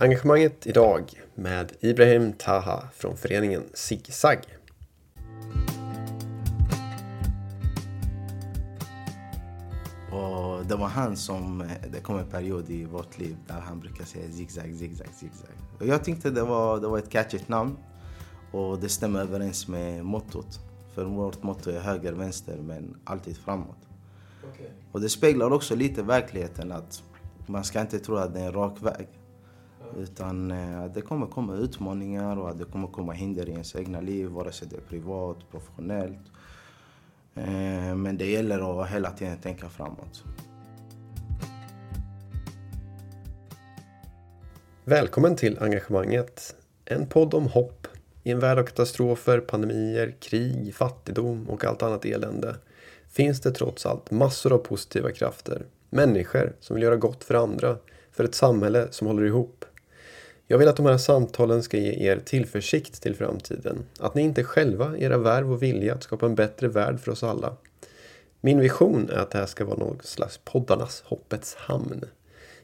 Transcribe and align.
Engagemanget 0.00 0.66
idag 0.66 1.22
med 1.34 1.72
Ibrahim 1.80 2.32
Taha 2.32 2.88
från 2.92 3.16
föreningen 3.16 3.62
Zigzag. 3.74 4.38
Och 10.12 10.66
det 10.66 10.76
var 10.76 10.86
han 10.86 11.16
som, 11.16 11.70
det 11.92 12.00
kom 12.00 12.18
en 12.18 12.26
period 12.26 12.70
i 12.70 12.84
vårt 12.84 13.18
liv 13.18 13.36
där 13.46 13.60
han 13.60 13.80
brukade 13.80 14.04
säga 14.04 14.32
zigzag, 14.32 14.74
zigzag, 14.74 15.08
zigzag. 15.14 15.50
Och 15.78 15.86
jag 15.86 16.04
tyckte 16.04 16.30
det 16.30 16.42
var, 16.42 16.80
det 16.80 16.88
var 16.88 16.98
ett 16.98 17.10
catchigt 17.10 17.48
namn 17.48 17.76
och 18.52 18.78
det 18.78 18.88
stämmer 18.88 19.20
överens 19.20 19.68
med 19.68 20.04
mottot. 20.04 20.60
För 20.94 21.04
vårt 21.04 21.42
motto 21.42 21.70
är 21.70 21.80
höger, 21.80 22.12
vänster 22.12 22.56
men 22.56 22.96
alltid 23.04 23.36
framåt. 23.36 23.88
Okay. 24.52 24.66
Och 24.92 25.00
det 25.00 25.08
speglar 25.08 25.52
också 25.52 25.74
lite 25.74 26.02
verkligheten 26.02 26.72
att 26.72 27.02
man 27.46 27.64
ska 27.64 27.80
inte 27.80 27.98
tro 27.98 28.16
att 28.16 28.34
det 28.34 28.40
är 28.40 28.46
en 28.46 28.52
rak 28.52 28.82
väg. 28.82 29.08
Utan 29.96 30.50
eh, 30.50 30.80
att 30.80 30.94
det 30.94 31.00
kommer 31.00 31.26
komma 31.26 31.54
utmaningar 31.54 32.36
och 32.36 32.50
att 32.50 32.58
det 32.58 32.64
kommer 32.64 32.88
komma 32.88 33.12
hinder 33.12 33.48
i 33.48 33.52
ens 33.52 33.76
egna 33.76 34.00
liv, 34.00 34.26
vare 34.26 34.52
sig 34.52 34.68
det 34.68 34.76
är 34.76 34.80
privat, 34.80 35.36
professionellt. 35.50 36.18
Eh, 37.34 37.94
men 37.96 38.18
det 38.18 38.30
gäller 38.30 38.82
att 38.82 38.90
hela 38.90 39.10
tiden 39.10 39.38
tänka 39.38 39.68
framåt. 39.68 40.24
Välkommen 44.84 45.36
till 45.36 45.58
Engagemanget. 45.60 46.56
En 46.84 47.06
podd 47.06 47.34
om 47.34 47.46
hopp 47.46 47.86
i 48.22 48.30
en 48.30 48.40
värld 48.40 48.58
av 48.58 48.62
katastrofer, 48.62 49.40
pandemier, 49.40 50.14
krig, 50.20 50.74
fattigdom 50.74 51.48
och 51.48 51.64
allt 51.64 51.82
annat 51.82 52.04
elände 52.04 52.56
finns 53.08 53.40
det 53.40 53.50
trots 53.50 53.86
allt 53.86 54.10
massor 54.10 54.52
av 54.52 54.58
positiva 54.58 55.10
krafter. 55.10 55.66
Människor 55.90 56.56
som 56.60 56.74
vill 56.74 56.82
göra 56.82 56.96
gott 56.96 57.24
för 57.24 57.34
andra, 57.34 57.76
för 58.12 58.24
ett 58.24 58.34
samhälle 58.34 58.88
som 58.90 59.06
håller 59.06 59.22
ihop. 59.22 59.57
Jag 60.50 60.58
vill 60.58 60.68
att 60.68 60.76
de 60.76 60.86
här 60.86 60.98
samtalen 60.98 61.62
ska 61.62 61.76
ge 61.76 62.10
er 62.10 62.20
tillförsikt 62.24 63.02
till 63.02 63.14
framtiden. 63.14 63.84
Att 64.00 64.14
ni 64.14 64.22
inte 64.22 64.44
själva, 64.44 64.98
era 64.98 65.18
värv 65.18 65.52
och 65.52 65.62
vilja 65.62 65.94
att 65.94 66.02
skapa 66.02 66.26
en 66.26 66.34
bättre 66.34 66.68
värld 66.68 67.00
för 67.00 67.12
oss 67.12 67.22
alla. 67.22 67.56
Min 68.40 68.60
vision 68.60 69.10
är 69.10 69.16
att 69.16 69.30
det 69.30 69.38
här 69.38 69.46
ska 69.46 69.64
vara 69.64 69.76
någon 69.76 69.98
slags 70.02 70.40
poddarnas 70.44 71.02
hoppets 71.06 71.54
hamn. 71.54 72.04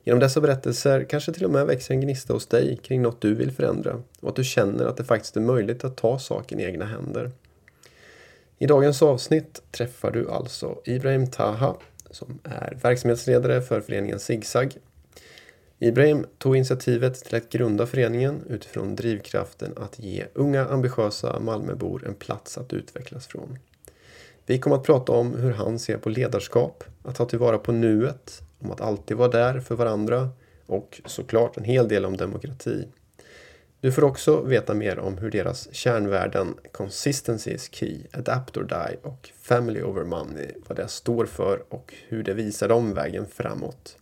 Genom 0.05 0.21
dessa 0.21 0.41
berättelser 0.41 1.05
kanske 1.05 1.33
till 1.33 1.45
och 1.45 1.51
med 1.51 1.67
växer 1.67 1.95
en 1.95 2.01
gnista 2.01 2.33
hos 2.33 2.47
dig 2.47 2.77
kring 2.83 3.03
något 3.03 3.21
du 3.21 3.35
vill 3.35 3.53
förändra 3.53 4.03
och 4.21 4.29
att 4.29 4.37
du 4.37 4.45
känner 4.45 4.85
att 4.87 4.97
det 4.97 5.05
faktiskt 5.05 5.37
är 5.37 5.41
möjligt 5.41 5.85
att 5.85 5.97
ta 5.97 6.19
saken 6.19 6.61
i 6.61 6.65
egna 6.65 6.85
händer. 6.85 7.31
I 8.59 8.67
dagens 8.67 9.03
avsnitt 9.03 9.63
träffar 9.71 10.11
du 10.11 10.31
alltså 10.31 10.79
Ibrahim 10.85 11.31
Taha 11.31 11.77
som 12.11 12.39
är 12.45 12.79
verksamhetsledare 12.83 13.63
för 13.63 13.81
föreningen 13.81 14.19
Zigzag 14.19 14.77
Ibrahim 15.79 16.27
tog 16.39 16.57
initiativet 16.57 17.25
till 17.25 17.37
att 17.37 17.51
grunda 17.51 17.87
föreningen 17.87 18.43
utifrån 18.49 18.97
drivkraften 18.97 19.73
att 19.77 19.99
ge 19.99 20.25
unga 20.35 20.67
ambitiösa 20.69 21.41
Malmöbor 21.41 22.07
en 22.07 22.15
plats 22.15 22.59
att 22.59 22.73
utvecklas 22.73 23.27
från. 23.27 23.59
Vi 24.47 24.59
kommer 24.59 24.77
att 24.77 24.85
prata 24.85 25.13
om 25.13 25.35
hur 25.35 25.53
han 25.53 25.79
ser 25.79 25.97
på 25.97 26.09
ledarskap, 26.09 26.85
att 27.03 27.15
ta 27.15 27.25
tillvara 27.25 27.59
på 27.59 27.73
nuet, 27.73 28.43
om 28.59 28.71
att 28.71 28.81
alltid 28.81 29.17
vara 29.17 29.29
där 29.29 29.61
för 29.61 29.75
varandra 29.75 30.29
och 30.67 31.01
såklart 31.05 31.57
en 31.57 31.65
hel 31.65 31.89
del 31.89 32.05
om 32.05 32.17
demokrati. 32.17 32.89
Du 33.81 33.93
får 33.93 34.05
också 34.05 34.43
veta 34.43 34.75
mer 34.75 34.99
om 34.99 35.19
hur 35.19 35.31
deras 35.31 35.75
kärnvärden 35.75 36.55
Consistency 36.73 37.51
is 37.51 37.69
key, 37.73 37.99
Adapt 38.13 38.57
or 38.57 38.63
die 38.63 38.97
och 39.03 39.31
Family 39.41 39.83
over 39.83 40.05
money, 40.05 40.53
vad 40.67 40.77
det 40.77 40.89
står 40.89 41.27
för 41.27 41.63
och 41.69 41.95
hur 42.09 42.23
det 42.23 42.35
visar 42.35 42.69
dem 42.69 42.95
vägen 42.95 43.27
framåt. 43.27 43.97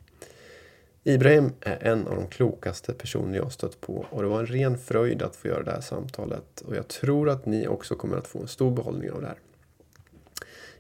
Ibrahim 1.05 1.53
är 1.61 1.86
en 1.86 2.06
av 2.06 2.17
de 2.17 2.27
klokaste 2.27 2.92
personer 2.92 3.36
jag 3.36 3.53
stött 3.53 3.81
på 3.81 4.06
och 4.11 4.22
det 4.22 4.28
var 4.28 4.41
en 4.41 4.47
ren 4.47 4.78
fröjd 4.78 5.22
att 5.22 5.36
få 5.36 5.48
göra 5.48 5.62
det 5.62 5.70
här 5.70 5.81
samtalet 5.81 6.61
och 6.61 6.77
jag 6.77 6.89
tror 6.89 7.28
att 7.28 7.47
ni 7.47 7.69
också 7.69 7.95
kommer 7.95 8.17
att 8.17 8.27
få 8.27 8.39
en 8.39 8.48
stor 8.48 8.70
behållning 8.70 9.11
av 9.11 9.20
det 9.20 9.27
här. 9.27 9.39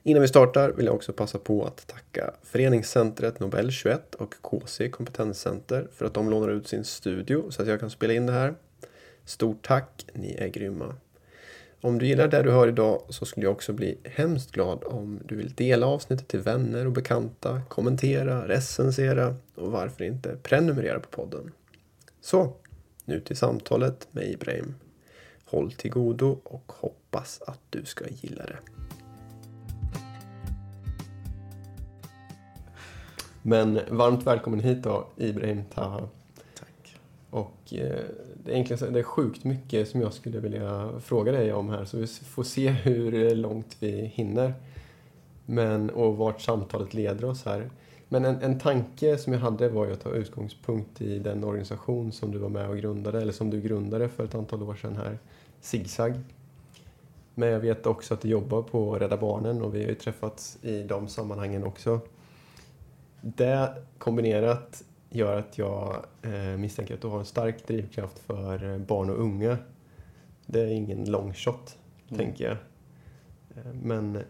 Innan 0.02 0.22
vi 0.22 0.28
startar 0.28 0.72
vill 0.72 0.86
jag 0.86 0.94
också 0.94 1.12
passa 1.12 1.38
på 1.38 1.64
att 1.64 1.86
tacka 1.86 2.34
Föreningscentret 2.42 3.40
Nobel 3.40 3.70
21 3.70 4.14
och 4.14 4.34
KC 4.40 4.88
Kompetenscenter 4.88 5.88
för 5.92 6.04
att 6.04 6.14
de 6.14 6.30
lånar 6.30 6.48
ut 6.48 6.68
sin 6.68 6.84
studio 6.84 7.50
så 7.50 7.62
att 7.62 7.68
jag 7.68 7.80
kan 7.80 7.90
spela 7.90 8.12
in 8.12 8.26
det 8.26 8.32
här. 8.32 8.54
Stort 9.24 9.66
tack, 9.66 10.06
ni 10.12 10.34
är 10.38 10.48
grymma. 10.48 10.94
Om 11.84 11.98
du 11.98 12.06
gillar 12.06 12.28
det 12.28 12.42
du 12.42 12.50
hör 12.50 12.68
idag 12.68 13.02
så 13.08 13.24
skulle 13.24 13.46
jag 13.46 13.52
också 13.52 13.72
bli 13.72 13.98
hemskt 14.04 14.52
glad 14.52 14.84
om 14.84 15.20
du 15.24 15.36
vill 15.36 15.54
dela 15.54 15.86
avsnittet 15.86 16.28
till 16.28 16.40
vänner 16.40 16.86
och 16.86 16.92
bekanta, 16.92 17.62
kommentera, 17.68 18.48
recensera 18.48 19.36
och 19.54 19.72
varför 19.72 20.04
inte 20.04 20.36
prenumerera 20.42 21.00
på 21.00 21.08
podden. 21.08 21.52
Så, 22.20 22.52
nu 23.04 23.20
till 23.20 23.36
samtalet 23.36 24.08
med 24.10 24.30
Ibrahim. 24.30 24.74
Håll 25.44 25.72
till 25.72 25.90
godo 25.90 26.38
och 26.44 26.72
hoppas 26.72 27.42
att 27.46 27.60
du 27.70 27.84
ska 27.84 28.04
gilla 28.08 28.46
det. 28.46 28.58
Men 33.42 33.80
varmt 33.90 34.26
välkommen 34.26 34.60
hit 34.60 34.82
då, 34.82 35.06
Ibrahim 35.16 35.62
Taha. 35.74 36.08
Och 37.30 37.74
eh, 37.74 38.04
det, 38.44 38.50
är 38.50 38.54
egentligen, 38.54 38.92
det 38.92 38.98
är 38.98 39.02
sjukt 39.02 39.44
mycket 39.44 39.88
som 39.88 40.00
jag 40.00 40.12
skulle 40.12 40.40
vilja 40.40 40.92
fråga 41.00 41.32
dig 41.32 41.52
om 41.52 41.68
här 41.68 41.84
så 41.84 41.96
vi 41.96 42.06
får 42.06 42.42
se 42.42 42.68
hur 42.68 43.34
långt 43.34 43.76
vi 43.80 44.06
hinner. 44.14 44.54
Men, 45.46 45.90
och 45.90 46.16
vart 46.16 46.40
samtalet 46.40 46.94
leder 46.94 47.24
oss 47.24 47.44
här. 47.44 47.70
Men 48.08 48.24
en, 48.24 48.42
en 48.42 48.58
tanke 48.58 49.18
som 49.18 49.32
jag 49.32 49.40
hade 49.40 49.68
var 49.68 49.86
ju 49.86 49.92
att 49.92 50.00
ta 50.00 50.10
utgångspunkt 50.10 51.00
i 51.00 51.18
den 51.18 51.44
organisation 51.44 52.12
som 52.12 52.30
du 52.30 52.38
var 52.38 52.48
med 52.48 52.68
och 52.68 52.76
grundade, 52.76 53.22
eller 53.22 53.32
som 53.32 53.50
du 53.50 53.60
grundade 53.60 54.08
för 54.08 54.24
ett 54.24 54.34
antal 54.34 54.62
år 54.62 54.74
sedan 54.74 54.96
här, 54.96 55.18
Zigzag. 55.60 56.20
Men 57.34 57.48
jag 57.48 57.60
vet 57.60 57.86
också 57.86 58.14
att 58.14 58.20
du 58.20 58.28
jobbar 58.28 58.62
på 58.62 58.98
Rädda 58.98 59.16
Barnen 59.16 59.62
och 59.62 59.74
vi 59.74 59.82
har 59.82 59.88
ju 59.88 59.94
träffats 59.94 60.58
i 60.62 60.82
de 60.82 61.08
sammanhangen 61.08 61.64
också. 61.64 62.00
Det 63.20 63.74
kombinerat 63.98 64.82
gör 65.12 65.38
att 65.38 65.58
jag 65.58 66.04
eh, 66.22 66.56
misstänker 66.56 66.94
att 66.94 67.00
du 67.00 67.08
har 67.08 67.18
en 67.18 67.24
stark 67.24 67.66
drivkraft 67.66 68.18
för 68.18 68.72
eh, 68.72 68.78
barn 68.78 69.10
och 69.10 69.20
unga. 69.20 69.58
Det 70.46 70.60
är 70.60 70.66
ingen 70.66 71.10
long 71.10 71.34
shot, 71.34 71.78
mm. 72.08 72.18
tänker 72.18 72.44
jag. 72.44 72.56
Eh, 73.56 73.72
men 73.72 74.22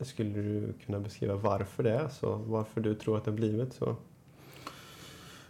skulle 0.00 0.42
du 0.42 0.72
kunna 0.86 1.00
beskriva 1.00 1.36
varför 1.36 1.82
det 1.82 1.92
är 1.92 2.08
så? 2.08 2.36
Varför 2.36 2.80
du 2.80 2.94
tror 2.94 3.16
att 3.16 3.24
det 3.24 3.30
har 3.30 3.36
blivit 3.36 3.74
så? 3.74 3.96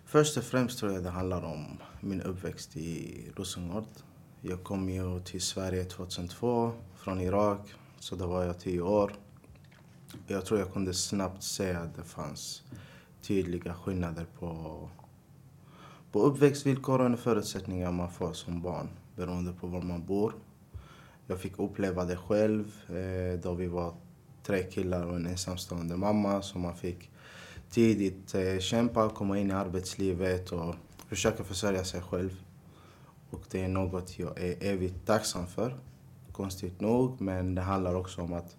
Först 0.05 0.37
och 0.37 0.45
främst 0.45 0.78
tror 0.78 0.93
jag 0.93 1.03
det 1.03 1.11
handlar 1.11 1.43
om 1.43 1.78
min 2.01 2.22
uppväxt 2.22 2.77
i 2.77 3.22
Rosengård. 3.37 3.84
Jag 4.41 4.62
kom 4.62 4.89
ju 4.89 5.21
till 5.21 5.41
Sverige 5.41 5.84
2002 5.84 6.72
från 6.97 7.21
Irak, 7.21 7.75
så 7.99 8.16
då 8.16 8.27
var 8.27 8.45
jag 8.45 8.61
tio 8.61 8.81
år. 8.81 9.12
Jag 10.27 10.45
tror 10.45 10.61
jag 10.61 10.72
kunde 10.72 10.95
snabbt 10.95 11.43
se 11.43 11.72
att 11.72 11.97
det 11.97 12.03
fanns 12.03 12.62
tydliga 13.26 13.74
skillnader 13.74 14.26
på, 14.38 14.80
på 16.12 16.22
uppväxtvillkoren 16.22 17.12
och 17.12 17.18
förutsättningar 17.18 17.92
man 17.92 18.10
får 18.10 18.32
som 18.32 18.62
barn 18.62 18.88
beroende 19.16 19.52
på 19.52 19.66
var 19.66 19.82
man 19.82 20.06
bor. 20.06 20.34
Jag 21.26 21.40
fick 21.40 21.58
uppleva 21.58 22.04
det 22.04 22.16
själv 22.16 22.72
eh, 22.88 23.40
då 23.40 23.54
vi 23.54 23.66
var 23.66 23.94
tre 24.42 24.62
killar 24.62 25.06
och 25.06 25.16
en 25.16 25.26
ensamstående 25.26 25.96
mamma 25.96 26.42
som 26.42 26.60
man 26.60 26.76
fick 26.76 27.10
tidigt 27.70 28.34
eh, 28.34 28.58
kämpa, 28.58 29.10
komma 29.10 29.38
in 29.38 29.50
i 29.50 29.54
arbetslivet 29.54 30.52
och 30.52 30.74
försöka 31.08 31.44
försörja 31.44 31.84
sig 31.84 32.00
själv. 32.00 32.41
Och 33.30 33.42
det 33.50 33.62
är 33.62 33.68
något 33.68 34.18
jag 34.18 34.41
är 34.41 34.64
evigt 34.64 35.06
tacksam 35.06 35.46
för. 35.46 35.76
Konstigt 36.32 36.80
nog, 36.80 37.20
men 37.20 37.54
det 37.54 37.62
handlar 37.62 37.94
också 37.94 38.22
om 38.22 38.32
att 38.32 38.56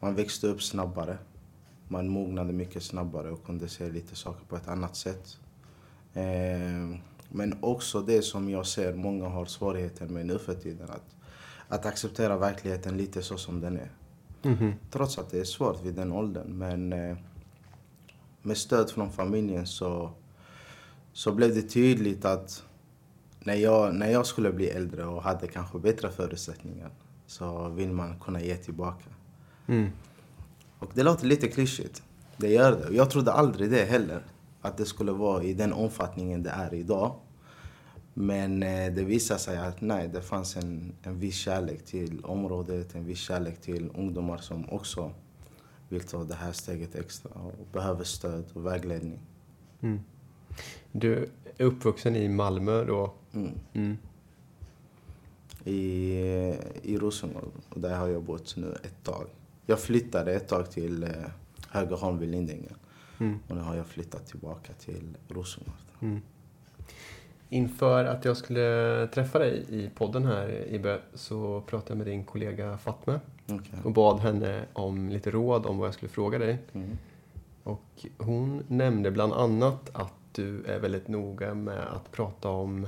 man 0.00 0.14
växte 0.14 0.46
upp 0.46 0.62
snabbare 0.62 1.18
man 1.90 2.08
mognade 2.08 2.52
mycket 2.52 2.82
snabbare 2.82 3.30
och 3.30 3.44
kunde 3.44 3.68
se 3.68 3.90
lite 3.90 4.16
saker 4.16 4.44
på 4.44 4.56
ett 4.56 4.68
annat 4.68 4.96
sätt. 4.96 5.38
Eh, 6.14 6.98
men 7.28 7.58
också 7.60 8.00
det 8.00 8.22
som 8.22 8.50
jag 8.50 8.66
ser 8.66 8.94
många 8.94 9.28
har 9.28 9.44
svårigheter 9.44 10.06
med 10.06 10.26
nu 10.26 10.38
för 10.38 10.54
tiden. 10.54 10.90
Att, 10.90 11.16
att 11.68 11.86
acceptera 11.86 12.36
verkligheten 12.36 12.96
lite 12.96 13.22
så 13.22 13.36
som 13.36 13.60
den 13.60 13.76
är. 13.76 13.90
Mm 14.42 14.58
-hmm. 14.58 14.72
Trots 14.90 15.18
att 15.18 15.30
det 15.30 15.40
är 15.40 15.44
svårt 15.44 15.84
vid 15.84 15.94
den 15.94 16.12
åldern. 16.12 16.58
Men 16.58 16.92
eh, 16.92 17.16
med 18.42 18.56
stöd 18.56 18.90
från 18.90 19.12
familjen 19.12 19.66
så, 19.66 20.10
så 21.12 21.32
blev 21.32 21.54
det 21.54 21.62
tydligt 21.62 22.24
att 22.24 22.62
när 23.40 23.54
jag, 23.54 23.94
när 23.94 24.10
jag 24.10 24.26
skulle 24.26 24.52
bli 24.52 24.68
äldre 24.68 25.04
och 25.04 25.22
hade 25.22 25.46
kanske 25.46 25.78
bättre 25.78 26.10
förutsättningar 26.10 26.90
så 27.26 27.68
vill 27.68 27.92
man 27.92 28.20
kunna 28.20 28.40
ge 28.40 28.56
tillbaka. 28.56 29.10
Mm. 29.66 29.90
Och 30.80 30.90
det 30.94 31.02
låter 31.02 31.26
lite 31.26 31.48
klyschigt. 31.48 32.02
Det 32.36 32.48
gör 32.48 32.72
det. 32.72 32.96
Jag 32.96 33.10
trodde 33.10 33.32
aldrig 33.32 33.70
det 33.70 33.84
heller. 33.84 34.22
Att 34.60 34.76
det 34.76 34.84
skulle 34.84 35.12
vara 35.12 35.42
i 35.42 35.54
den 35.54 35.72
omfattningen 35.72 36.42
det 36.42 36.50
är 36.50 36.74
idag. 36.74 37.14
Men 38.14 38.62
eh, 38.62 38.92
det 38.92 39.04
visade 39.04 39.40
sig 39.40 39.58
att 39.58 39.80
nej, 39.80 40.08
det 40.08 40.22
fanns 40.22 40.56
en, 40.56 40.92
en 41.02 41.18
viss 41.18 41.36
kärlek 41.36 41.84
till 41.84 42.24
området, 42.24 42.94
en 42.94 43.04
viss 43.04 43.18
kärlek 43.18 43.60
till 43.60 43.90
ungdomar 43.94 44.38
som 44.38 44.70
också 44.70 45.12
vill 45.88 46.02
ta 46.02 46.24
det 46.24 46.34
här 46.34 46.52
steget 46.52 46.94
extra 46.94 47.30
och 47.30 47.66
behöver 47.72 48.04
stöd 48.04 48.44
och 48.52 48.66
vägledning. 48.66 49.18
Mm. 49.80 50.00
Du, 50.92 51.28
är 51.56 51.64
uppvuxen 51.64 52.16
i 52.16 52.28
Malmö 52.28 52.84
då. 52.84 53.12
Mm. 53.32 53.52
Mm. 53.72 53.98
I, 55.64 55.78
i 56.82 56.98
Rosengård. 56.98 57.52
Och 57.68 57.80
där 57.80 57.96
har 57.96 58.08
jag 58.08 58.22
bott 58.22 58.56
nu 58.56 58.76
ett 58.82 59.04
tag. 59.04 59.26
Jag 59.70 59.80
flyttade 59.80 60.32
ett 60.32 60.48
tag 60.48 60.70
till 60.70 61.02
eh, 61.02 61.10
Högaholm 61.68 62.18
vid 62.18 62.28
Lindängen. 62.28 62.74
Mm. 63.20 63.38
Och 63.48 63.56
nu 63.56 63.62
har 63.62 63.76
jag 63.76 63.86
flyttat 63.86 64.26
tillbaka 64.26 64.72
till 64.72 65.16
Rosengård. 65.28 65.74
Mm. 66.00 66.20
Inför 67.48 68.04
att 68.04 68.24
jag 68.24 68.36
skulle 68.36 69.06
träffa 69.14 69.38
dig 69.38 69.64
i 69.68 69.90
podden 69.94 70.26
här, 70.26 70.74
Ibbe, 70.74 71.00
så 71.14 71.60
pratade 71.66 71.90
jag 71.90 71.98
med 71.98 72.06
din 72.06 72.24
kollega 72.24 72.78
Fatme 72.78 73.20
Okej. 73.48 73.78
och 73.84 73.92
bad 73.92 74.20
henne 74.20 74.64
om 74.72 75.08
lite 75.08 75.30
råd 75.30 75.66
om 75.66 75.78
vad 75.78 75.86
jag 75.86 75.94
skulle 75.94 76.08
fråga 76.10 76.38
dig. 76.38 76.58
Mm. 76.72 76.98
Och 77.62 78.06
hon 78.18 78.62
nämnde 78.68 79.10
bland 79.10 79.32
annat 79.32 79.90
att 79.92 80.14
du 80.32 80.64
är 80.64 80.80
väldigt 80.80 81.08
noga 81.08 81.54
med 81.54 81.78
att 81.80 82.12
prata 82.12 82.48
om, 82.48 82.86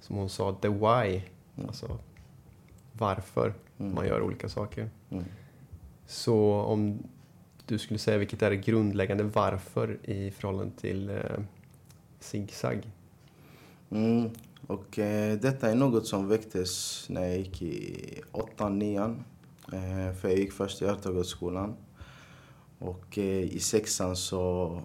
som 0.00 0.16
hon 0.16 0.28
sa, 0.28 0.54
the 0.54 0.68
why. 0.68 1.22
Mm. 1.56 1.68
Alltså 1.68 1.98
varför 2.92 3.54
Mm. 3.78 3.94
man 3.94 4.06
gör 4.06 4.22
olika 4.22 4.48
saker. 4.48 4.90
Så 6.06 6.54
om 6.54 6.98
du 7.66 7.78
skulle 7.78 7.98
säga 7.98 8.18
vilket 8.18 8.42
är 8.42 8.50
det 8.50 8.56
grundläggande 8.56 9.24
varför 9.24 9.98
i 10.02 10.30
förhållande 10.30 10.72
till 10.80 11.10
eh, 11.10 11.16
zigzag? 12.20 12.90
Mm. 13.90 14.30
Och 14.66 14.98
eh, 14.98 15.38
detta 15.38 15.70
är 15.70 15.74
något 15.74 16.06
som 16.06 16.28
väcktes 16.28 17.04
när 17.08 17.22
jag 17.22 17.38
gick 17.38 17.62
i 17.62 18.20
åttan, 18.32 18.78
nian. 18.78 19.24
Eh, 19.72 20.16
för 20.20 20.28
jag 20.28 20.38
gick 20.38 20.52
först 20.52 20.82
i 20.82 20.84
Örtagårdsskolan. 20.84 21.76
Och 22.78 23.18
eh, 23.18 23.42
i 23.42 23.58
sexan 23.60 24.16
så... 24.16 24.80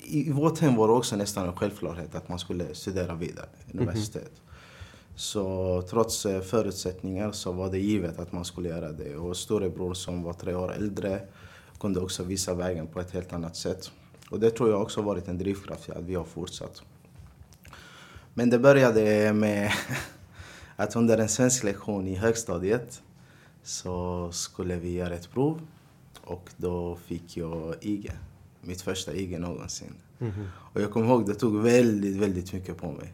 I, 0.00 0.28
I 0.28 0.32
vårt 0.32 0.58
hem 0.58 0.76
var 0.76 0.88
det 0.88 0.94
också 0.94 1.16
nästan 1.16 1.48
en 1.48 1.56
självklarhet 1.56 2.14
att 2.14 2.28
man 2.28 2.38
skulle 2.38 2.74
studera 2.74 3.14
vidare, 3.14 3.48
universitet. 3.72 4.41
Så 5.22 5.82
trots 5.82 6.26
eh, 6.26 6.40
förutsättningar 6.40 7.32
så 7.32 7.52
var 7.52 7.70
det 7.70 7.78
givet 7.78 8.18
att 8.18 8.32
man 8.32 8.44
skulle 8.44 8.68
göra 8.68 8.92
det. 8.92 9.16
Och 9.16 9.36
storebror 9.36 9.94
som 9.94 10.22
var 10.22 10.32
tre 10.32 10.54
år 10.54 10.72
äldre 10.72 11.20
kunde 11.80 12.00
också 12.00 12.22
visa 12.22 12.54
vägen 12.54 12.86
på 12.86 13.00
ett 13.00 13.10
helt 13.10 13.32
annat 13.32 13.56
sätt. 13.56 13.90
Och 14.30 14.40
det 14.40 14.50
tror 14.50 14.70
jag 14.70 14.82
också 14.82 15.02
varit 15.02 15.28
en 15.28 15.38
drivkraft 15.38 15.84
till 15.84 15.92
att 15.92 16.04
vi 16.04 16.14
har 16.14 16.24
fortsatt. 16.24 16.82
Men 18.34 18.50
det 18.50 18.58
började 18.58 19.32
med 19.32 19.72
att 20.76 20.96
under 20.96 21.18
en 21.18 21.28
svensk 21.28 21.64
lektion 21.64 22.08
i 22.08 22.14
högstadiet 22.14 23.02
så 23.62 24.28
skulle 24.32 24.76
vi 24.76 24.92
göra 24.92 25.14
ett 25.14 25.30
prov 25.30 25.60
och 26.20 26.50
då 26.56 26.96
fick 26.96 27.36
jag 27.36 27.74
IG. 27.80 28.12
Mitt 28.60 28.82
första 28.82 29.14
IG 29.14 29.40
någonsin. 29.40 29.94
Och 30.48 30.80
jag 30.80 30.90
kommer 30.90 31.06
ihåg 31.06 31.26
det 31.26 31.34
tog 31.34 31.62
väldigt, 31.62 32.16
väldigt 32.16 32.52
mycket 32.52 32.76
på 32.76 32.92
mig. 32.92 33.12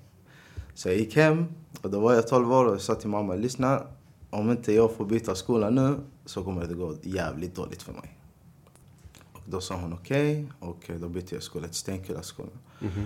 Så 0.78 0.88
jag 0.88 0.96
gick 0.96 1.16
hem 1.16 1.46
och 1.82 1.90
då 1.90 2.00
var 2.00 2.14
jag 2.14 2.28
12 2.28 2.52
år 2.52 2.64
och 2.64 2.72
jag 2.72 2.80
sa 2.80 2.94
till 2.94 3.08
mamma, 3.08 3.34
lyssna, 3.34 3.82
om 4.30 4.50
inte 4.50 4.72
jag 4.72 4.92
får 4.92 5.04
byta 5.04 5.34
skola 5.34 5.70
nu 5.70 5.96
så 6.24 6.44
kommer 6.44 6.66
det 6.66 6.74
gå 6.74 6.94
jävligt 7.02 7.54
dåligt 7.54 7.82
för 7.82 7.92
mig. 7.92 8.18
Och 9.32 9.40
då 9.44 9.60
sa 9.60 9.74
hon 9.74 9.92
okej 9.92 10.46
och 10.60 10.90
då 11.00 11.08
bytte 11.08 11.34
jag 11.34 11.42
skola 11.42 11.66
till 11.66 11.76
Stenkullaskolan. 11.76 12.58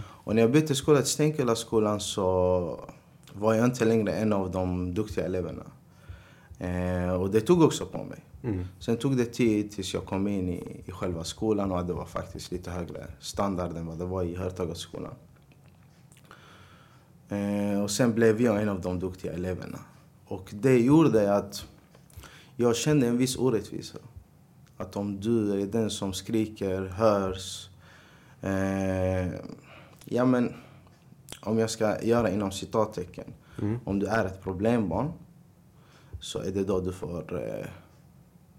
Och 0.02 0.34
när 0.34 0.42
jag 0.42 0.52
bytte 0.52 0.74
skola 0.74 0.98
till 0.98 1.10
Stenkullaskolan 1.10 2.00
så 2.00 2.80
var 3.32 3.54
jag 3.54 3.64
inte 3.64 3.84
längre 3.84 4.12
en 4.12 4.32
av 4.32 4.50
de 4.50 4.94
duktiga 4.94 5.24
eleverna. 5.24 5.64
Eh, 6.58 7.12
och 7.12 7.30
det 7.30 7.40
tog 7.40 7.62
också 7.62 7.86
på 7.86 8.04
mig. 8.04 8.24
Mm. 8.42 8.66
Sen 8.78 8.96
tog 8.96 9.16
det 9.16 9.24
tid 9.24 9.70
tills 9.70 9.94
jag 9.94 10.06
kom 10.06 10.28
in 10.28 10.48
i, 10.48 10.82
i 10.86 10.92
själva 10.92 11.24
skolan 11.24 11.72
och 11.72 11.84
det 11.84 11.92
var 11.92 12.06
faktiskt 12.06 12.52
lite 12.52 12.70
högre 12.70 13.06
standard 13.20 13.76
än 13.76 13.86
vad 13.86 13.98
det 13.98 14.04
var 14.04 14.22
i 14.22 14.36
Hörtagarskolan. 14.36 15.14
Eh, 17.32 17.82
och 17.82 17.90
sen 17.90 18.14
blev 18.14 18.40
jag 18.40 18.62
en 18.62 18.68
av 18.68 18.80
de 18.80 18.98
duktiga 18.98 19.32
eleverna. 19.32 19.78
Och 20.24 20.50
det 20.52 20.78
gjorde 20.78 21.34
att 21.34 21.66
jag 22.56 22.76
kände 22.76 23.06
en 23.06 23.18
viss 23.18 23.36
orättvisa. 23.36 23.98
Att 24.76 24.96
om 24.96 25.20
du 25.20 25.62
är 25.62 25.66
den 25.66 25.90
som 25.90 26.12
skriker, 26.12 26.82
hörs... 26.82 27.70
Eh, 28.40 29.32
ja 30.04 30.24
men, 30.24 30.54
om 31.40 31.58
jag 31.58 31.70
ska 31.70 32.02
göra 32.02 32.30
inom 32.30 32.52
citattecken. 32.52 33.32
Mm. 33.62 33.78
Om 33.84 33.98
du 33.98 34.06
är 34.06 34.24
ett 34.24 34.42
problembarn 34.42 35.12
så 36.20 36.38
är 36.38 36.50
det 36.50 36.64
då 36.64 36.80
du 36.80 36.92
får 36.92 37.44
eh, 37.44 37.66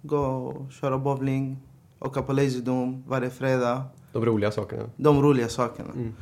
gå 0.01 0.25
och 0.25 0.71
köra 0.71 0.97
bowling, 0.97 1.57
åka 1.99 2.21
på 2.21 2.33
Lazy 2.33 2.61
Dome 2.61 3.03
varje 3.07 3.29
fredag. 3.29 3.83
De 4.11 4.25
roliga 4.25 4.51
sakerna. 4.51 4.89
De 4.95 5.21
roliga 5.21 5.49
sakerna. 5.49 5.91
Mm. 5.91 6.15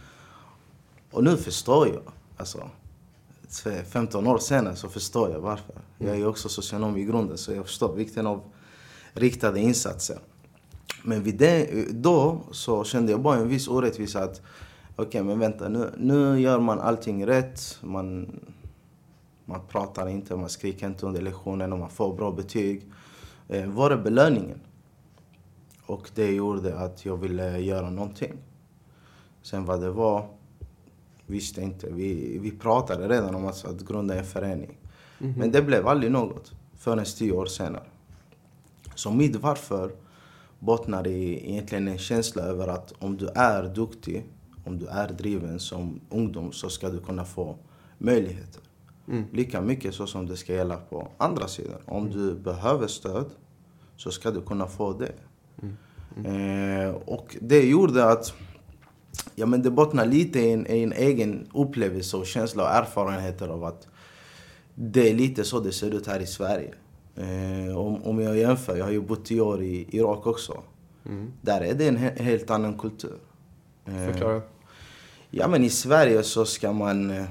Och 1.11 1.23
nu 1.23 1.37
förstår 1.37 1.87
jag. 1.87 2.01
Alltså, 2.41 2.69
15 3.89 4.27
år 4.27 4.37
senare 4.37 4.75
så 4.75 4.89
förstår 4.89 5.29
jag 5.31 5.39
varför. 5.39 5.75
Jag 5.97 6.09
är 6.09 6.15
ju 6.15 6.25
också 6.25 6.49
socionom 6.49 6.97
i 6.97 7.03
grunden 7.03 7.37
så 7.37 7.53
jag 7.53 7.65
förstår 7.65 7.93
vikten 7.95 8.27
av 8.27 8.41
riktade 9.13 9.59
insatser. 9.59 10.19
Men 11.03 11.23
vid 11.23 11.37
det, 11.37 11.85
då 11.91 12.41
så 12.51 12.83
kände 12.83 13.11
jag 13.11 13.21
bara 13.21 13.37
en 13.37 13.47
viss 13.47 13.67
orättvisa 13.67 14.23
att 14.23 14.41
okej 14.95 15.23
men 15.23 15.39
vänta 15.39 15.69
nu, 15.69 15.91
nu 15.97 16.39
gör 16.39 16.59
man 16.59 16.79
allting 16.79 17.27
rätt. 17.27 17.77
Man, 17.81 18.39
man 19.45 19.61
pratar 19.67 20.07
inte, 20.07 20.35
man 20.35 20.49
skriker 20.49 20.87
inte 20.87 21.05
under 21.05 21.21
lektionen 21.21 21.73
och 21.73 21.79
man 21.79 21.89
får 21.89 22.15
bra 22.15 22.31
betyg. 22.31 22.91
Eh, 23.47 23.69
var 23.69 23.91
är 23.91 23.97
belöningen? 23.97 24.59
Och 25.85 26.11
det 26.15 26.31
gjorde 26.31 26.79
att 26.79 27.05
jag 27.05 27.17
ville 27.17 27.59
göra 27.59 27.89
någonting. 27.89 28.33
Sen 29.41 29.65
vad 29.65 29.81
det 29.81 29.91
var 29.91 30.40
visste 31.31 31.61
inte. 31.61 31.89
Vi, 31.89 32.37
vi 32.37 32.51
pratade 32.51 33.07
redan 33.07 33.35
om 33.35 33.45
att, 33.45 33.65
att 33.65 33.81
grunda 33.81 34.15
en 34.15 34.25
förening. 34.25 34.77
Men 35.17 35.51
det 35.51 35.61
blev 35.61 35.87
aldrig 35.87 36.11
något 36.11 36.51
förrän 36.77 37.05
tio 37.05 37.31
år 37.31 37.45
senare. 37.45 37.83
Så 38.95 39.11
mitt 39.11 39.35
varför 39.35 39.91
bottnar 40.59 41.07
i 41.07 41.49
egentligen 41.51 41.87
en 41.87 41.97
känsla 41.97 42.43
över 42.43 42.67
att 42.67 42.93
om 42.99 43.17
du 43.17 43.27
är 43.27 43.63
duktig, 43.63 44.25
om 44.65 44.79
du 44.79 44.87
är 44.87 45.07
driven 45.07 45.59
som 45.59 45.99
ungdom 46.09 46.51
så 46.51 46.69
ska 46.69 46.89
du 46.89 46.99
kunna 46.99 47.25
få 47.25 47.57
möjligheter. 47.97 48.61
Mm. 49.07 49.23
Lika 49.31 49.61
mycket 49.61 49.95
så 49.95 50.07
som 50.07 50.27
det 50.27 50.37
ska 50.37 50.53
gälla 50.53 50.77
på 50.77 51.07
andra 51.17 51.47
sidan. 51.47 51.79
Om 51.85 52.09
du 52.09 52.33
behöver 52.35 52.87
stöd 52.87 53.25
så 53.97 54.11
ska 54.11 54.31
du 54.31 54.41
kunna 54.41 54.67
få 54.67 54.93
det. 54.93 55.13
Eh, 56.29 56.95
och 57.05 57.37
det 57.41 57.65
gjorde 57.65 58.05
att 58.05 58.33
ja, 59.35 59.45
men 59.45 59.61
det 59.61 59.71
bottnar 59.71 60.05
lite 60.05 60.39
i 60.39 60.51
en, 60.51 60.67
i 60.67 60.83
en 60.83 60.93
egen 60.93 61.47
upplevelse 61.53 62.17
och 62.17 62.25
känsla 62.25 62.63
och 62.63 62.69
erfarenheter 62.69 63.47
av 63.47 63.63
att 63.63 63.87
det 64.75 65.09
är 65.09 65.13
lite 65.13 65.43
så 65.43 65.59
det 65.59 65.71
ser 65.71 65.91
ut 65.91 66.07
här 66.07 66.19
i 66.19 66.25
Sverige. 66.27 66.73
Eh, 67.15 67.77
om, 67.77 68.03
om 68.03 68.19
jag 68.21 68.37
jämför, 68.37 68.77
jag 68.77 68.85
har 68.85 68.91
ju 68.91 69.01
bott 69.01 69.25
tio 69.25 69.41
år 69.41 69.63
i 69.63 69.87
Irak 69.97 70.27
också. 70.27 70.63
Mm. 71.05 71.31
Där 71.41 71.61
är 71.61 71.73
det 71.73 71.87
en 71.87 71.97
he 71.97 72.23
helt 72.23 72.49
annan 72.49 72.77
kultur. 72.77 73.17
Eh, 73.85 74.05
Förklara. 74.05 74.41
Ja 75.29 75.47
men 75.47 75.63
i 75.63 75.69
Sverige 75.69 76.23
så 76.23 76.45
ska 76.45 76.73
man... 76.73 77.11
eh, 77.11 77.25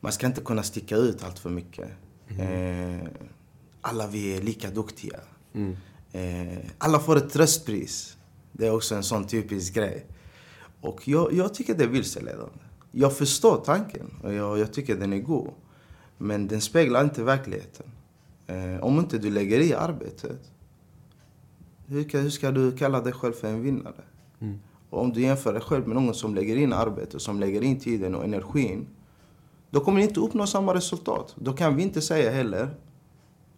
Man 0.00 0.12
ska 0.12 0.26
inte 0.26 0.40
kunna 0.40 0.62
sticka 0.62 0.96
ut 0.96 1.24
allt 1.24 1.38
för 1.38 1.50
mycket. 1.50 1.88
Eh, 2.38 3.08
alla 3.80 4.06
vi 4.06 4.36
är 4.36 4.42
lika 4.42 4.70
duktiga. 4.70 5.20
Mm. 5.54 5.76
Eh, 6.12 6.58
alla 6.78 6.98
får 6.98 7.16
ett 7.16 7.30
tröstpris. 7.32 8.16
Det 8.52 8.66
är 8.66 8.74
också 8.74 8.94
en 8.94 9.02
sån 9.02 9.26
typisk 9.26 9.74
grej. 9.74 10.06
Och 10.80 11.08
jag, 11.08 11.32
jag 11.32 11.54
tycker 11.54 11.74
det 11.74 11.84
är 11.84 11.88
vilseledande. 11.88 12.58
Jag 12.90 13.16
förstår 13.16 13.56
tanken 13.64 14.14
och 14.22 14.32
jag, 14.32 14.58
jag 14.58 14.72
tycker 14.72 14.96
den 14.96 15.12
är 15.12 15.18
god. 15.18 15.50
Men 16.18 16.48
den 16.48 16.60
speglar 16.60 17.04
inte 17.04 17.22
verkligheten. 17.22 17.86
Eh, 18.46 18.84
om 18.84 18.98
inte 18.98 19.18
du 19.18 19.30
lägger 19.30 19.60
i 19.60 19.74
arbetet, 19.74 20.52
hur, 21.86 22.22
hur 22.22 22.30
ska 22.30 22.50
du 22.50 22.72
kalla 22.72 23.00
dig 23.00 23.12
själv 23.12 23.32
för 23.32 23.48
en 23.48 23.62
vinnare? 23.62 24.04
Mm. 24.40 24.58
Och 24.90 25.00
om 25.00 25.12
du 25.12 25.20
jämför 25.20 25.52
dig 25.52 25.62
själv 25.62 25.88
med 25.88 26.02
någon 26.02 26.14
som 26.14 26.34
lägger 26.34 26.56
in 26.56 26.72
arbete, 26.72 27.20
som 27.20 27.40
lägger 27.40 27.62
in 27.62 27.80
tiden 27.80 28.14
och 28.14 28.24
energin, 28.24 28.86
då 29.70 29.80
kommer 29.80 29.98
ni 29.98 30.04
inte 30.04 30.20
uppnå 30.20 30.46
samma 30.46 30.74
resultat. 30.74 31.34
Då 31.38 31.52
kan 31.52 31.76
vi 31.76 31.82
inte 31.82 32.00
säga 32.00 32.30
heller 32.30 32.74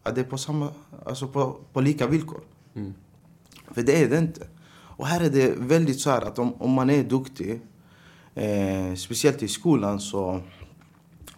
att 0.03 0.15
det 0.15 0.21
är 0.21 0.25
på, 0.25 0.39
samma, 0.39 0.69
alltså 1.05 1.29
på, 1.29 1.57
på 1.73 1.81
lika 1.81 2.07
villkor. 2.07 2.41
Mm. 2.75 2.95
För 3.71 3.83
det 3.83 4.03
är 4.03 4.09
det 4.09 4.19
inte. 4.19 4.47
Och 5.01 5.07
här 5.07 5.21
är 5.21 5.31
det 5.31 5.55
väldigt 5.57 6.01
så 6.01 6.11
här 6.11 6.23
att 6.23 6.39
om, 6.39 6.55
om 6.55 6.71
man 6.71 6.91
är 6.91 7.05
duktig, 7.05 7.61
eh, 8.35 8.95
speciellt 8.95 9.43
i 9.43 9.49
skolan, 9.49 10.01
så, 10.01 10.41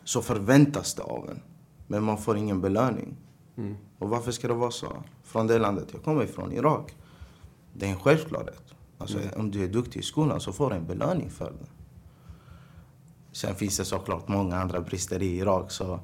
så 0.05 0.23
förväntas 0.23 0.95
det 0.95 1.03
av 1.03 1.31
en. 1.31 1.41
Men 1.87 2.03
man 2.03 2.19
får 2.19 2.37
ingen 2.37 2.61
belöning. 2.61 3.17
Mm. 3.57 3.77
Och 3.99 4.09
varför 4.09 4.33
ska 4.33 4.49
det 4.49 4.55
vara 4.55 4.71
så? 4.71 5.03
Från 5.25 5.47
det 5.47 5.59
landet 5.59 5.89
jag 5.93 6.03
kommer 6.03 6.25
ifrån, 6.25 6.53
Irak. 6.53 6.95
Det 7.73 7.87
är 7.87 7.91
en 7.91 8.01
självklarhet. 8.01 8.63
Alltså, 8.99 9.19
Om 9.37 9.51
du 9.51 9.65
är 9.65 9.69
duktig 9.69 10.01
i 10.01 10.03
skolan 10.03 10.41
så 10.41 10.53
får 10.53 10.71
du 10.71 10.77
en 10.77 10.87
belöning 10.87 11.31
för 11.31 11.53
det. 11.61 11.67
Sen 13.33 13.55
finns 13.55 13.77
det 13.77 13.85
såklart 13.85 14.29
många 14.29 14.57
andra 14.57 14.81
brister 14.81 15.23
i 15.23 15.37
Irak. 15.39 15.71
Så, 15.71 16.01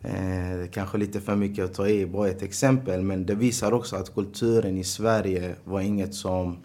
eh, 0.00 0.70
kanske 0.72 0.98
lite 0.98 1.20
för 1.20 1.36
mycket 1.36 1.64
att 1.64 1.74
ta 1.74 1.88
i, 1.88 2.06
bara 2.06 2.28
ett 2.28 2.42
exempel. 2.42 3.02
Men 3.02 3.26
det 3.26 3.34
visar 3.34 3.72
också 3.72 3.96
att 3.96 4.14
kulturen 4.14 4.78
i 4.78 4.84
Sverige 4.84 5.56
var 5.64 5.80
inget 5.80 6.14
som, 6.14 6.58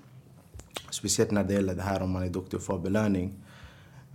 speciellt 0.89 1.31
när 1.31 1.43
det 1.43 1.53
gäller 1.53 1.75
det 1.75 1.81
här 1.81 2.01
om 2.01 2.09
man 2.11 2.23
är 2.23 2.29
duktig 2.29 2.57
och 2.59 2.65
får 2.65 2.79
belöning. 2.79 3.33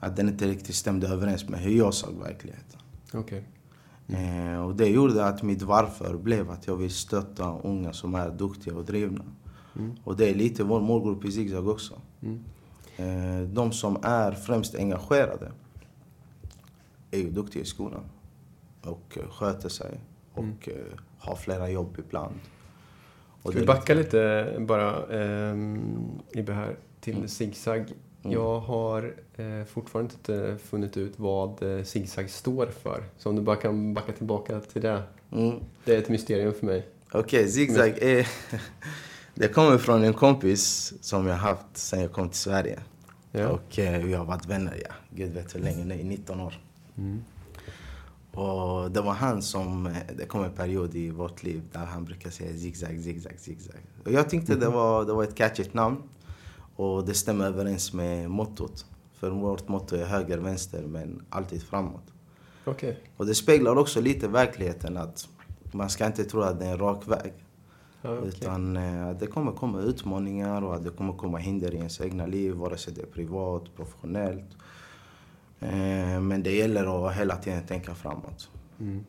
att 0.01 0.17
den 0.17 0.29
inte 0.29 0.47
riktigt 0.47 0.75
stämde 0.75 1.09
överens 1.09 1.49
med 1.49 1.61
hur 1.61 1.71
jag 1.79 1.95
såg 1.95 2.15
verkligheten. 2.15 2.81
Okej. 3.15 3.45
Eh, 4.09 4.61
och 4.65 4.75
det 4.77 4.87
gjorde 4.87 5.25
att 5.25 5.43
mitt 5.43 5.63
varför 5.63 6.17
blev 6.17 6.51
att 6.51 6.67
jag 6.67 6.77
vill 6.77 6.91
stötta 6.91 7.59
unga 7.63 7.93
som 7.93 8.15
är 8.15 8.31
duktiga 8.31 8.75
och 8.77 8.85
drivna. 8.85 9.25
Mm. 9.79 9.97
Och 10.05 10.17
det 10.17 10.31
är 10.31 10.35
lite 10.35 10.65
vår 10.65 10.81
målgrupp 10.81 11.25
i 11.25 11.33
Zigzag 11.33 11.69
också. 11.69 11.95
Mm. 12.23 12.45
Eh, 12.97 13.49
de 13.49 13.73
som 13.73 13.99
är 14.03 14.33
främst 14.33 14.75
engagerade 14.75 15.53
är 17.11 17.19
ju 17.19 17.31
duktiga 17.31 17.63
i 17.63 17.67
skolan. 17.67 18.05
Och 18.83 19.19
eh, 19.23 19.31
sköter 19.31 19.69
sig. 19.69 20.01
Och 20.35 20.43
Mm. 20.45 20.57
eh, 20.67 20.99
har 21.19 21.37
flera 21.37 21.71
jobb 21.71 21.97
ibland. 21.99 22.35
Och 23.43 23.51
Ska 23.53 23.61
vi 23.61 23.67
backa 23.67 23.95
lite 23.95 24.53
bara 24.59 25.07
ehm, 25.07 26.21
Ibbe 26.33 26.53
här 26.53 26.77
till. 27.01 27.29
Zigzag. 27.29 27.79
Mm. 28.23 28.35
Jag 28.35 28.61
har 28.61 29.15
eh, 29.37 29.65
fortfarande 29.65 30.15
inte 30.15 30.57
funnit 30.65 30.97
ut 30.97 31.13
vad 31.17 31.63
eh, 31.63 31.85
Zigzag 31.85 32.31
står 32.31 32.67
för. 32.67 33.05
Så 33.19 33.29
om 33.29 33.37
du 33.37 33.43
bara 33.43 33.57
kan 33.57 33.95
backa 33.95 34.13
tillbaka 34.13 34.61
till 34.61 34.83
det. 34.83 35.03
Mm. 35.33 35.55
Det 35.85 35.95
är 35.95 35.99
ett 35.99 36.09
mysterium 36.09 36.55
för 36.55 36.67
mig. 36.67 36.87
Okej, 37.13 37.49
zigzag 37.49 37.99
är... 37.99 38.29
det 39.35 39.49
kommer 39.49 39.79
från 39.79 40.05
en 40.05 40.15
kompis 40.15 40.95
som 41.01 41.27
jag 41.27 41.37
haft 41.37 41.67
sen 41.73 42.01
jag 42.01 42.13
kom 42.13 42.29
till 42.29 42.39
Sverige. 42.39 42.81
Ja. 43.33 43.49
Och 43.49 43.79
eh, 43.79 44.03
vi 44.03 44.15
har 44.15 44.25
varit 44.25 44.47
vänner, 44.47 44.83
ja. 44.85 44.95
Gud 45.11 45.33
vet 45.33 45.55
hur 45.55 45.61
länge 45.61 45.85
nu, 45.85 45.95
i 45.95 46.05
19 46.05 46.41
år. 46.41 46.55
Mm. 46.99 47.25
Och 48.39 48.91
det 48.91 49.01
var 49.01 49.13
han 49.13 49.43
som, 49.43 49.95
det 50.17 50.27
kom 50.27 50.45
en 50.45 50.53
period 50.53 50.95
i 50.95 51.11
vårt 51.11 51.43
liv 51.43 51.63
där 51.73 51.85
han 51.85 52.05
brukar 52.05 52.31
säga 52.31 52.53
zigzag, 52.59 53.01
zigzag, 53.01 53.35
zigzag. 53.39 53.81
Och 54.05 54.13
jag 54.13 54.31
tyckte 54.31 54.55
det, 54.55 54.69
var, 54.69 55.05
det 55.05 55.13
var 55.13 55.25
ett 55.25 55.35
catchigt 55.35 55.75
namn. 55.75 55.97
Och 56.77 57.07
det 57.07 57.15
stämmer 57.15 57.47
överens 57.47 57.93
med 57.93 58.31
mottot. 58.31 58.87
För 59.13 59.31
vårt 59.31 59.69
motto 59.69 59.97
är 59.97 60.05
höger, 60.05 60.39
vänster, 60.39 60.83
men 60.83 61.23
alltid 61.31 61.63
framåt. 61.63 62.03
Okej. 62.65 63.01
Och 63.17 63.27
det 63.27 63.35
speglar 63.35 63.77
också 63.77 64.01
lite 64.01 64.29
verkligheten 64.29 64.97
att 64.97 65.29
man 65.73 65.91
ska 65.91 66.07
inte 66.07 66.25
tro 66.25 66.41
att 66.41 66.59
det 66.59 66.67
är 66.67 66.73
en 66.73 66.79
rak 66.79 67.09
väg. 67.09 67.33
Okej. 68.03 68.29
Utan 68.29 68.77
eh, 68.77 69.07
att 69.07 69.21
det 69.21 69.27
kommer 69.27 69.53
komma 69.53 69.81
utmaningar 69.81 70.65
och 70.65 70.75
att 70.75 70.85
det 70.85 70.91
kommer 70.91 71.13
komma 71.13 71.39
hinder 71.39 71.75
i 71.75 71.77
ens 71.77 72.01
egna 72.01 72.27
liv, 72.27 72.53
vare 72.53 72.77
sig 72.77 72.95
det 72.95 73.03
är 73.03 73.07
privat, 73.07 73.65
professionellt. 73.77 74.57
Eh, 75.61 76.21
Men 76.21 76.43
det 76.43 76.57
gäller 76.57 77.09
att 77.09 77.17
hela 77.17 77.37
tiden 77.37 77.67
tänka 77.67 77.95
framåt. 77.95 78.51
Mm. 78.81 79.05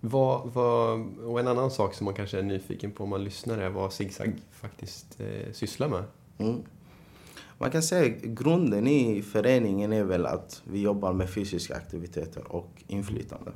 Vad, 0.00 0.52
vad, 0.52 1.00
och 1.18 1.40
en 1.40 1.48
annan 1.48 1.70
sak 1.70 1.94
som 1.94 2.04
man 2.04 2.14
kanske 2.14 2.38
är 2.38 2.42
nyfiken 2.42 2.90
på 2.90 3.04
om 3.04 3.10
man 3.10 3.24
lyssnar 3.24 3.58
är 3.58 3.68
vad 3.68 3.92
Zigzag 3.92 4.32
faktiskt 4.52 5.20
eh, 5.20 5.52
sysslar 5.52 5.88
med. 5.88 6.04
Mm. 6.38 6.62
Man 7.58 7.70
kan 7.70 7.82
säga 7.82 8.16
att 8.16 8.22
grunden 8.22 8.86
i 8.86 9.22
föreningen 9.22 9.92
är 9.92 10.04
väl 10.04 10.26
att 10.26 10.62
vi 10.64 10.80
jobbar 10.80 11.12
med 11.12 11.30
fysiska 11.30 11.74
aktiviteter 11.74 12.52
och 12.52 12.82
inflytande. 12.86 13.52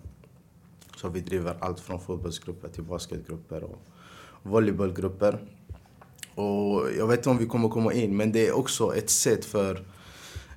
Så 0.97 1.09
vi 1.09 1.21
driver 1.21 1.57
allt 1.61 1.81
från 1.81 2.01
fotbollsgrupper 2.01 2.69
till 2.69 2.83
basketgrupper 2.83 3.65
och 3.65 3.79
volleybollgrupper. 4.43 5.39
Och 6.35 6.87
jag 6.99 7.07
vet 7.07 7.19
inte 7.19 7.31
om 7.31 7.39
vi 7.39 7.47
kommer 7.47 7.69
komma 7.69 7.93
in, 7.93 8.17
men 8.17 8.33
det 8.33 8.47
är 8.47 8.53
också 8.57 8.95
ett 8.97 9.11
sätt 9.11 9.45
för 9.45 9.85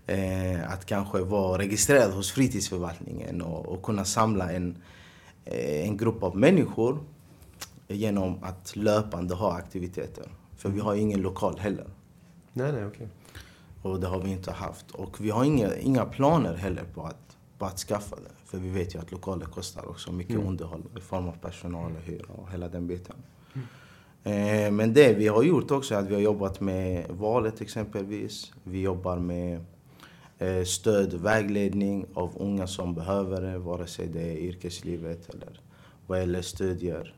eh, 0.08 0.72
att 0.72 0.86
kanske 0.86 1.20
vara 1.20 1.58
registrerad 1.58 2.12
hos 2.12 2.32
fritidsförvaltningen 2.32 3.42
och, 3.42 3.66
och 3.66 3.84
kunna 3.84 4.06
samla 4.06 4.52
en, 4.52 4.78
eh, 5.46 5.88
en 5.88 5.98
grupp 5.98 6.24
av 6.24 6.38
människor 6.38 7.00
genom 7.88 8.44
att 8.44 8.76
löpande 8.76 9.36
ha 9.36 9.54
aktiviteter. 9.54 10.26
För 10.58 10.70
vi 10.70 10.80
har 10.80 10.96
ingen 10.96 11.22
lokal 11.22 11.58
heller. 11.60 11.86
Nej, 12.54 12.72
nej, 12.72 12.86
okej. 12.86 13.08
Och 13.82 14.00
det 14.00 14.08
har 14.08 14.20
vi 14.20 14.32
inte 14.32 14.52
haft. 14.52 14.92
Och 14.92 15.22
vi 15.22 15.30
har 15.30 15.44
inga, 15.44 15.76
inga 15.76 16.06
planer 16.06 16.54
heller 16.54 16.84
på 16.94 17.04
att, 17.04 17.38
på 17.58 17.66
att 17.66 17.80
skaffa 17.80 18.16
det. 18.16 18.32
För 18.46 18.58
vi 18.58 18.70
vet 18.70 18.96
ju 18.96 19.00
att 19.00 19.12
lokaler 19.12 19.46
kostar 19.46 19.90
också 19.90 20.12
mycket 20.12 20.36
Mm. 20.36 20.48
underhåll 20.48 20.82
i 20.98 21.02
form 21.02 21.28
av 21.28 21.32
personal 21.32 21.92
och 21.96 22.02
hyra 22.02 22.26
och 22.36 22.52
hela 22.52 22.68
den 22.68 22.88
biten. 22.88 23.16
Eh, 24.24 24.72
men 24.72 24.94
det 24.94 25.14
vi 25.14 25.28
har 25.28 25.44
gjort 25.44 25.72
också 25.72 25.96
är 25.96 26.00
att 26.00 26.08
vi 26.08 26.14
har 26.14 26.22
jobbat 26.22 26.62
med 26.62 27.06
valet 27.10 27.62
exempelvis. 27.62 28.52
Vi 28.64 28.82
jobbar 28.82 29.18
med 29.18 29.66
stöd 30.66 31.14
och 31.14 31.26
vägledning 31.26 32.06
av 32.14 32.32
unga 32.38 32.68
som 32.68 32.94
behöver 32.96 33.42
det, 33.42 33.58
vare 33.58 33.88
sig 33.88 34.08
det 34.08 34.22
är 34.22 34.38
yrkeslivet 34.38 35.30
eller 35.30 35.60
vad 36.08 36.20
gäller 36.20 36.42
studier. 36.42 37.16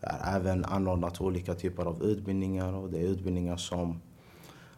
Vi 0.00 0.06
har 0.06 0.36
även 0.36 0.64
anordnat 0.64 1.20
olika 1.20 1.54
typer 1.54 1.84
av 1.84 2.02
utbildningar 2.02 2.72
och 2.72 2.90
det 2.90 2.98
är 2.98 3.02
utbildningar 3.04 3.56
som 3.56 4.00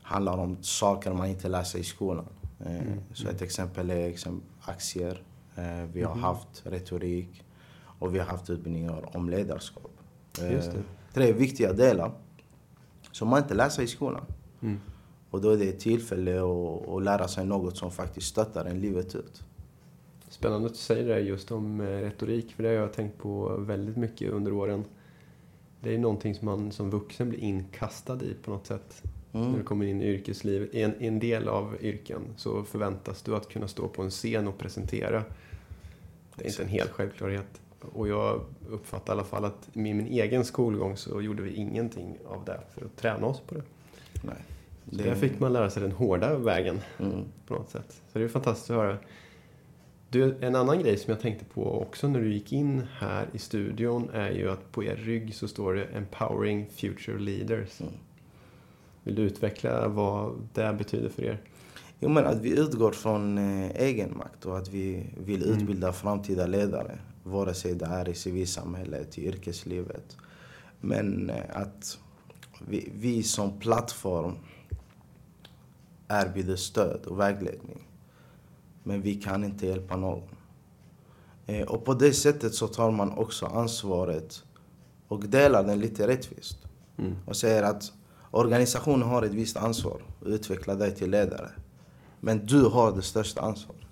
handlar 0.02 0.38
om 0.38 0.56
saker 0.62 1.12
man 1.12 1.26
inte 1.28 1.48
lär 1.48 1.62
sig 1.64 1.80
i 1.80 1.84
skolan. 1.84 2.26
Eh, 2.60 2.76
Mm, 2.82 2.98
Så 3.14 3.28
ett 3.28 3.42
exempel 3.42 3.90
är 3.90 4.14
aktier. 4.60 5.22
Eh, 5.56 5.84
Vi 5.92 6.02
har 6.02 6.14
Mhm. 6.14 6.22
haft 6.24 6.62
retorik 6.66 7.44
och 7.98 8.14
vi 8.14 8.18
har 8.18 8.26
haft 8.26 8.50
utbildningar 8.50 9.16
om 9.16 9.28
ledarskap. 9.30 9.90
Eh. 10.42 10.64
Tre 11.14 11.32
viktiga 11.32 11.72
delar 11.72 12.12
som 13.12 13.28
man 13.28 13.42
inte 13.42 13.54
lär 13.54 13.68
sig 13.68 13.84
i 13.84 13.88
skolan. 13.88 14.24
Mm. 14.62 14.80
Och 15.30 15.40
då 15.40 15.50
är 15.50 15.56
det 15.56 15.68
ett 15.68 15.80
tillfälle 15.80 16.38
att, 16.40 16.88
att 16.88 17.02
lära 17.02 17.28
sig 17.28 17.46
något 17.46 17.76
som 17.76 17.90
faktiskt 17.90 18.26
stöttar 18.26 18.64
en 18.64 18.80
livet 18.80 19.14
ut. 19.14 19.42
Spännande 20.28 20.66
att 20.66 20.72
du 20.72 20.78
säger 20.78 21.08
det 21.14 21.20
just 21.20 21.50
om 21.52 21.80
eh, 21.80 21.84
retorik, 21.86 22.52
för 22.54 22.62
det 22.62 22.68
har 22.68 22.76
jag 22.76 22.92
tänkt 22.92 23.18
på 23.18 23.56
väldigt 23.56 23.96
mycket 23.96 24.32
under 24.32 24.52
åren. 24.52 24.84
Det 25.80 25.94
är 25.94 25.98
någonting 25.98 26.34
som 26.34 26.46
man 26.46 26.72
som 26.72 26.90
vuxen 26.90 27.28
blir 27.28 27.38
inkastad 27.40 28.22
i 28.22 28.34
på 28.44 28.50
något 28.50 28.66
sätt. 28.66 29.02
När 29.32 29.40
du 29.42 29.48
Mm. 29.48 29.64
kommer 29.64 29.86
in 29.86 30.02
i 30.02 30.06
yrkeslivet. 30.06 30.74
I 30.74 30.82
en, 30.82 31.02
i 31.02 31.06
en 31.06 31.18
del 31.18 31.48
av 31.48 31.76
yrken 31.80 32.22
så 32.36 32.62
förväntas 32.64 33.22
du 33.22 33.36
att 33.36 33.48
kunna 33.48 33.68
stå 33.68 33.88
på 33.88 34.02
en 34.02 34.10
scen 34.10 34.48
och 34.48 34.58
presentera. 34.58 35.24
Det 36.34 36.44
är 36.44 36.48
inte 36.48 36.62
en 36.62 36.68
hel 36.68 36.88
självklarhet. 36.88 37.60
Och 37.92 38.08
jag 38.08 38.40
uppfattar 38.68 39.12
i 39.12 39.16
alla 39.16 39.24
fall 39.24 39.44
att 39.44 39.74
med 39.74 39.96
min 39.96 40.06
egen 40.06 40.44
skolgång 40.44 40.96
så 40.96 41.20
gjorde 41.22 41.42
vi 41.42 41.54
ingenting 41.54 42.18
av 42.26 42.44
det 42.44 42.60
för 42.74 42.84
att 42.86 42.96
träna 42.96 43.26
oss 43.26 43.40
på 43.40 43.54
det. 43.54 43.62
Nej. 44.22 44.36
Där 44.90 45.14
fick 45.14 45.40
man 45.40 45.52
lära 45.52 45.70
sig 45.70 45.82
den 45.82 45.92
hårda 45.92 46.38
vägen 46.38 46.80
Mm. 46.98 47.24
på 47.46 47.54
något 47.54 47.70
sätt. 47.70 48.02
Så 48.12 48.18
det 48.18 48.24
är 48.24 48.28
fantastiskt 48.28 48.70
att 48.70 48.76
höra. 48.76 48.98
Du, 50.10 50.36
en 50.40 50.56
annan 50.56 50.78
grej 50.78 50.96
som 50.96 51.10
jag 51.10 51.20
tänkte 51.20 51.44
på 51.44 51.80
också 51.82 52.08
när 52.08 52.20
du 52.20 52.32
gick 52.32 52.52
in 52.52 52.86
här 52.98 53.26
i 53.32 53.38
studion 53.38 54.10
är 54.12 54.30
ju 54.30 54.50
att 54.50 54.72
på 54.72 54.84
er 54.84 54.96
rygg 54.96 55.34
så 55.34 55.48
står 55.48 55.74
det 55.74 55.84
Empowering 55.84 56.66
Future 56.70 57.18
Leaders. 57.18 57.80
Mm. 57.80 57.92
Vill 59.02 59.14
du 59.14 59.22
utveckla 59.22 59.88
vad 59.88 60.34
det 60.54 60.74
betyder 60.78 61.08
för 61.08 61.22
er? 61.22 61.40
Jo, 62.00 62.08
men 62.08 62.26
att 62.26 62.40
vi 62.40 62.58
utgår 62.58 62.92
från 62.92 63.38
eh, 63.38 63.70
egen 63.76 64.16
makt 64.18 64.46
och 64.46 64.58
att 64.58 64.68
vi 64.68 65.06
vill 65.24 65.42
Mm. 65.44 65.58
utbilda 65.58 65.92
framtida 65.92 66.46
ledare. 66.46 66.98
Vare 67.22 67.54
sig 67.54 67.74
det 67.74 67.86
är 67.86 68.08
i 68.08 68.14
civilsamhället, 68.14 69.18
i 69.18 69.26
yrkeslivet. 69.26 70.16
Men 70.80 71.30
eh, 71.30 71.36
att 71.52 71.98
vi, 72.68 72.92
vi 72.94 73.22
som 73.22 73.58
plattform 73.60 74.32
erbjuder 76.08 76.56
stöd 76.56 77.06
och 77.06 77.20
vägledning. 77.20 77.88
Men 78.82 79.02
vi 79.02 79.14
kan 79.14 79.44
inte 79.44 79.66
hjälpa 79.66 79.96
någon. 79.96 80.22
Eh, 81.46 81.66
Och 81.68 81.84
på 81.84 81.94
det 81.94 82.12
sättet 82.12 82.54
så 82.54 82.68
tar 82.68 82.90
man 82.90 83.12
också 83.12 83.46
ansvaret 83.46 84.44
och 85.08 85.24
delar 85.28 85.64
den 85.64 85.80
lite 85.80 86.06
rättvist. 86.08 86.56
Mm. 86.98 87.16
och 87.26 87.36
säger 87.36 87.62
att 87.62 87.92
organisationen 88.30 89.08
har 89.08 89.22
ett 89.22 89.32
visst 89.34 89.56
ansvar 89.56 90.00
att 90.20 90.26
utveckla 90.26 90.74
dig 90.74 90.94
till 90.94 91.10
ledare. 91.10 91.50
Men 92.20 92.46
du 92.46 92.62
har 92.64 92.92
det 92.96 93.02
största 93.02 93.40
ansvaret. 93.40 93.82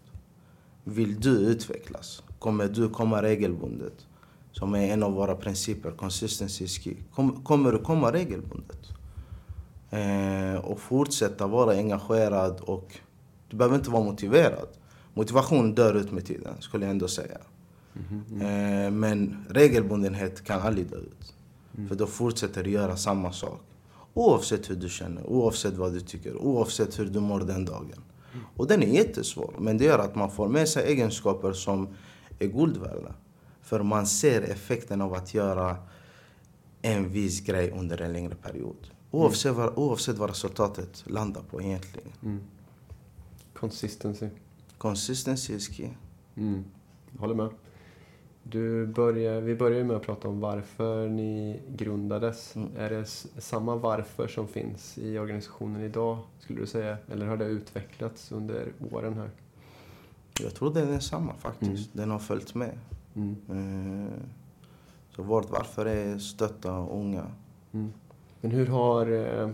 Vill 0.84 1.20
du 1.20 1.30
utvecklas? 1.30 2.22
Kommer 2.38 2.68
du 2.68 2.88
komma 2.88 3.22
regelbundet? 3.22 4.06
Som 4.52 4.74
är 4.74 4.92
en 4.92 5.02
av 5.02 5.12
våra 5.12 5.34
principer, 5.34 5.90
consistency 5.90 6.64
is 6.64 6.82
key. 6.82 6.96
Kom, 7.14 7.44
kommer 7.44 7.72
du 7.72 7.78
komma 7.78 8.12
regelbundet? 8.12 8.78
Eh, 9.90 10.64
och 10.64 10.80
fortsätta 10.80 11.46
vara 11.46 11.72
engagerad 11.72 12.60
och 12.60 12.98
du 13.48 13.56
behöver 13.56 13.76
inte 13.76 13.90
vara 13.90 14.04
motiverad. 14.04 14.68
Motivation 15.14 15.74
dör 15.74 15.94
ut 15.94 16.12
med 16.12 16.26
tiden, 16.26 16.54
skulle 16.60 16.84
jag 16.84 16.90
ändå 16.90 17.08
säga. 17.08 17.38
Mhm. 17.92 18.40
Eh, 18.40 18.90
men 18.90 19.46
regelbundenhet 19.50 20.44
kan 20.44 20.60
aldrig 20.60 20.90
dö 20.90 20.96
ut. 20.96 21.34
Mm. 21.76 21.88
För 21.88 21.94
då 21.94 22.06
fortsätter 22.06 22.64
du 22.64 22.70
göra 22.70 22.96
samma 22.96 23.32
sak. 23.32 23.60
Oavsett 24.14 24.70
hur 24.70 24.76
du 24.76 24.88
känner, 24.88 25.26
oavsett 25.26 25.74
vad 25.74 25.92
du 25.92 26.00
tycker, 26.00 26.36
oavsett 26.36 26.98
hur 26.98 27.06
du 27.06 27.20
mår 27.20 27.40
den 27.40 27.64
dagen. 27.64 28.02
Och 28.56 28.66
den 28.66 28.82
är 28.82 28.86
jättesvår, 28.86 29.54
men 29.58 29.78
det 29.78 29.84
gör 29.84 29.98
att 29.98 30.14
man 30.14 30.30
får 30.30 30.48
med 30.48 30.68
sig 30.68 30.92
egenskaper 30.92 31.52
som 31.52 31.88
är 32.38 32.46
guld 32.46 32.76
värda. 32.76 33.14
För 33.62 33.82
man 33.82 34.06
ser 34.06 34.42
effekten 34.42 35.00
av 35.00 35.14
att 35.14 35.34
göra 35.34 35.76
en 36.82 37.08
viss 37.08 37.40
grej 37.40 37.70
under 37.70 38.00
en 38.00 38.12
längre 38.12 38.34
period. 38.34 38.90
Oavsett, 39.10 39.54
vad, 39.54 39.78
oavsett 39.78 40.18
vad 40.18 40.28
resultatet 40.28 41.04
landar 41.06 41.42
på 41.50 41.62
egentligen. 41.62 42.12
Mm. 42.22 42.40
Consistency. 43.54 44.28
Consistency 44.78 45.54
is 45.54 45.76
key. 45.76 45.88
Mm. 46.36 46.64
Jag 47.12 47.20
håller 47.20 47.34
med. 47.34 47.48
Du 48.42 48.86
börjar, 48.86 49.40
vi 49.40 49.54
börjar 49.54 49.84
med 49.84 49.96
att 49.96 50.02
prata 50.02 50.28
om 50.28 50.40
varför 50.40 51.08
ni 51.08 51.60
grundades. 51.68 52.56
Mm. 52.56 52.68
Är 52.76 52.90
det 52.90 53.06
samma 53.42 53.76
varför 53.76 54.28
som 54.28 54.48
finns 54.48 54.98
i 54.98 55.18
organisationen 55.18 55.82
idag, 55.82 56.18
skulle 56.40 56.60
du 56.60 56.66
säga? 56.66 56.96
Eller 57.12 57.26
har 57.26 57.36
det 57.36 57.44
utvecklats 57.44 58.32
under 58.32 58.72
åren 58.90 59.14
här? 59.14 59.30
Jag 60.40 60.54
tror 60.54 60.74
det 60.74 60.80
är 60.80 60.86
densamma 60.86 61.34
faktiskt. 61.34 61.70
Mm. 61.70 61.88
Den 61.92 62.10
har 62.10 62.18
följt 62.18 62.54
med. 62.54 62.78
Mm. 63.14 63.36
Eh, 63.50 64.12
Så 65.16 65.22
vårt 65.22 65.50
varför 65.50 65.86
är 65.86 66.18
stötta 66.18 66.70
unga. 66.78 67.26
Men 68.46 68.54
hur 68.54 68.66
har 68.66 69.12
eh, 69.12 69.50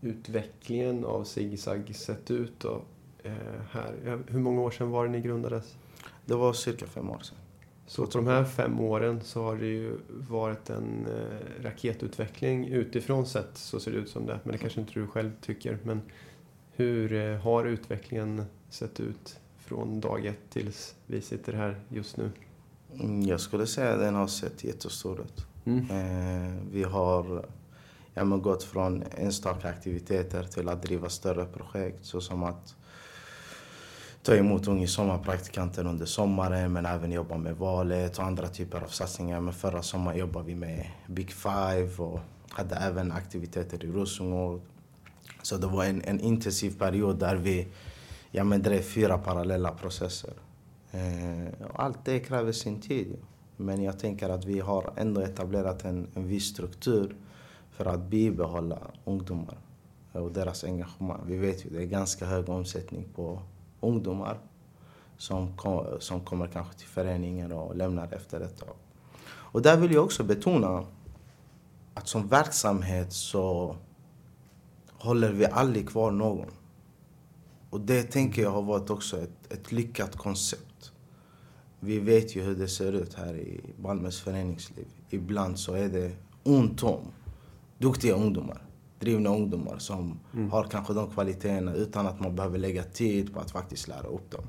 utvecklingen 0.00 1.04
av 1.04 1.24
Zigzag 1.24 1.92
sett 1.94 2.30
ut 2.30 2.52
då? 2.60 2.82
Eh, 3.22 3.32
här? 3.70 4.18
Hur 4.26 4.38
många 4.38 4.60
år 4.60 4.70
sedan 4.70 4.90
var 4.90 5.04
det 5.06 5.10
ni 5.10 5.20
grundades? 5.20 5.76
Det 6.24 6.34
var 6.34 6.52
cirka 6.52 6.86
fem 6.86 7.10
år 7.10 7.18
sedan. 7.18 7.38
Så 7.86 8.06
på 8.06 8.18
de 8.18 8.26
här 8.26 8.44
fem 8.44 8.80
åren 8.80 9.20
så 9.20 9.42
har 9.42 9.56
det 9.56 9.66
ju 9.66 9.92
varit 10.08 10.70
en 10.70 11.06
eh, 11.06 11.62
raketutveckling 11.64 12.66
utifrån 12.68 13.26
sett, 13.26 13.50
så 13.58 13.80
ser 13.80 13.92
det 13.92 13.98
ut 13.98 14.08
som 14.08 14.26
det. 14.26 14.40
Men 14.44 14.52
det 14.52 14.58
kanske 14.58 14.80
inte 14.80 14.92
du 14.94 15.06
själv 15.06 15.30
tycker. 15.40 15.78
Men 15.82 16.00
hur 16.72 17.12
eh, 17.12 17.36
har 17.38 17.64
utvecklingen 17.64 18.44
sett 18.70 19.00
ut 19.00 19.40
från 19.58 20.00
dag 20.00 20.26
ett 20.26 20.50
tills 20.50 20.94
vi 21.06 21.20
sitter 21.20 21.52
här 21.52 21.80
just 21.88 22.16
nu? 22.16 22.30
Mm, 23.00 23.22
Jag 23.22 23.40
skulle 23.40 23.66
säga 23.66 23.92
att 23.94 24.00
den 24.00 24.14
har 24.14 24.26
sett 24.26 24.64
jättestor 24.64 25.20
ut. 25.20 25.46
Mm. 25.64 25.90
Eh, 25.90 26.54
Vi 26.72 26.82
har 26.82 27.44
ja, 28.18 28.24
men 28.24 28.42
gått 28.42 28.62
från 28.62 29.04
enstaka 29.16 29.68
aktiviteter 29.68 30.42
till 30.42 30.68
att 30.68 30.82
driva 30.82 31.08
större 31.08 31.44
projekt 31.44 32.04
såsom 32.04 32.42
att 32.42 32.76
ta 34.22 34.34
emot 34.34 34.68
unga 34.68 34.86
sommarpraktikanter 34.86 35.86
under 35.86 36.06
sommaren 36.06 36.72
men 36.72 36.86
även 36.86 37.12
jobba 37.12 37.36
med 37.36 37.56
valet 37.56 38.18
och 38.18 38.24
andra 38.24 38.48
typer 38.48 38.80
av 38.80 38.86
satsningar. 38.86 39.40
Men 39.40 39.54
förra 39.54 39.82
sommaren 39.82 40.18
jobbade 40.18 40.46
vi 40.46 40.54
med 40.54 40.86
Big 41.06 41.32
Five 41.32 41.90
och 41.98 42.20
hade 42.50 42.76
även 42.76 43.12
aktiviteter 43.12 43.84
i 43.84 43.92
Rosengård. 43.92 44.60
Så 45.42 45.56
det 45.56 45.66
var 45.66 45.84
en, 45.84 46.02
en 46.04 46.20
intensiv 46.20 46.78
period 46.78 47.18
där 47.18 47.36
vi 47.36 47.68
ja, 48.30 48.44
men 48.44 48.62
drev 48.62 48.82
fyra 48.82 49.18
parallella 49.18 49.70
processer. 49.70 50.32
Eh, 50.90 51.66
och 51.70 51.82
allt 51.82 52.04
det 52.04 52.20
kräver 52.20 52.52
sin 52.52 52.80
tid. 52.80 53.16
Men 53.56 53.82
jag 53.82 53.98
tänker 53.98 54.28
att 54.28 54.44
vi 54.44 54.60
har 54.60 54.92
ändå 54.96 55.20
etablerat 55.20 55.84
en, 55.84 56.06
en 56.14 56.28
viss 56.28 56.46
struktur 56.46 57.16
för 57.78 57.84
att 57.84 58.00
bibehålla 58.00 58.78
ungdomar 59.04 59.58
eh, 60.12 60.22
och 60.22 60.32
deras 60.32 60.64
engagemang. 60.64 61.20
Vi 61.26 61.36
vet 61.36 61.66
ju 61.66 61.70
det 61.70 61.82
är 61.82 61.86
ganska 61.86 62.26
hög 62.26 62.48
omsättning 62.48 63.08
på 63.14 63.42
ungdomar 63.80 64.38
som, 65.16 65.56
kom, 65.56 65.86
som 66.00 66.20
kommer 66.20 66.46
kanske 66.46 66.78
till 66.78 66.86
föreningen 66.88 67.52
och 67.52 67.76
lämnar 67.76 68.12
efter 68.12 68.40
ett 68.40 68.58
tag. 68.58 68.74
Och 69.26 69.62
där 69.62 69.76
vill 69.76 69.92
jag 69.92 70.04
också 70.04 70.24
betona 70.24 70.84
att 71.94 72.08
som 72.08 72.28
verksamhet 72.28 73.12
så 73.12 73.76
håller 74.92 75.32
vi 75.32 75.46
aldrig 75.46 75.88
kvar 75.88 76.10
någon. 76.10 76.50
Och 77.70 77.80
det 77.80 78.02
tänker 78.02 78.42
jag 78.42 78.50
har 78.50 78.62
varit 78.62 78.90
också 78.90 79.20
ett, 79.20 79.52
ett 79.52 79.72
lyckat 79.72 80.16
koncept. 80.16 80.92
Vi 81.80 81.98
vet 81.98 82.36
ju 82.36 82.42
hur 82.42 82.56
det 82.56 82.68
ser 82.68 82.92
ut 82.92 83.14
här 83.14 83.34
i 83.34 83.60
Malmös 83.76 84.20
föreningsliv. 84.20 84.86
Ibland 85.10 85.58
så 85.58 85.74
är 85.74 85.88
det 85.88 86.12
ont 86.42 86.82
om 86.82 87.12
duktiga 87.78 88.14
ungdomar, 88.14 88.62
drivna 88.98 89.30
ungdomar 89.30 89.78
som 89.78 90.18
Mm. 90.34 90.50
har 90.50 90.64
kanske 90.64 90.92
de 90.94 91.10
kvaliteterna 91.10 91.74
utan 91.74 92.06
att 92.06 92.20
man 92.20 92.34
behöver 92.36 92.58
lägga 92.58 92.82
tid 92.82 93.34
på 93.34 93.40
att 93.40 93.50
faktiskt 93.50 93.88
lära 93.88 94.06
upp 94.06 94.30
dem. 94.30 94.44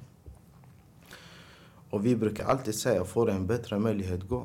Och 1.89 2.05
vi 2.05 2.15
brukar 2.15 2.45
alltid 2.45 2.75
säga, 2.75 3.03
får 3.05 3.25
du 3.25 3.31
en 3.31 3.47
bättre 3.47 3.79
möjlighet, 3.79 4.23
gå. 4.27 4.39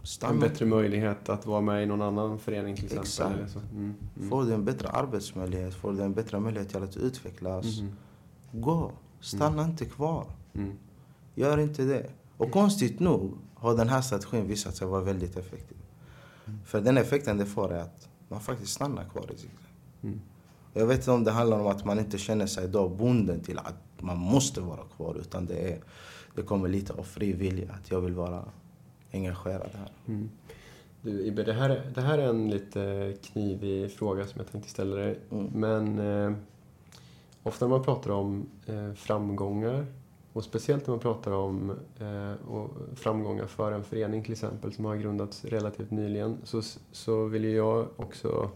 En 0.00 0.06
Stanna. 0.06 0.40
bättre 0.40 0.66
möjlighet 0.66 1.28
att 1.28 1.46
vara 1.46 1.60
med 1.60 1.82
i 1.82 1.86
någon 1.86 2.02
annan 2.02 2.38
förening 2.38 2.76
till 2.76 2.84
exempel? 2.98 3.00
Exakt. 3.00 3.34
Eller 3.38 3.46
så. 3.46 3.58
Mm. 3.76 3.94
Mm. 4.16 4.28
Får 4.30 4.44
du 4.44 4.54
en 4.54 4.64
bättre 4.64 4.88
arbetsmöjlighet, 4.88 5.74
får 5.74 5.92
du 5.92 6.02
en 6.02 6.12
bättre 6.14 6.40
möjlighet 6.40 6.68
till 6.68 6.82
att 6.82 6.96
utvecklas, 6.96 7.80
Mhm. 7.80 7.92
gå. 8.52 8.92
Stanna 9.20 9.64
inte 9.64 9.84
kvar. 9.84 10.26
Mm. 10.54 10.72
Gör 11.34 11.58
inte 11.58 11.84
det. 11.84 12.10
Och 12.36 12.50
konstigt 12.50 13.00
nog 13.00 13.34
har 13.54 13.76
den 13.76 13.88
här 13.88 14.00
strategin 14.00 14.46
visat 14.46 14.76
sig 14.76 14.86
vara 14.86 15.00
väldigt 15.00 15.36
effektiv. 15.36 15.77
För 16.64 16.80
den 16.80 16.98
effekten 16.98 17.38
det 17.38 17.46
får 17.46 17.72
är 17.72 17.80
att 17.80 18.08
man 18.28 18.40
faktiskt 18.40 18.72
stannar 18.72 19.04
kvar 19.04 19.24
i 19.34 19.36
Zigzag. 19.36 19.70
Mm. 20.02 20.20
Jag 20.72 20.86
vet 20.86 20.98
inte 20.98 21.10
om 21.10 21.24
det 21.24 21.30
handlar 21.30 21.60
om 21.60 21.66
att 21.66 21.84
man 21.84 21.98
inte 21.98 22.18
känner 22.18 22.46
sig 22.46 22.68
då 22.68 22.88
bunden 22.88 23.40
till 23.40 23.58
att 23.58 23.74
man 23.98 24.18
måste 24.18 24.60
vara 24.60 24.84
kvar. 24.96 25.16
Utan 25.20 25.46
det, 25.46 25.72
är, 25.72 25.78
det 26.34 26.42
kommer 26.42 26.68
lite 26.68 26.92
av 26.92 27.02
fri 27.02 27.32
vilja. 27.32 27.72
Att 27.72 27.90
jag 27.90 28.00
vill 28.00 28.14
vara 28.14 28.44
engagerad 29.12 29.70
här. 29.74 29.92
Mm. 30.06 30.30
Du 31.02 31.26
Ibbe, 31.26 31.42
det 31.42 31.52
här, 31.52 31.92
det 31.94 32.00
här 32.00 32.18
är 32.18 32.28
en 32.28 32.50
lite 32.50 33.14
knivig 33.22 33.92
fråga 33.92 34.26
som 34.26 34.40
jag 34.40 34.52
tänkte 34.52 34.70
ställa 34.70 34.96
dig. 34.96 35.18
Mm. 35.30 35.46
Men 35.46 35.98
eh, 35.98 36.36
ofta 37.42 37.66
när 37.66 37.70
man 37.70 37.84
pratar 37.84 38.10
om 38.10 38.48
eh, 38.66 38.92
framgångar 38.92 39.86
och 40.32 40.44
speciellt 40.44 40.86
när 40.86 40.92
man 40.92 41.00
pratar 41.00 41.32
om 41.32 41.70
eh, 42.00 42.64
framgångar 42.94 43.46
för 43.46 43.72
en 43.72 43.84
förening 43.84 44.22
till 44.22 44.32
exempel 44.32 44.72
som 44.72 44.84
har 44.84 44.96
grundats 44.96 45.44
relativt 45.44 45.90
nyligen 45.90 46.38
så, 46.44 46.62
så 46.92 47.24
vill 47.24 47.44
ju 47.44 47.56
jag 47.56 47.86
också 47.96 48.50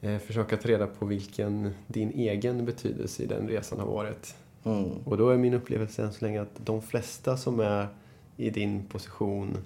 eh, 0.00 0.18
försöka 0.18 0.56
ta 0.56 0.68
reda 0.68 0.86
på 0.86 1.06
vilken 1.06 1.74
din 1.86 2.10
egen 2.10 2.64
betydelse 2.64 3.22
i 3.22 3.26
den 3.26 3.48
resan 3.48 3.78
har 3.78 3.86
varit. 3.86 4.34
Mm. 4.64 4.90
Och 5.04 5.16
då 5.16 5.28
är 5.28 5.36
min 5.36 5.54
upplevelse 5.54 6.02
än 6.02 6.12
så 6.12 6.24
länge 6.24 6.42
att 6.42 6.66
de 6.66 6.82
flesta 6.82 7.36
som 7.36 7.60
är 7.60 7.88
i 8.36 8.50
din 8.50 8.86
position 8.86 9.56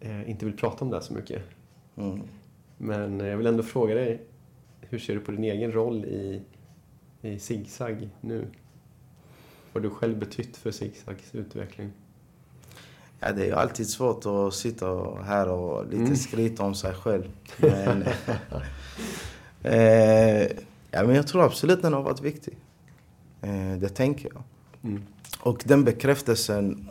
eh, 0.00 0.30
inte 0.30 0.44
vill 0.44 0.56
prata 0.56 0.84
om 0.84 0.90
det 0.90 0.96
här 0.96 1.02
så 1.02 1.14
mycket. 1.14 1.42
Mm. 1.96 2.20
Men 2.76 3.20
eh, 3.20 3.26
jag 3.26 3.36
vill 3.36 3.46
ändå 3.46 3.62
fråga 3.62 3.94
dig, 3.94 4.22
hur 4.80 4.98
ser 4.98 5.14
du 5.14 5.20
på 5.20 5.32
din 5.32 5.44
egen 5.44 5.72
roll 5.72 6.04
i, 6.04 6.42
i 7.22 7.38
Zigzag 7.38 8.08
nu? 8.20 8.46
Har 9.78 9.82
du 9.82 9.90
själv 9.90 10.18
betytt 10.18 10.56
för 10.56 10.70
Zigzags 10.70 11.34
utveckling? 11.34 11.92
Ja, 13.20 13.32
det 13.32 13.42
är 13.42 13.46
ju 13.46 13.52
alltid 13.54 13.88
svårt 13.90 14.26
att 14.26 14.54
sitta 14.54 15.14
här 15.22 15.48
och 15.48 15.84
lite 15.84 15.96
Mm. 15.96 16.16
skryta 16.16 16.62
om 16.62 16.74
sig 16.74 16.94
själv. 16.94 17.30
Men, 17.60 18.02
eh, 19.62 20.42
ja, 20.90 21.02
men 21.02 21.14
jag 21.14 21.26
tror 21.26 21.44
absolut 21.44 21.82
den 21.82 21.92
har 21.92 22.02
varit 22.02 22.20
viktig. 22.20 22.56
Eh, 23.42 23.72
det 23.78 23.88
tänker 23.88 24.30
jag. 24.34 24.42
Mm. 24.82 25.02
Och 25.40 25.62
den 25.64 25.84
bekräftelsen 25.84 26.88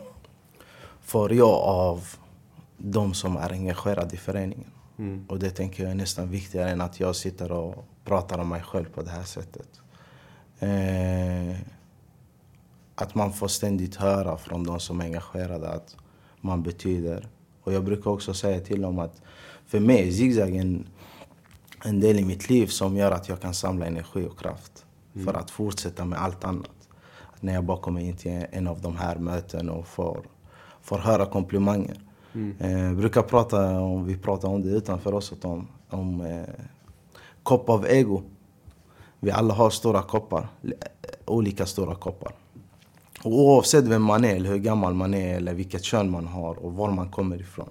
får 1.02 1.32
jag 1.32 1.54
av 1.62 2.04
de 2.78 3.14
som 3.14 3.36
är 3.36 3.52
engagerade 3.52 4.14
i 4.14 4.18
föreningen. 4.18 4.70
Mm. 4.98 5.26
Och 5.28 5.38
det 5.38 5.50
tänker 5.50 5.82
jag 5.82 5.90
är 5.90 5.96
nästan 5.96 6.30
viktigare 6.30 6.70
än 6.70 6.80
att 6.80 7.00
jag 7.00 7.16
sitter 7.16 7.52
och 7.52 7.84
pratar 8.04 8.38
om 8.38 8.48
mig 8.48 8.62
själv 8.62 8.84
på 8.94 9.02
det 9.02 9.10
här 9.10 9.24
sättet. 9.24 9.68
Eh, 10.60 11.77
att 13.00 13.14
man 13.14 13.32
får 13.32 13.48
ständigt 13.48 13.96
höra 13.96 14.36
från 14.36 14.64
de 14.64 14.80
som 14.80 15.00
är 15.00 15.04
engagerade 15.04 15.68
att 15.68 15.96
man 16.40 16.62
betyder. 16.62 17.28
Och 17.62 17.72
jag 17.72 17.84
brukar 17.84 18.10
också 18.10 18.34
säga 18.34 18.60
till 18.60 18.82
dem 18.82 18.98
att 18.98 19.22
för 19.66 19.80
mig 19.80 20.08
är 20.08 20.12
zigzag 20.12 20.56
en, 20.56 20.86
en 21.84 22.00
del 22.00 22.18
i 22.18 22.24
mitt 22.24 22.50
liv 22.50 22.66
som 22.66 22.96
gör 22.96 23.10
att 23.10 23.28
jag 23.28 23.40
kan 23.40 23.54
samla 23.54 23.86
energi 23.86 24.26
och 24.26 24.38
kraft 24.38 24.86
för 25.24 25.34
att 25.34 25.50
fortsätta 25.50 26.04
med 26.04 26.22
allt 26.22 26.44
annat. 26.44 26.88
Att 27.34 27.42
när 27.42 27.54
jag 27.54 27.64
bara 27.64 27.78
kommer 27.78 28.00
in 28.00 28.16
till 28.16 28.46
en 28.50 28.68
av 28.68 28.80
de 28.80 28.96
här 28.96 29.16
mötena 29.16 29.72
och 29.72 29.86
får, 29.86 30.20
får 30.82 30.98
höra 30.98 31.26
komplimanger. 31.26 32.00
Mm. 32.34 32.56
Eh, 32.60 32.98
brukar 32.98 33.22
prata 33.22 33.80
om, 33.80 34.04
vi 34.04 34.16
pratar 34.16 34.48
om 34.48 34.62
det 34.62 34.68
utanför 34.68 35.14
oss, 35.14 35.32
om, 35.42 35.68
om 35.90 36.20
eh, 36.20 36.64
kopp 37.42 37.68
av 37.68 37.86
ego. 37.86 38.22
Vi 39.20 39.30
alla 39.30 39.54
har 39.54 39.70
stora 39.70 40.02
koppar, 40.02 40.48
eh, 40.62 40.70
olika 41.26 41.66
stora 41.66 41.94
koppar. 41.94 42.32
Och 43.22 43.32
oavsett 43.32 43.84
vem 43.84 44.02
man 44.02 44.24
är, 44.24 44.36
eller 44.36 44.50
hur 44.50 44.58
gammal 44.58 44.94
man 44.94 45.14
är, 45.14 45.36
eller 45.36 45.54
vilket 45.54 45.84
kön 45.84 46.10
man 46.10 46.26
har 46.26 46.54
och 46.54 46.72
var 46.72 46.92
man 46.92 47.10
kommer 47.10 47.40
ifrån. 47.40 47.70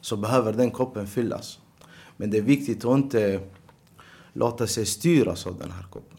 Så 0.00 0.16
behöver 0.16 0.52
den 0.52 0.70
koppen 0.70 1.06
fyllas. 1.06 1.58
Men 2.16 2.30
det 2.30 2.38
är 2.38 2.42
viktigt 2.42 2.84
att 2.84 2.98
inte 2.98 3.40
låta 4.32 4.66
sig 4.66 4.86
styras 4.86 5.46
av 5.46 5.58
den 5.58 5.70
här 5.70 5.82
koppen. 5.82 6.18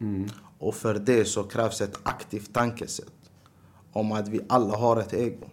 Mm. 0.00 0.28
Och 0.58 0.74
för 0.74 0.94
det 0.94 1.24
så 1.24 1.42
krävs 1.42 1.80
ett 1.80 1.98
aktivt 2.02 2.52
tankesätt. 2.52 3.12
Om 3.92 4.12
att 4.12 4.28
vi 4.28 4.40
alla 4.48 4.76
har 4.76 4.96
ett 4.96 5.14
ego. 5.14 5.46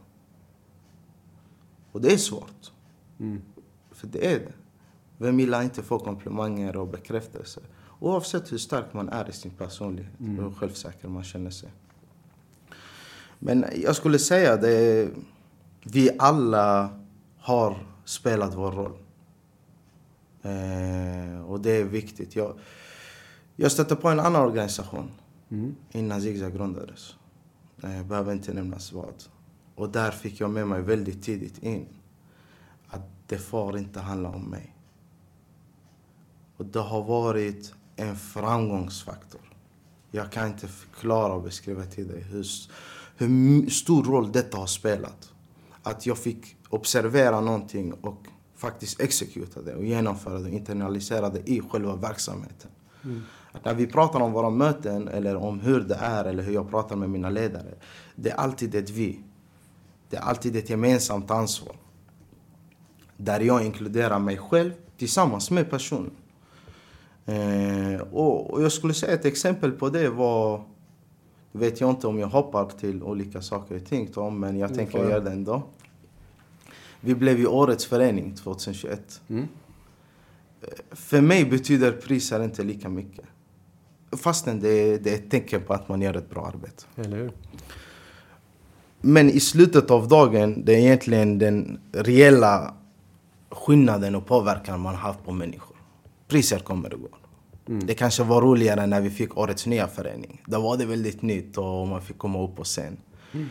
Och 1.92 2.02
det 2.02 2.14
är 2.14 2.18
svårt. 2.18 2.72
Mm. 3.20 3.42
För 3.92 4.08
det 4.08 4.34
är 4.34 4.40
det. 4.40 4.54
Vem 5.18 5.40
gillar 5.40 5.64
inte 5.64 5.84
få 5.84 6.00
komplimanger 6.00 6.78
och 6.78 6.88
bekräftelse? 6.88 7.62
Oavsett 8.00 8.52
hur 8.52 8.58
stark 8.58 8.94
man 8.94 9.10
är 9.10 9.30
i 9.30 9.34
sin 9.34 9.52
personlighet 9.52 10.20
och 10.20 10.44
hur 10.44 10.52
självsäker 10.52 11.08
man 11.08 11.24
känner 11.24 11.50
sig. 11.50 11.70
Men 13.40 13.66
jag 13.76 13.96
skulle 13.96 14.20
säga 14.20 14.58
det 14.58 15.10
vi 15.84 16.10
alla 16.20 16.90
har 17.38 17.88
spelat 18.06 18.54
vår 18.56 18.72
roll. 18.72 18.98
Eh, 20.42 21.46
och 21.46 21.60
det 21.60 21.72
är 21.72 21.84
viktigt. 21.84 22.36
Jag, 22.36 22.60
jag 23.56 23.72
stötte 23.72 23.96
på 23.96 24.10
en 24.10 24.20
annan 24.20 24.42
organisation 24.42 25.12
Mm. 25.50 25.76
innan 25.92 26.22
Zigzag 26.22 26.54
grundades. 26.54 27.16
Jag 27.82 28.06
behöver 28.06 28.34
inte 28.34 28.54
nämnas 28.54 28.94
vad. 28.94 29.24
Och 29.76 29.90
där 29.90 30.12
fick 30.12 30.40
jag 30.40 30.50
med 30.50 30.68
mig 30.68 30.82
väldigt 30.82 31.24
tidigt 31.24 31.58
in 31.64 31.86
att 32.88 33.02
det 33.28 33.38
får 33.38 33.78
inte 33.78 34.00
handla 34.00 34.30
om 34.30 34.42
mig. 34.50 34.76
Och 36.58 36.66
det 36.66 36.80
har 36.80 37.04
varit 37.04 37.74
en 37.96 38.16
framgångsfaktor. 38.16 39.42
Jag 40.12 40.32
kan 40.32 40.48
inte 40.48 40.68
förklara 40.68 41.34
och 41.34 41.44
beskriva 41.44 41.84
till 41.84 42.08
dig 42.08 42.22
hur, 42.22 42.46
hur 43.18 43.70
stor 43.70 44.04
roll 44.04 44.32
detta 44.32 44.58
har 44.58 44.68
spelat. 44.68 45.32
Att 45.84 46.06
jag 46.06 46.18
fick 46.18 46.56
observera 46.70 47.42
någonting 47.42 47.94
och 47.94 48.28
faktiskt 48.56 49.00
exekuta 49.00 49.62
det 49.62 49.76
och 49.76 49.86
genomföra 49.86 50.40
det 50.40 50.50
internalisera 50.50 51.30
det 51.30 51.50
i 51.50 51.62
själva 51.70 51.96
verksamheten. 51.96 52.72
Mm. 53.04 53.22
Att 53.52 53.66
när 53.66 53.74
vi 53.74 53.88
pratar 53.88 54.20
om 54.20 54.32
våra 54.32 54.50
möten 54.50 55.08
eller 55.08 55.36
om 55.36 55.60
hur 55.60 55.80
det 55.80 55.96
är 55.96 56.26
eller 56.26 56.44
hur 56.44 56.54
jag 56.54 56.70
pratar 56.70 56.96
med 56.96 57.10
mina 57.10 57.30
ledare. 57.30 57.74
Det 58.16 58.30
är 58.30 58.36
alltid 58.36 58.76
ett 58.76 58.90
vi. 58.90 59.20
Det 60.10 60.18
är 60.18 60.22
alltid 60.22 60.56
ett 60.56 60.70
gemensamt 60.70 61.32
ansvar. 61.32 61.76
Där 63.18 63.40
jag 63.40 63.66
inkluderar 63.66 64.20
mig 64.20 64.38
själv 64.38 64.72
tillsammans 64.98 65.52
med 65.52 65.70
personen. 65.70 66.12
Eh, 67.26 68.02
och, 68.12 68.52
och, 68.52 68.64
jag 68.64 68.72
skulle 68.72 68.94
säga 68.94 69.14
ett 69.14 69.26
exempel 69.26 69.72
på 69.72 69.90
det 69.90 70.10
var... 70.10 70.64
vet 71.56 71.82
jag 71.82 71.90
inte 71.90 72.08
om 72.08 72.20
jag 72.20 72.28
hoppar 72.28 72.70
till 72.70 73.04
olika 73.04 73.42
saker 73.42 73.76
och 73.76 73.86
ting, 73.86 74.08
Tom, 74.08 74.40
men 74.40 74.58
jag 74.58 74.72
mm, 74.72 74.78
tänker 74.78 75.10
göra 75.10 75.20
det 75.20 75.32
ändå. 75.32 75.64
Vi 77.02 77.16
blev 77.16 77.40
ju 77.40 77.48
Årets 77.48 77.86
förening 77.86 78.36
2021. 78.36 79.22
Mm. 79.28 79.48
Eh, 80.62 80.68
för 80.92 81.22
mig 81.22 81.46
betyder 81.46 81.92
priser 81.92 82.44
inte 82.44 82.64
lika 82.64 82.90
mycket. 82.90 83.26
Fastän 84.12 84.60
det, 84.60 84.98
det 84.98 85.12
är 85.12 85.16
ett 85.16 85.32
tecken 85.32 85.62
på 85.62 85.74
att 85.74 85.90
man 85.90 86.02
gör 86.02 86.18
ett 86.18 86.30
bra 86.30 86.46
arbete. 86.46 86.84
Eller 86.96 87.18
hur? 87.18 87.32
Men 89.02 89.30
i 89.30 89.40
slutet 89.40 89.92
av 89.92 90.08
dagen, 90.08 90.66
det 90.66 90.74
är 90.74 90.78
egentligen 90.78 91.40
den 91.40 91.80
reella 91.92 92.74
skillnaden 93.50 94.16
och 94.16 94.26
påverkan 94.26 94.80
man 94.80 94.96
har 94.96 95.02
haft 95.02 95.26
på 95.26 95.32
människor. 95.32 95.78
Priser 96.28 96.60
kommer 96.60 96.94
och 96.94 97.02
går. 97.02 97.25
Mm. 97.68 97.86
Det 97.88 97.94
kanske 97.94 98.24
var 98.24 98.42
roligare 98.42 98.86
när 98.88 99.02
vi 99.02 99.10
fick 99.10 99.38
årets 99.38 99.66
nya 99.66 99.88
förening. 99.88 100.42
Då 100.46 100.62
var 100.62 100.78
det 100.78 100.86
väldigt 100.86 101.22
nytt 101.22 101.58
och 101.58 101.88
man 101.88 102.02
fick 102.02 102.18
komma 102.18 102.44
upp 102.44 102.56
på 102.56 102.64
scen. 102.64 102.98
Mm. 103.32 103.48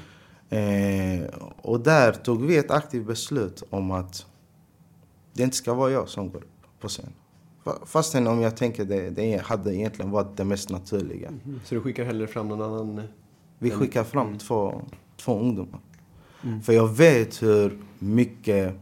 Eh, 0.49 1.29
och 1.63 1.81
där 1.81 2.13
tog 2.13 2.45
vi 2.45 2.57
ett 2.57 2.71
aktivt 2.71 3.07
beslut 3.07 3.63
om 3.71 3.91
att 3.91 4.27
det 5.33 5.43
inte 5.43 5.57
ska 5.57 5.75
vara 5.75 5.91
jag 5.91 6.09
som 6.09 6.31
går 6.31 6.39
upp 6.39 6.81
på 6.81 6.89
scen. 6.89 7.13
Fastän 7.87 8.27
om 8.27 8.41
jag 8.41 8.57
tänker 8.57 8.85
det, 8.85 9.11
det 9.11 9.43
hade 9.43 9.77
egentligen 9.77 10.11
varit 10.11 10.37
det 10.37 10.45
mest 10.45 10.71
naturliga. 10.71 11.29
Mm. 11.29 11.61
Så 11.65 11.75
du 11.75 11.81
skickar 11.81 12.05
hellre 12.05 12.27
fram 12.27 12.49
någon 12.49 12.63
annan? 12.63 13.03
Vi 13.59 13.71
skickar 13.71 14.05
fram 14.05 14.27
mm. 14.27 14.39
två, 14.39 14.83
två 15.17 15.39
ungdomar. 15.39 15.81
Mm. 16.43 16.63
För 16.63 16.73
jag 16.73 16.97
vet 16.97 17.43
hur 17.43 17.79
mycket 17.99 18.75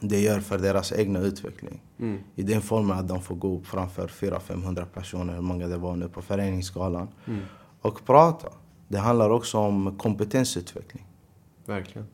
det 0.00 0.20
gör 0.20 0.40
för 0.40 0.58
deras 0.58 0.92
egna 0.92 1.18
utveckling. 1.18 1.82
Mm. 1.98 2.18
I 2.34 2.42
den 2.42 2.62
formen 2.62 2.98
att 2.98 3.08
de 3.08 3.22
får 3.22 3.34
gå 3.34 3.56
upp 3.56 3.66
framför 3.66 4.08
400-500 4.08 4.84
personer, 4.84 5.34
hur 5.34 5.40
många 5.40 5.66
det 5.66 5.76
var 5.76 5.96
nu 5.96 6.08
på 6.08 6.22
föreningsskalan. 6.22 7.08
Mm. 7.26 7.40
Och 7.80 8.04
prata. 8.06 8.48
Det 8.88 8.98
handlar 8.98 9.30
också 9.30 9.58
om 9.58 9.98
kompetensutveckling. 9.98 11.06
Verkligen. 11.66 12.06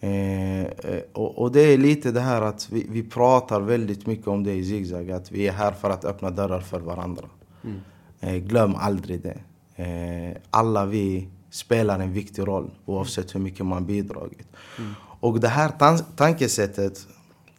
Eh, 0.00 0.62
eh, 0.62 1.02
och, 1.12 1.38
och, 1.38 1.52
det 1.52 1.60
är 1.60 1.78
lite 1.78 2.12
det 2.12 2.20
här 2.20 2.42
att 2.42 2.72
vi, 2.72 2.86
vi 2.90 3.02
pratar 3.02 3.60
väldigt 3.60 4.06
mycket 4.06 4.28
om 4.28 4.44
det 4.44 4.52
i 4.52 4.64
Zigzag. 4.64 5.10
Att 5.10 5.32
vi 5.32 5.48
är 5.48 5.52
här 5.52 5.72
för 5.72 5.90
att 5.90 6.04
öppna 6.04 6.30
dörrar 6.30 6.60
för 6.60 6.80
varandra. 6.80 7.24
Mm. 7.64 7.80
Eh, 8.20 8.36
glöm 8.36 8.74
aldrig 8.74 9.22
det. 9.22 9.40
Eh, 9.82 10.36
alla 10.50 10.86
vi 10.86 11.28
spelar 11.50 12.00
en 12.00 12.12
viktig 12.12 12.48
roll 12.48 12.70
oavsett 12.84 13.34
hur 13.34 13.40
mycket 13.40 13.66
man 13.66 13.86
bidragit. 13.86 14.48
Mm. 14.78 14.94
Och 15.24 15.40
det 15.40 15.48
här 15.48 15.68
tan 15.68 15.98
tankesättet, 16.16 17.06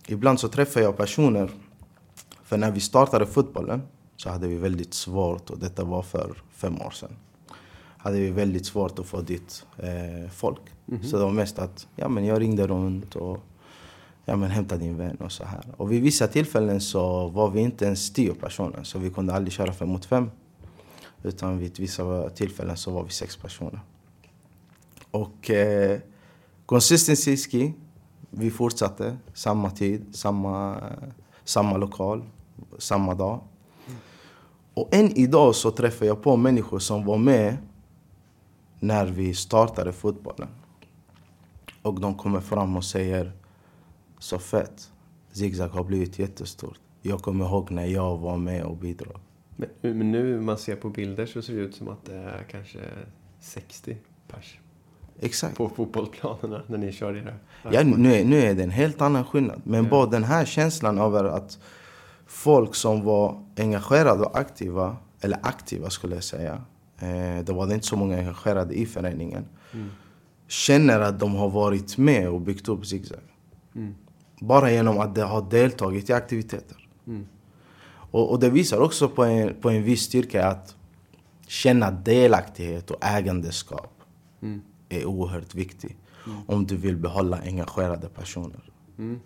ibland 0.08 0.39
så 0.39 0.47
träffar 0.47 0.82
jag 0.82 0.97
personer. 0.97 1.49
För 2.43 2.58
när 2.58 2.71
vi 2.71 2.80
startade 2.80 3.25
fotbollen 3.25 3.82
så 4.17 4.30
hade 4.30 4.47
vi 4.47 4.56
väldigt 4.56 4.93
svårt, 4.93 5.49
och 5.49 5.60
detta 5.60 5.84
var 5.84 6.01
för 6.01 6.38
fem 6.51 6.82
år 6.82 6.91
sedan 6.91 7.15
hade 7.97 8.17
vi 8.17 8.30
väldigt 8.32 8.65
svårt 8.65 8.99
att 8.99 9.06
få 9.06 9.21
dit 9.21 9.65
eh, 9.78 10.30
folk. 10.32 10.62
Mm 10.88 11.01
-hmm. 11.01 11.06
Så 11.06 11.17
det 11.17 11.23
var 11.23 11.32
mest 11.32 11.60
att 11.60 11.88
ja, 11.95 12.08
men 12.08 12.25
jag 12.25 12.41
ringde 12.41 12.67
runt 12.67 13.15
och 13.15 13.39
ja, 14.25 14.36
men 14.36 14.49
hämta 14.49 14.78
din 14.78 14.97
vän 14.97 15.15
och 15.15 15.32
så 15.32 15.43
här. 15.45 15.65
Och 15.78 15.91
vid 15.91 16.01
vissa 16.01 16.28
tillfällen 16.28 16.82
så 16.82 17.28
var 17.28 17.49
vi 17.49 17.62
inte 17.62 17.86
ens 17.86 18.13
tio 18.13 18.34
personer, 18.34 18.84
så 18.84 18.99
vi 18.99 19.10
kunde 19.10 19.34
aldrig 19.34 19.54
köra 19.54 19.73
fem 19.73 19.89
mot 19.89 20.06
fem. 20.06 20.32
Utan 21.23 21.58
vid 21.58 21.80
vissa 21.80 22.30
tillfällen 22.30 22.78
så 22.78 22.91
var 22.91 23.04
vi 23.04 23.10
sex 23.10 23.38
personer. 23.38 23.80
Och 25.12 25.51
eh, 25.51 25.99
consistency 26.65 27.38
ski, 27.38 27.73
vi 28.30 28.51
fortsatte 28.51 29.17
samma 29.34 29.69
tid, 29.69 30.15
samma, 30.15 30.84
samma 31.43 31.78
lokal, 31.78 32.23
samma 32.78 33.15
dag. 33.15 33.39
Och 34.73 34.95
än 34.95 35.17
idag 35.17 35.56
så 35.56 35.71
träffar 35.71 36.06
jag 36.06 36.23
på 36.23 36.38
människor 36.38 36.80
som 36.80 37.06
var 37.06 37.17
med 37.17 37.58
när 38.80 39.06
vi 39.06 39.34
startade 39.34 39.93
fotbollen. 39.93 40.47
Och 41.82 42.01
de 42.01 42.15
kommer 42.15 42.41
fram 42.41 42.78
och 42.78 42.84
säger 42.84 43.32
så 44.19 44.39
fett. 44.39 44.91
Zigzag 45.32 45.67
har 45.67 45.84
blivit 45.84 46.19
jättestort. 46.19 46.80
Jag 47.01 47.21
kommer 47.21 47.45
ihåg 47.45 47.71
när 47.71 47.86
jag 47.86 48.17
var 48.17 48.38
med 48.38 48.63
och 48.63 48.78
bidrog. 48.78 49.17
Men, 49.56 49.69
men 49.82 50.12
nu 50.12 50.41
man 50.41 50.58
ser 50.58 50.75
på 50.75 50.89
bilder 50.89 51.25
så 51.25 51.41
ser 51.41 51.54
det 51.54 51.62
ut 51.62 51.75
som 51.75 51.88
att 51.88 52.06
det 52.06 52.15
är 52.15 52.43
kanske 52.51 52.80
60 53.39 53.97
pers. 54.28 54.60
Exakt. 55.19 55.58
På 55.58 55.69
fotbollsplanerna 55.69 56.62
när 56.67 56.78
ni 56.78 56.91
kör 56.91 57.17
era... 57.17 57.34
Ja, 57.71 57.84
nu 57.84 58.13
är, 58.13 58.25
nu 58.25 58.39
är 58.39 58.56
det 58.56 58.63
en 58.63 58.69
helt 58.69 59.01
annan 59.01 59.25
skillnad. 59.25 59.62
Men 59.63 59.84
ja. 59.84 59.89
bara 59.89 60.06
den 60.06 60.23
här 60.23 60.45
känslan 60.45 60.97
över 60.97 61.23
att 61.23 61.60
folk 62.28 62.75
som 62.75 63.04
var 63.04 63.43
engagerade 63.58 64.25
och 64.25 64.38
aktiva, 64.39 64.97
eller 65.21 65.39
aktiva 65.41 65.89
skulle 65.89 66.15
jag 66.15 66.23
säga, 66.23 66.62
Eh, 66.99 67.43
det 67.43 67.54
var 67.54 67.73
inte 67.73 67.88
så 67.88 67.95
många 67.95 68.17
engagerade 68.17 68.73
i 68.73 68.86
föreningen. 68.86 69.45
Mm. 69.73 69.89
Känner 70.47 70.99
att 70.99 71.19
de 71.19 71.36
har 71.36 71.49
varit 71.49 71.97
med 71.97 72.30
och 72.30 72.41
byggt 72.41 72.69
upp 72.69 72.86
Zigzag. 72.86 73.19
Mm. 73.75 73.95
Bara 74.39 74.71
genom 74.71 74.99
att 74.99 75.15
de 75.15 75.21
har 75.21 75.49
deltagit 75.49 76.10
i 76.10 76.13
aktiviteter. 76.13 76.88
Mm. 77.08 77.28
Och, 78.12 78.32
och, 78.32 78.39
det 78.39 78.49
visar 78.49 78.80
också 78.80 79.10
på 79.10 79.23
en, 79.23 79.56
på 79.62 79.69
en 79.69 79.84
viss 79.84 80.01
styrka 80.01 80.47
att 80.47 80.75
känna 81.47 81.91
delaktighet 81.91 82.91
och 82.91 82.97
ägandeskap 83.06 83.93
mm. 84.41 84.62
Är 84.89 85.05
oerhört 85.05 85.55
viktigt. 85.55 85.97
Mm. 86.25 86.37
Om 86.47 86.65
du 86.65 86.77
vill 86.77 86.97
behålla 86.97 87.37
engagerade 87.37 88.09
personer. 88.09 88.71
Mm. 88.97 89.19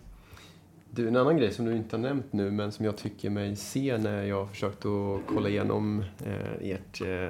Du, 0.92 1.08
en 1.08 1.16
annan 1.16 1.36
grej 1.36 1.52
som 1.52 1.64
du 1.64 1.76
inte 1.76 1.96
har 1.96 2.02
nämnt 2.02 2.32
nu, 2.32 2.50
men 2.50 2.72
som 2.72 2.84
jag 2.84 2.96
tycker 2.96 3.30
mig 3.30 3.56
se 3.56 3.98
när 3.98 4.22
jag 4.22 4.36
har 4.36 4.46
försökt 4.46 4.86
att 4.86 5.20
kolla 5.26 5.48
igenom 5.48 6.04
eh, 6.26 6.70
ert 6.70 7.00
eh, 7.00 7.28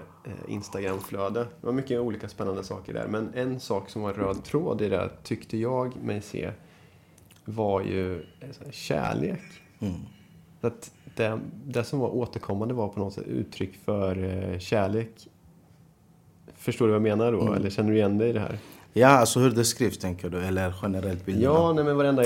Instagramflöde. 0.49 1.41
Det 1.41 1.67
var 1.67 1.73
mycket 1.73 2.01
olika 2.01 2.29
spännande 2.29 2.65
saker 2.65 2.95
där, 2.95 3.07
men 3.09 3.31
en 3.35 3.61
sak 3.61 3.91
som 3.91 4.03
var 4.03 4.13
röd 4.13 4.45
tråd 4.45 4.83
i 4.83 4.89
det, 4.89 5.11
tyckte 5.23 5.57
jag 5.57 5.97
mig 5.97 6.23
se, 6.23 6.51
var 7.45 7.81
ju 7.81 8.21
eh, 8.21 8.71
kärlek. 8.71 9.43
Mm. 9.81 9.95
Att 10.61 10.93
det, 11.17 11.41
det 11.67 11.85
som 11.85 11.99
var 11.99 12.09
återkommande 12.09 12.75
var 12.75 12.89
på 12.89 13.01
något 13.01 13.15
sätt 13.15 13.27
uttryck 13.27 13.77
för 13.85 14.25
eh, 14.25 14.59
kärlek. 14.59 15.29
Förstår 16.73 16.87
du 16.87 16.93
vad 16.93 16.97
jag 16.97 17.19
menar 17.19 17.33
då? 17.33 17.41
Mm. 17.41 17.55
Eller 17.55 17.71
känner 17.71 17.91
du 17.91 17.97
igen 17.97 18.19
dig 18.19 18.31
i 18.31 18.33
det 18.33 18.41
här? 18.41 18.59
Ja, 18.93 19.09
alltså 19.09 19.41
hur 19.41 19.51
det 19.51 19.65
skrivs 19.65 19.99
tänker 19.99 20.31
du? 20.31 20.41
Eller 20.41 20.75
generellt 20.83 21.27
bilderna? 21.27 21.55
Ja, 21.55 21.73
nej 21.73 21.85
men 21.85 21.97
varenda 21.97 22.25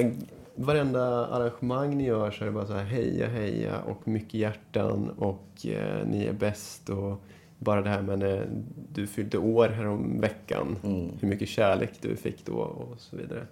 varenda 0.54 1.26
arrangemang 1.26 1.96
ni 1.96 2.04
gör 2.04 2.30
så 2.30 2.44
är 2.44 2.46
det 2.46 2.52
bara 2.52 2.66
så 2.66 2.72
här 2.72 2.84
heja, 2.84 3.28
heja 3.28 3.80
och 3.80 4.08
mycket 4.08 4.34
hjärtan 4.34 5.10
och 5.10 5.66
eh, 5.66 6.06
ni 6.06 6.24
är 6.24 6.32
bäst 6.32 6.88
och 6.88 7.20
bara 7.58 7.82
det 7.82 7.88
här 7.88 8.02
med 8.02 8.18
när 8.18 8.48
du 8.94 9.06
fyllde 9.06 9.38
år 9.38 9.68
härom 9.68 10.20
veckan, 10.20 10.76
mm. 10.82 11.10
hur 11.20 11.28
mycket 11.28 11.48
kärlek 11.48 11.90
du 12.00 12.16
fick 12.16 12.46
då 12.46 12.54
och 12.54 13.00
så 13.00 13.16
vidare. 13.16 13.46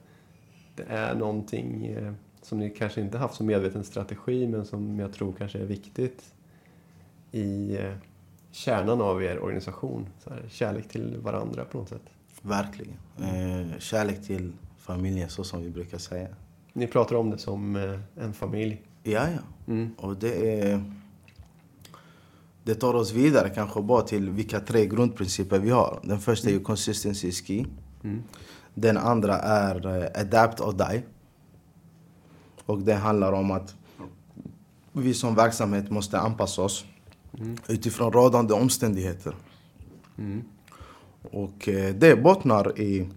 Det 0.77 0.85
är 0.89 1.15
någonting 1.15 1.87
eh, 1.87 2.13
som 2.43 2.59
ni 2.59 2.71
kanske 2.71 3.01
inte 3.01 3.19
haft 3.19 3.35
som 3.35 3.47
medveten 3.47 3.85
strategi 3.85 4.47
men 4.47 4.65
som 4.65 4.99
jag 4.99 5.13
tror 5.13 5.33
kanske 5.39 5.59
är 5.59 5.67
viktigt 5.67 6.35
i 7.31 7.77
eh, 7.77 7.93
kärnan 8.53 9.01
av 9.01 9.23
er 9.23 9.39
organisation. 9.39 10.09
Så 10.25 10.31
här, 10.31 10.45
kärlek 10.49 10.89
till 10.89 11.17
varandra 11.17 11.65
på 11.65 11.79
något 11.79 11.89
sätt. 11.89 12.03
Verkligen. 12.43 12.97
Eh, 13.19 13.79
kärlek 13.79 14.27
till 14.27 14.53
familjen 14.79 15.31
så 15.31 15.45
som 15.45 15.63
vi 15.63 15.71
brukar 15.71 15.99
säga. 15.99 16.29
Ni 16.73 16.87
pratar 16.87 17.17
om 17.17 17.31
det 17.31 17.39
som 17.39 17.77
eh, 17.77 18.25
en 18.25 18.33
familj. 18.33 18.83
Ja, 19.03 19.29
ja. 19.29 19.73
Mm. 19.73 19.95
Och 19.99 20.17
det 20.17 20.61
är... 20.61 20.85
Det 22.65 22.75
tar 22.75 22.95
oss 22.95 23.13
vidare 23.13 23.51
kanske 23.51 23.83
bara 23.83 24.03
till 24.03 24.31
vilka 24.31 24.61
tre 24.61 24.87
grundprinciper 24.87 25.59
vi 25.59 25.71
har. 25.71 26.01
Den 26.03 26.21
första 26.21 26.49
är 26.49 26.51
ju 26.51 26.57
mm. 26.57 26.65
consistency 26.65 27.33
ski. 27.33 27.67
Mm. 28.05 28.23
Den 28.75 28.97
andra 28.97 29.39
är 29.39 29.87
uh, 29.87 30.21
adapt 30.21 30.61
or 30.61 30.73
die. 30.73 31.03
Och 32.67 32.79
det 32.79 32.95
handlar 32.95 33.33
om 33.33 33.51
att 33.51 33.75
vi 34.93 35.15
som 35.15 35.35
verksamhet 35.35 35.91
måste 35.91 36.19
anpassa 36.19 36.63
oss 36.63 36.85
mm. 37.39 37.57
utifrån 37.69 38.13
rådande 38.13 38.55
omständigheter. 38.55 39.35
Mm. 40.19 40.43
Och 41.23 41.69
eh, 41.69 41.95
det 41.95 42.17
bottnar 42.17 42.81
i 42.81 43.09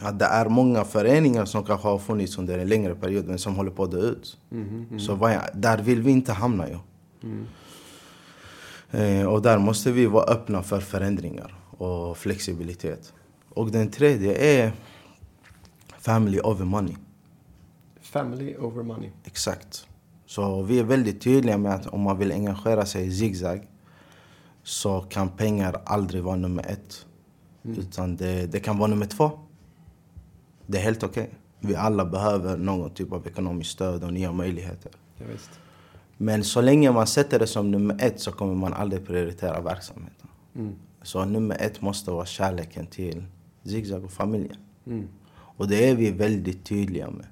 att 0.00 0.18
det 0.18 0.24
är 0.24 0.48
många 0.48 0.84
föreningar 0.84 1.44
som 1.44 1.64
kanske 1.64 1.88
har 1.88 1.98
funnits 1.98 2.38
under 2.38 2.58
en 2.58 2.68
längre 2.68 2.94
period 2.94 3.28
men 3.28 3.38
som 3.38 3.56
håller 3.56 3.70
på 3.70 3.84
att 3.84 3.90
dö 3.90 4.00
ut. 4.00 4.38
Mm. 4.52 5.00
Så 5.00 5.14
vad 5.14 5.40
där 5.54 5.78
vill 5.78 6.02
vi 6.02 6.10
inte 6.10 6.32
hamna 6.32 6.68
ju. 6.68 6.78
Eh, 8.90 9.26
och 9.26 9.42
där 9.42 9.58
måste 9.58 9.92
vi 9.92 10.06
vara 10.06 10.24
öppna 10.24 10.62
för 10.62 10.80
förändringar 10.80 11.54
och 11.70 12.18
flexibilitet. 12.18 13.12
Och 13.50 13.70
den 13.70 13.90
tredje 13.90 14.34
är 14.34 14.72
family 15.98 16.40
over 16.40 16.64
money. 16.64 16.96
Family 18.00 18.56
over 18.56 18.82
money. 18.82 19.10
Exakt. 19.24 19.87
Så 20.28 20.62
vi 20.62 20.78
är 20.78 20.84
väldigt 20.84 21.20
tydliga 21.20 21.58
med 21.58 21.74
att 21.74 21.86
om 21.86 22.00
man 22.00 22.18
vill 22.18 22.32
engagera 22.32 22.86
sig 22.86 23.06
i 23.06 23.12
zigzag 23.12 23.68
så 24.62 25.00
kan 25.00 25.28
pengar 25.28 25.80
aldrig 25.84 26.22
vara 26.22 26.36
nummer 26.36 26.64
ett. 26.66 27.06
Mm. 27.64 27.78
Utan 27.78 28.16
det, 28.16 28.46
det 28.46 28.60
kan 28.60 28.78
vara 28.78 28.90
nummer 28.90 29.06
två. 29.06 29.30
Det 30.66 30.78
är 30.78 30.82
helt 30.82 31.02
okej. 31.02 31.30
Vi 31.60 31.76
alla 31.76 32.04
behöver 32.04 32.56
någon 32.56 32.90
typ 32.90 33.12
av 33.12 33.26
ekonomiskt 33.26 33.70
stöd 33.70 34.04
och 34.04 34.12
nya 34.12 34.32
möjligheter. 34.32 34.92
Ja, 35.16 35.24
visst. 35.32 35.50
Men 36.16 36.44
så 36.44 36.60
länge 36.60 36.92
man 36.92 37.06
sätter 37.06 37.38
det 37.38 37.46
som 37.46 37.70
nummer 37.70 37.96
ett 38.00 38.20
så 38.20 38.32
kommer 38.32 38.54
man 38.54 38.72
aldrig 38.72 39.06
prioritera 39.06 39.60
verksamheten. 39.60 40.28
Mm. 40.54 40.74
Så 41.02 41.24
nummer 41.24 41.56
ett 41.60 41.80
måste 41.80 42.10
vara 42.10 42.26
kärleken 42.26 42.86
till 42.86 43.24
zigzag 43.64 44.04
och 44.04 44.12
familjen. 44.12 44.60
Mm. 44.86 45.08
Och 45.30 45.68
det 45.68 45.88
är 45.88 45.94
vi 45.94 46.10
väldigt 46.10 46.64
tydliga 46.64 47.10
med. 47.10 47.26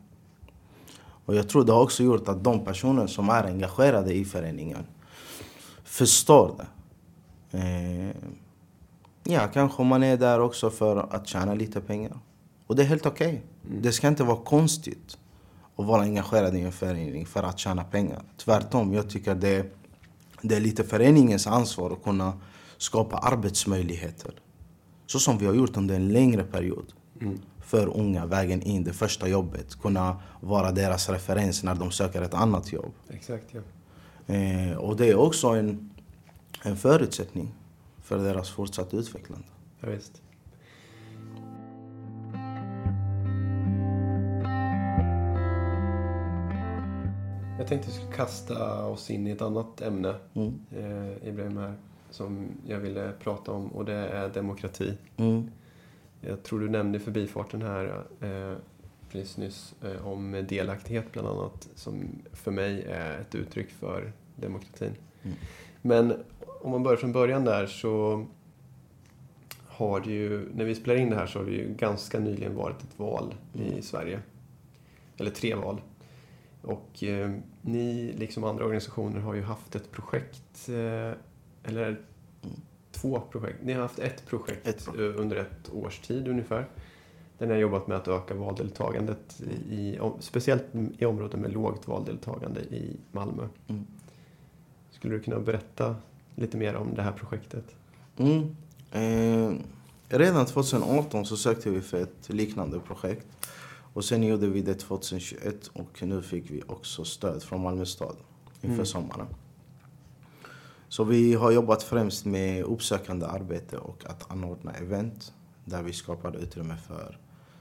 Och 1.27 1.35
jag 1.35 1.49
tror 1.49 1.65
det 1.65 1.73
har 1.73 1.83
också 1.83 2.03
gjort 2.03 2.29
att 2.29 2.45
de 2.45 2.65
personer 2.65 3.07
som 3.07 3.29
är 3.29 3.45
engagerade 3.45 4.15
i 4.15 4.25
föreningen 4.25 4.87
förstår 5.85 6.55
det. 6.59 6.67
Eh, 7.59 8.17
ja, 9.25 9.49
kanske 9.53 9.85
man 9.85 10.03
är 10.03 10.17
där 10.17 10.41
också 10.41 10.71
för 10.71 10.97
att 10.97 11.29
tjäna 11.29 11.55
lite 11.55 11.81
pengar. 11.81 12.19
Och 12.67 12.77
det 12.77 12.83
är 12.83 12.87
helt 12.87 13.07
okej. 13.07 13.29
Okay. 13.65 13.81
Det 13.81 13.93
ska 13.93 14.09
inte 14.09 14.25
vara 14.25 14.37
konstigt 14.37 15.19
att 15.77 15.87
vara 15.87 16.03
engagerad 16.03 16.57
i 16.57 16.61
en 16.61 16.73
förening 16.73 17.27
för 17.27 17.43
att 17.43 17.59
tjäna 17.59 17.85
pengar. 17.85 18.23
Tvärtom, 18.37 18.95
jag 18.95 19.11
tycker 19.11 19.35
det, 19.35 19.77
det 20.43 20.57
är 20.57 20.61
lite 20.61 20.85
föreningens 20.85 21.47
ansvar 21.47 21.91
att 21.91 22.05
kunna 22.05 22.33
skapa 22.79 23.17
arbetsmöjligheter. 23.17 24.33
Så 25.07 25.19
som 25.19 25.39
vi 25.39 25.47
har 25.47 25.55
gjort 25.55 25.77
under 25.77 25.95
en 25.95 26.09
längre 26.09 26.43
period. 26.43 26.93
Mm. 27.21 27.41
För 27.67 27.97
unga, 27.97 28.27
vägen 28.27 28.63
in, 28.63 28.85
det 28.85 28.93
första 28.93 29.29
jobbet. 29.29 29.75
Kunna 29.81 30.17
vara 30.41 30.73
deras 30.73 31.09
referens 31.09 31.63
när 31.63 31.75
de 31.75 31.91
söker 31.91 32.23
ett 32.23 32.35
annat 32.35 32.73
jobb. 32.73 32.93
Exakt, 33.09 33.45
ja. 33.55 33.61
Eh, 34.35 34.77
och 34.77 34.97
det 34.97 35.07
är 35.11 35.17
också 35.17 35.49
en, 35.49 35.91
en 36.63 36.77
förutsättning 36.77 37.55
för 38.03 38.19
deras 38.19 38.51
fortsatta 38.51 38.97
utvecklande. 38.97 39.47
Ja, 39.81 39.89
visst. 39.89 40.23
Jag 47.59 47.67
tänkte 47.67 47.89
att 47.89 47.95
vi 47.95 47.99
skulle 47.99 48.13
kasta 48.17 48.87
oss 48.87 49.11
in 49.11 49.27
i 49.27 49.31
ett 49.31 49.43
annat 49.43 49.81
ämne, 49.81 50.15
Mm. 50.35 50.55
eh, 50.71 51.29
Ibrahim, 51.29 51.57
här, 51.57 51.75
som 52.11 52.47
jag 52.67 52.79
ville 52.79 53.13
prata 53.23 53.53
om 53.53 53.67
och 53.69 53.85
det 53.85 53.93
är 53.95 54.29
demokrati. 54.29 54.95
Mm. 55.17 55.51
Jag 56.29 56.43
tror 56.43 56.61
du 56.61 56.69
nämnde 56.69 56.99
i 56.99 57.01
förbifarten 57.01 57.63
här 57.63 58.05
eh, 58.21 58.57
precis 59.11 59.37
nyss 59.37 59.75
eh, 59.83 60.07
om 60.07 60.45
delaktighet 60.49 61.13
bland 61.13 61.29
annat, 61.29 61.69
som 61.75 62.09
för 62.33 62.51
mig 62.51 62.83
är 62.83 63.19
ett 63.21 63.35
uttryck 63.35 63.71
för 63.71 64.13
demokratin. 64.37 64.93
Mm. 65.23 65.37
Men 65.83 66.15
om 66.61 66.71
man 66.71 66.83
börjar 66.83 66.97
från 66.97 67.13
början 67.13 67.45
där 67.45 67.67
så 67.67 68.27
har 69.67 70.01
det 70.01 70.11
ju, 70.11 70.49
när 70.55 70.65
vi 70.65 70.75
spelar 70.75 70.97
in 70.97 71.11
det 71.11 71.17
här 71.17 71.27
så 71.27 71.39
har 71.39 71.47
det 71.47 71.53
ju 71.53 71.75
ganska 71.75 72.19
nyligen 72.19 72.55
varit 72.55 72.83
ett 72.83 72.99
val 72.99 73.35
i 73.53 73.83
Sverige. 73.83 74.21
Eller 75.17 75.31
tre 75.31 75.55
val. 75.55 75.81
Och 76.63 77.05
eh, 77.05 77.31
ni, 77.61 78.15
liksom 78.19 78.45
andra 78.45 78.65
organisationer, 78.65 79.21
har 79.21 79.35
ju 79.35 79.43
haft 79.43 79.75
ett 79.75 79.93
projekt, 79.93 80.69
eh, 80.69 81.13
eller 81.71 82.01
två 83.01 83.21
projekt. 83.31 83.59
Ni 83.65 83.73
har 83.73 83.83
haft 83.83 83.99
ett 83.99 84.27
projekt 84.27 84.67
Ett. 84.69 84.87
eh, 84.89 84.95
under 84.95 85.37
ett 85.37 85.71
års 85.73 85.99
tid 86.01 86.29
ungefär. 86.29 86.67
Där 87.39 87.47
ni 87.47 87.53
har 87.53 87.61
jobbat 87.61 87.87
med 87.87 87.97
att 87.97 88.09
öka 88.09 88.35
valdeltagandet, 88.35 89.41
i, 89.71 89.99
speciellt 90.21 90.65
i 90.99 91.05
områden 91.05 91.41
med 91.41 91.53
lågt 91.53 91.89
valdeltagande 91.89 92.61
i 92.61 92.97
Malmö. 93.13 93.49
Mm. 93.69 93.87
Skulle 94.91 95.15
du 95.15 95.21
kunna 95.23 95.41
berätta 95.41 95.97
lite 96.35 96.57
mer 96.57 96.75
om 96.77 96.95
det 96.95 97.03
här 97.03 97.13
projektet? 97.13 97.65
Mm. 98.19 98.57
Eh, 98.93 99.53
redan 100.09 100.47
2018 100.47 101.27
så 101.27 101.37
sökte 101.37 101.71
vi 101.71 101.81
för 101.81 102.01
ett 102.03 102.29
liknande 102.29 102.81
projekt. 102.81 103.27
Och 103.93 104.05
sen 104.05 104.23
gjorde 104.23 104.47
vi 104.47 104.63
det 104.63 104.75
2021 104.75 105.67
och 105.73 106.03
nu 106.03 106.23
fick 106.23 106.51
vi 106.51 106.63
också 106.67 107.05
stöd 107.05 107.43
från 107.43 107.63
Malmö 107.63 107.87
stad 107.87 108.17
inför 108.61 108.75
Mm. 108.75 108.87
sommaren. 108.87 109.27
Så 110.97 111.05
vi 111.05 111.35
har 111.35 111.51
jobbat 111.51 111.83
främst 111.83 112.25
med 112.25 112.65
uppsökande 112.65 113.27
arbete 113.27 113.79
och 113.79 114.05
att 114.07 114.31
anordna 114.31 114.73
event 114.73 115.33
där 115.65 115.83
vi 115.83 115.93
skapade 115.93 116.39
utrymme 116.39 116.77
för 116.89 117.19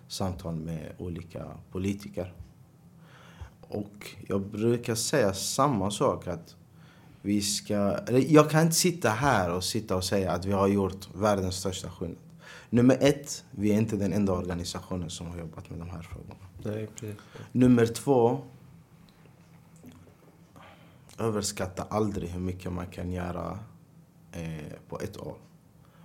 samtal 0.07 0.55
med 0.55 0.91
olika 0.97 1.45
politiker. 1.71 2.33
Och 3.61 4.15
jag 4.27 4.41
brukar 4.41 4.95
säga 4.95 5.33
samma 5.33 5.91
sak 5.91 6.27
att 6.27 6.55
vi 7.21 7.41
ska... 7.41 7.97
Jag 8.27 8.49
kan 8.49 8.61
inte 8.61 8.75
sitta 8.75 9.09
här 9.09 9.51
och 9.53 9.63
sitta 9.63 9.95
och 9.95 10.03
säga 10.03 10.31
att 10.31 10.45
vi 10.45 10.51
har 10.51 10.67
gjort 10.67 11.07
världens 11.15 11.55
största 11.55 11.89
skillnad. 11.89 12.17
Nummer 12.69 12.97
ett, 13.01 13.45
vi 13.51 13.71
är 13.71 13.77
inte 13.77 13.95
den 13.95 14.13
enda 14.13 14.33
organisationen 14.33 15.09
som 15.09 15.27
har 15.27 15.37
jobbat 15.37 15.69
med 15.69 15.79
de 15.79 15.89
här 15.89 16.01
frågorna. 16.01 16.45
Nej. 16.63 17.15
Nummer 17.51 17.85
två, 17.85 18.41
överskatta 21.17 21.83
aldrig 21.89 22.29
hur 22.29 22.39
mycket 22.39 22.71
man 22.73 22.87
kan 22.87 23.11
göra 23.11 23.59
eh, 24.31 24.73
på 24.89 24.99
ett 24.99 25.17
år. 25.17 25.35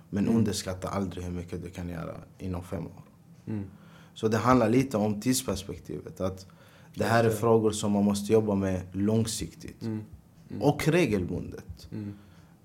Men 0.09 0.23
Mm. 0.25 0.37
underskatta 0.37 0.87
aldrig 0.89 1.23
hur 1.25 1.31
mycket 1.31 1.63
du 1.63 1.69
kan 1.69 1.89
göra 1.89 2.15
inom 2.37 2.63
fem 2.63 2.85
år. 2.85 3.03
Mm. 3.47 3.65
Så 4.13 4.27
det 4.27 4.37
handlar 4.37 4.69
lite 4.69 4.97
om 4.97 5.21
tidsperspektivet. 5.21 6.21
Att 6.21 6.47
det 6.95 7.03
här 7.03 7.23
är 7.23 7.29
frågor 7.29 7.71
som 7.71 7.91
man 7.91 8.03
måste 8.03 8.33
jobba 8.33 8.55
med 8.55 8.81
långsiktigt. 8.91 9.81
Mm. 9.81 10.01
Mm. 10.49 10.61
Och 10.61 10.87
regelbundet. 10.87 11.89
Mm. 11.91 12.13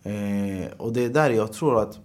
Eh, 0.02 0.68
och 0.76 0.92
det 0.92 1.04
är 1.04 1.08
där 1.08 1.30
jag 1.30 1.52
tror 1.52 1.80
att 1.82 1.98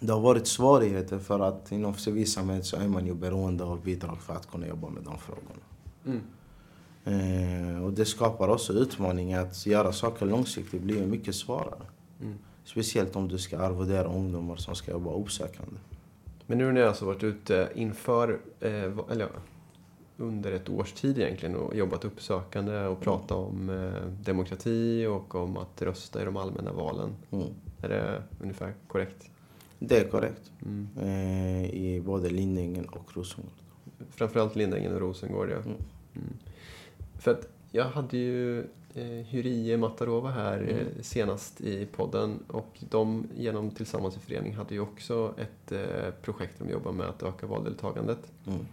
det 0.00 0.12
har 0.12 0.20
varit 0.20 0.46
svårigheter 0.46 1.18
för 1.18 1.40
att 1.40 1.72
inom 1.72 1.94
civilsamhället 1.94 2.66
så 2.66 2.76
är 2.76 2.88
man 2.88 3.06
ju 3.06 3.14
beroende 3.14 3.64
av 3.64 3.82
bidrag 3.82 4.22
för 4.22 4.34
att 4.34 4.50
kunna 4.50 4.66
jobba 4.66 4.88
med 4.88 5.02
de 5.02 5.18
frågorna. 5.18 6.24
Mm. 7.06 7.76
Eh, 7.76 7.84
och 7.84 7.92
det 7.92 8.04
skapar 8.04 8.48
också 8.48 8.72
utmaningar 8.72 9.40
att 9.40 9.66
göra 9.66 9.92
saker 9.92 10.26
långsiktigt 10.26 10.82
blir 10.82 11.06
mycket 11.06 11.34
svårare. 11.34 11.86
Mm. 12.22 12.34
Speciellt 12.64 13.16
om 13.16 13.28
du 13.28 13.38
ska 13.38 13.58
arvodera 13.58 14.08
ungdomar 14.08 14.56
som 14.56 14.74
ska 14.74 14.90
jobba 14.90 15.14
uppsökande. 15.14 15.76
Men 16.46 16.58
nu 16.58 16.64
har 16.64 16.72
ni 16.72 16.82
alltså 16.82 17.04
varit 17.04 17.22
ute 17.22 17.68
inför, 17.74 18.40
eh, 18.60 18.98
eller 19.10 19.28
under 20.16 20.52
ett 20.52 20.68
års 20.68 20.92
tid 20.92 21.18
egentligen 21.18 21.56
och 21.56 21.76
jobbat 21.76 22.04
uppsökande 22.04 22.86
och 22.86 23.00
pratat 23.00 23.30
om 23.30 23.70
eh, 23.70 24.10
demokrati 24.24 25.06
och 25.06 25.34
om 25.34 25.56
att 25.56 25.82
rösta 25.82 26.22
i 26.22 26.24
de 26.24 26.36
allmänna 26.36 26.72
valen. 26.72 27.14
Mm. 27.30 27.46
Är 27.82 27.88
det 27.88 28.22
ungefär 28.40 28.74
korrekt? 28.88 29.30
Det 29.78 29.98
är 29.98 30.08
korrekt. 30.08 30.52
Mm. 30.62 30.88
Eh, 31.00 31.70
I 31.70 32.02
både 32.04 32.28
Lindängen 32.30 32.84
och 32.84 33.16
Rosengård. 33.16 33.52
Framförallt 34.10 34.56
Lindängen 34.56 34.94
och 34.94 35.00
Rosengård, 35.00 35.48
ja. 35.50 35.56
Mm. 35.56 35.76
För 37.20 37.30
att 37.30 37.48
jag 37.70 37.84
hade 37.84 38.16
ju 38.16 38.60
eh, 38.94 39.04
Hyrie 39.04 39.76
Matarova 39.76 40.30
här 40.30 40.62
eh, 40.68 40.76
Mm. 40.80 41.02
senast 41.02 41.60
i 41.60 41.86
podden 41.86 42.38
och 42.48 42.78
de 42.90 43.26
genom 43.36 43.70
Tillsammans 43.70 44.16
i 44.16 44.20
förening 44.20 44.54
hade 44.54 44.74
ju 44.74 44.80
också 44.80 45.34
ett 45.38 45.72
eh, 45.72 46.10
projekt 46.22 46.58
de 46.58 46.70
jobbar 46.70 46.92
med 46.92 47.06
att 47.06 47.22
öka 47.22 47.46
valdeltagandet. 47.46 48.32
Mm. 48.46 48.66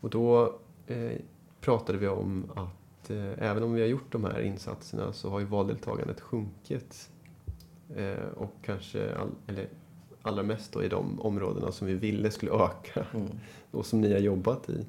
Och 0.00 0.10
då 0.10 0.58
eh, 0.86 1.12
pratade 1.60 1.98
vi 1.98 2.08
om 2.08 2.44
att 2.54 3.10
eh, 3.10 3.32
även 3.50 3.62
om 3.62 3.74
vi 3.74 3.80
har 3.80 3.88
gjort 3.88 4.12
de 4.12 4.24
här 4.24 4.40
insatserna 4.40 5.12
så 5.12 5.30
har 5.30 5.40
ju 5.40 5.46
valdeltagandet 5.46 6.20
sjunkit. 6.20 7.10
Eh, 7.96 8.28
och 8.36 8.54
kanske 8.62 9.14
all, 9.14 9.30
eller 9.46 9.68
allra 10.22 10.42
mest 10.42 10.72
då 10.72 10.82
i 10.82 10.88
de 10.88 11.20
områdena 11.20 11.72
som 11.72 11.86
vi 11.86 11.94
ville 11.94 12.30
skulle 12.30 12.52
öka 12.52 13.06
Mm. 13.14 13.28
och 13.70 13.86
som 13.86 14.00
ni 14.00 14.12
har 14.12 14.20
jobbat 14.20 14.68
i. 14.68 14.86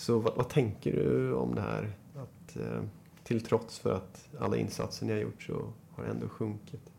Så 0.00 0.18
vad, 0.18 0.34
vad 0.36 0.48
tänker 0.48 0.92
du 0.92 1.32
om 1.32 1.54
det 1.54 1.60
här? 1.60 1.92
Att 2.16 2.56
eh, 2.56 2.82
till 3.24 3.40
trots 3.40 3.78
för 3.78 3.94
att 3.94 4.28
alla 4.38 4.56
insatser 4.56 5.06
ni 5.06 5.12
har 5.12 5.20
gjort 5.20 5.42
så 5.42 5.72
har 5.90 6.04
det 6.04 6.10
ändå 6.10 6.28
sjunkit. 6.28 6.90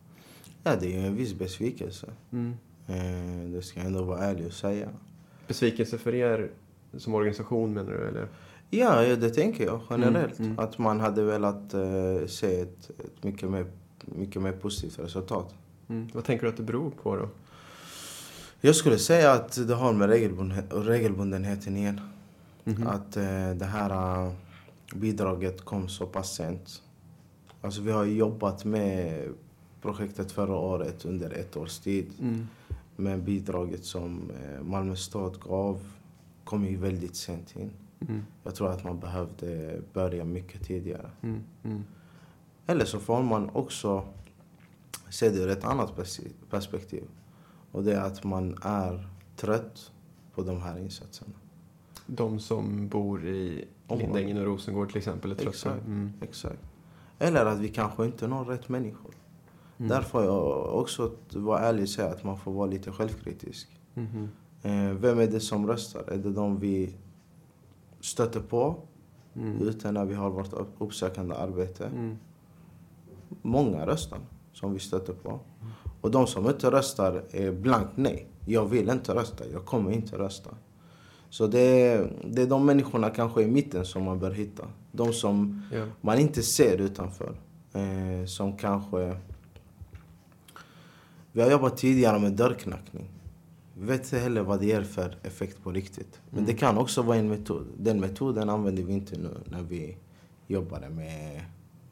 Ja, 0.64 0.76
det 0.76 0.86
är 0.86 1.00
ju 1.00 1.08
en 1.08 1.16
viss 1.16 1.34
besvikelse. 1.34 2.08
Mm. 2.32 2.54
Eh, 2.88 3.52
det 3.52 3.62
ska 3.62 3.80
jag 3.80 3.88
ändå 3.88 4.04
vara 4.04 4.20
ärlig 4.20 4.46
och 4.46 4.54
säga. 4.54 4.90
Besvikelse 5.48 5.98
för 5.98 6.16
er 6.16 6.52
som 6.98 7.14
organisation 7.14 7.74
menar 7.74 7.92
du? 7.92 8.08
Eller? 8.08 8.28
Ja, 8.70 9.16
det 9.16 9.30
tänker 9.30 9.66
jag 9.66 9.82
generellt. 9.90 10.40
Mm, 10.40 10.52
mm. 10.52 10.60
Att 10.60 10.78
man 10.78 11.00
hade 11.00 11.24
velat 11.24 11.74
eh, 11.74 12.26
se 12.28 12.62
ett, 12.62 12.90
ett 12.90 13.24
mycket, 13.24 13.50
mer, 13.50 13.66
mycket 14.06 14.42
mer 14.42 14.52
positivt 14.52 15.00
resultat. 15.00 15.56
Mm. 15.90 16.08
Vad 16.14 16.26
tänker 16.26 16.44
du 16.44 16.50
att 16.50 16.58
det 16.58 16.64
beror 16.64 16.92
på 16.92 17.16
då? 17.16 17.30
Jag 18.62 18.76
skulle 18.76 18.98
säga 18.98 19.32
att 19.32 19.68
det 19.68 19.76
har 19.76 19.94
med 19.94 20.10
regelbundenhet, 20.10 20.66
regelbundenheten 20.72 21.78
igen. 21.78 22.02
Mhm. 22.64 22.88
Att 22.88 23.18
eh, 23.18 23.52
det 23.56 23.66
här 23.66 24.26
eh, 24.26 24.34
bidraget 24.96 25.62
kom 25.62 25.90
så 25.90 26.06
pass 26.06 26.36
sent. 26.36 26.82
Alltså 27.62 27.82
vi 27.82 27.92
har 27.92 28.06
jobbat 28.06 28.66
med 28.66 29.30
projektet 29.82 30.32
förra 30.32 30.56
året 30.56 31.06
under 31.06 31.30
ett 31.32 31.58
års 31.58 31.80
tid. 31.80 32.14
Mm. 32.20 32.48
Men 32.96 33.24
bidraget 33.24 33.86
som 33.86 34.32
eh, 34.32 34.64
Malmö 34.64 34.96
stad 34.96 35.40
gav 35.40 35.84
kom 36.44 36.66
ju 36.66 36.78
väldigt 36.78 37.16
sent 37.16 37.56
in. 37.56 37.72
Mm. 38.08 38.26
Jag 38.44 38.56
tror 38.56 38.72
att 38.72 38.84
man 38.84 39.00
behövde 39.00 39.82
börja 39.94 40.26
mycket 40.26 40.64
tidigare. 40.64 41.10
Mm. 41.22 41.44
Mm. 41.64 41.84
Eller 42.68 42.86
så 42.86 43.00
får 43.00 43.24
man 43.24 43.50
också 43.50 44.04
se 45.10 45.30
det 45.30 45.38
ur 45.38 45.50
ett 45.50 45.64
annat 45.64 45.94
perspektiv. 46.50 47.04
Och 47.72 47.84
det 47.84 47.94
är 47.94 48.02
att 48.02 48.24
man 48.24 48.58
är 48.62 49.08
trött 49.36 49.92
på 50.36 50.42
de 50.42 50.62
här 50.62 50.80
insatserna. 50.80 51.34
De 52.06 52.40
som 52.40 52.88
bor 52.88 53.26
i. 53.26 53.68
Lindängen 53.90 54.38
och 54.38 54.46
Rosengård 54.46 54.88
till 54.90 54.98
exempel 54.98 55.32
är 55.32 55.36
trötta. 55.36 55.50
Exakt. 55.50 55.86
Mm. 55.86 56.12
Exakt. 56.22 56.60
Eller 57.20 57.46
att 57.46 57.60
vi 57.60 57.68
kanske 57.70 58.06
inte 58.06 58.28
når 58.28 58.46
rätt 58.46 58.70
människor. 58.70 59.14
Mm. 59.78 59.90
Där 59.90 60.02
får 60.02 60.24
jag 60.24 60.76
också 60.80 61.12
vara 61.34 61.60
ärlig 61.60 61.84
och 61.84 61.90
säga 61.90 62.08
att 62.10 62.24
man 62.24 62.38
får 62.38 62.52
vara 62.52 62.66
lite 62.68 62.92
självkritisk. 62.92 63.80
Eh, 64.64 64.74
vem 64.94 65.20
är 65.20 65.28
det 65.28 65.40
som 65.40 65.68
röstar? 65.68 66.04
Är 66.12 66.18
det 66.18 66.32
de 66.32 66.60
vi 66.60 66.96
stöter 68.00 68.40
på 68.40 68.76
Mm. 69.36 69.62
ute 69.62 69.92
när 69.92 70.06
vi 70.06 70.14
har 70.14 70.30
vårt 70.30 70.54
upp- 70.54 70.76
uppsökande 70.78 71.36
arbete? 71.36 71.86
Mm. 71.86 72.18
Många 73.42 73.86
röstar 73.88 74.20
som 74.54 74.74
vi 74.74 74.80
stöter 74.80 75.14
på. 75.14 75.40
Och 76.02 76.12
de 76.12 76.28
som 76.28 76.48
inte 76.48 76.72
röstar 76.72 77.24
är 77.32 77.52
blankt 77.52 77.92
nej. 77.96 78.28
Jag 78.46 78.66
vill 78.66 78.90
inte 78.90 79.16
rösta, 79.16 79.48
jag 79.48 79.66
kommer 79.66 79.92
inte 79.92 80.18
rösta. 80.18 80.50
Så 81.32 81.48
det 81.48 81.60
är, 81.60 82.12
det 82.24 82.42
är 82.42 82.48
de 82.48 82.66
människorna 82.66 83.10
kanske 83.10 83.42
i 83.42 83.48
mitten 83.48 83.86
som 83.86 84.04
man 84.04 84.20
bör 84.20 84.32
hitta. 84.32 84.68
De 84.92 85.14
som 85.14 85.62
Ja. 85.74 85.86
man 86.02 86.20
inte 86.20 86.44
ser 86.44 86.78
utanför. 86.82 87.36
Eh, 87.74 88.26
som 88.26 88.58
kanske... 88.58 89.16
Vi 91.32 91.42
har 91.42 91.52
jobbat 91.52 91.78
tidigare 91.78 92.20
med 92.20 92.32
dörrknackning. 92.34 93.10
Vi 93.78 93.86
vet 93.86 94.04
inte 94.04 94.18
heller 94.20 94.42
vad 94.42 94.60
det 94.60 94.66
ger 94.66 94.82
för 94.84 95.18
effekt 95.24 95.64
på 95.64 95.72
riktigt. 95.72 96.20
Men 96.30 96.40
Mm. 96.40 96.46
det 96.46 96.54
kan 96.60 96.78
också 96.78 97.02
vara 97.02 97.18
en 97.18 97.30
metod. 97.30 97.68
Den 97.78 98.00
metoden 98.00 98.50
använder 98.50 98.84
vi 98.84 98.94
inte 98.94 99.18
nu 99.20 99.30
när 99.46 99.62
vi 99.64 99.98
jobbade 100.48 100.90
med 100.90 101.42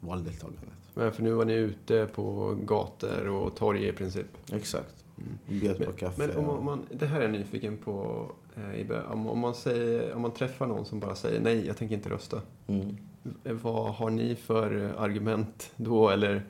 valdeltagandet. 0.00 0.64
Men 0.94 1.12
för 1.12 1.22
nu 1.22 1.32
var 1.32 1.44
ni 1.44 1.54
ute 1.54 2.06
på 2.14 2.56
gator 2.64 3.28
och 3.28 3.56
torg 3.56 3.88
i 3.88 3.92
princip. 3.92 4.26
Exakt. 4.52 5.04
Mm. 5.18 5.60
Bjöd 5.60 5.86
på 5.86 5.92
kaffe. 5.92 6.26
men 6.26 6.36
om 6.46 6.64
man, 6.64 6.86
det 6.94 7.06
här 7.06 7.18
är 7.18 7.22
jag 7.22 7.30
nyfiken 7.32 7.76
på. 7.76 8.26
Eh, 8.56 9.12
om, 9.12 9.26
om, 9.26 9.38
man 9.38 9.54
säger, 9.54 10.14
om 10.14 10.22
man 10.22 10.30
träffar 10.30 10.66
någon 10.66 10.84
som 10.84 11.00
bara 11.00 11.14
säger 11.14 11.40
nej, 11.40 11.66
jag 11.66 11.76
tänker 11.76 11.94
inte 11.96 12.10
rösta. 12.10 12.40
Mm. 12.66 12.96
Eh, 13.44 13.52
Vad 13.52 13.94
har 13.94 14.10
ni 14.10 14.34
för 14.34 14.84
eh, 14.84 15.02
argument 15.02 15.70
då? 15.76 16.08
Eller 16.08 16.42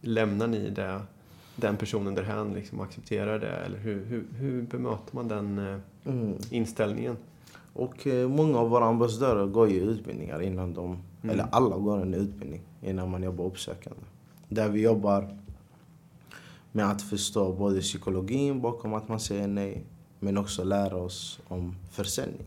lämnar 0.00 0.46
ni 0.46 0.70
det, 0.70 1.00
den 1.56 1.76
personen 1.76 2.14
därhän 2.14 2.52
liksom, 2.52 2.78
och 2.80 2.84
accepterar 2.84 3.38
det? 3.38 3.48
Eller 3.50 3.78
hur, 3.78 4.04
hur, 4.04 4.24
hur 4.36 4.62
bemöter 4.62 5.14
man 5.16 5.28
den 5.28 5.80
Mm. 6.04 6.34
inställningen? 6.50 7.16
Och 7.74 8.06
många 8.28 8.58
av 8.58 8.70
våra 8.70 8.84
ambassadörer 8.84 9.46
går 9.46 9.68
ju 9.70 9.80
utbildningar 9.80 10.42
innan 10.42 10.74
de, 10.74 10.98
Mm. 11.22 11.34
eller 11.34 11.46
alla 11.52 11.76
går 11.76 12.02
en 12.02 12.14
utbildning 12.14 12.60
innan 12.82 13.10
man 13.10 13.22
jobbar 13.22 13.44
uppsökande. 13.44 14.00
Där 14.48 14.68
vi 14.68 14.82
jobbar 14.82 15.36
med 16.72 16.90
att 16.90 17.02
förstå 17.02 17.52
både 17.52 17.80
psykologin 17.80 18.60
bakom 18.60 18.94
att 18.94 19.08
man 19.08 19.20
säger 19.20 19.46
nej, 19.48 19.84
men 20.22 20.38
också 20.38 20.64
lära 20.64 20.96
oss 20.96 21.40
om 21.48 21.76
försäljning. 21.90 22.46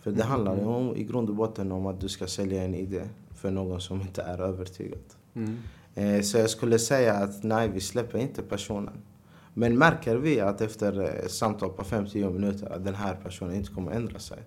För 0.00 0.10
det 0.10 0.24
handlar 0.24 0.56
ju 0.56 0.64
om, 0.64 0.96
i 0.96 1.04
grund 1.04 1.28
och 1.28 1.34
botten 1.34 1.72
om 1.72 1.86
att 1.86 2.00
du 2.00 2.08
ska 2.08 2.26
sälja 2.26 2.62
en 2.62 2.74
idé 2.74 3.02
för 3.34 3.50
någon 3.50 3.80
som 3.80 4.00
inte 4.00 4.22
är 4.22 4.40
övertygad. 4.40 4.98
Mm. 5.34 5.56
Eh, 5.94 6.20
Så 6.22 6.38
jag 6.38 6.50
skulle 6.50 6.78
säga 6.78 7.14
att 7.14 7.42
nej, 7.42 7.68
vi 7.68 7.80
släpper 7.80 8.18
inte 8.18 8.42
personen. 8.42 8.94
Men 9.54 9.78
märker 9.78 10.16
vi 10.16 10.40
att 10.40 10.60
efter 10.60 11.00
eh, 11.02 11.26
samtal 11.28 11.70
på 11.70 11.82
5-10 11.82 12.32
minuter 12.32 12.72
att 12.72 12.84
den 12.84 12.94
här 12.94 13.14
personen 13.24 13.54
inte 13.54 13.72
kommer 13.72 13.92
ändra 13.92 14.18
sig. 14.18 14.38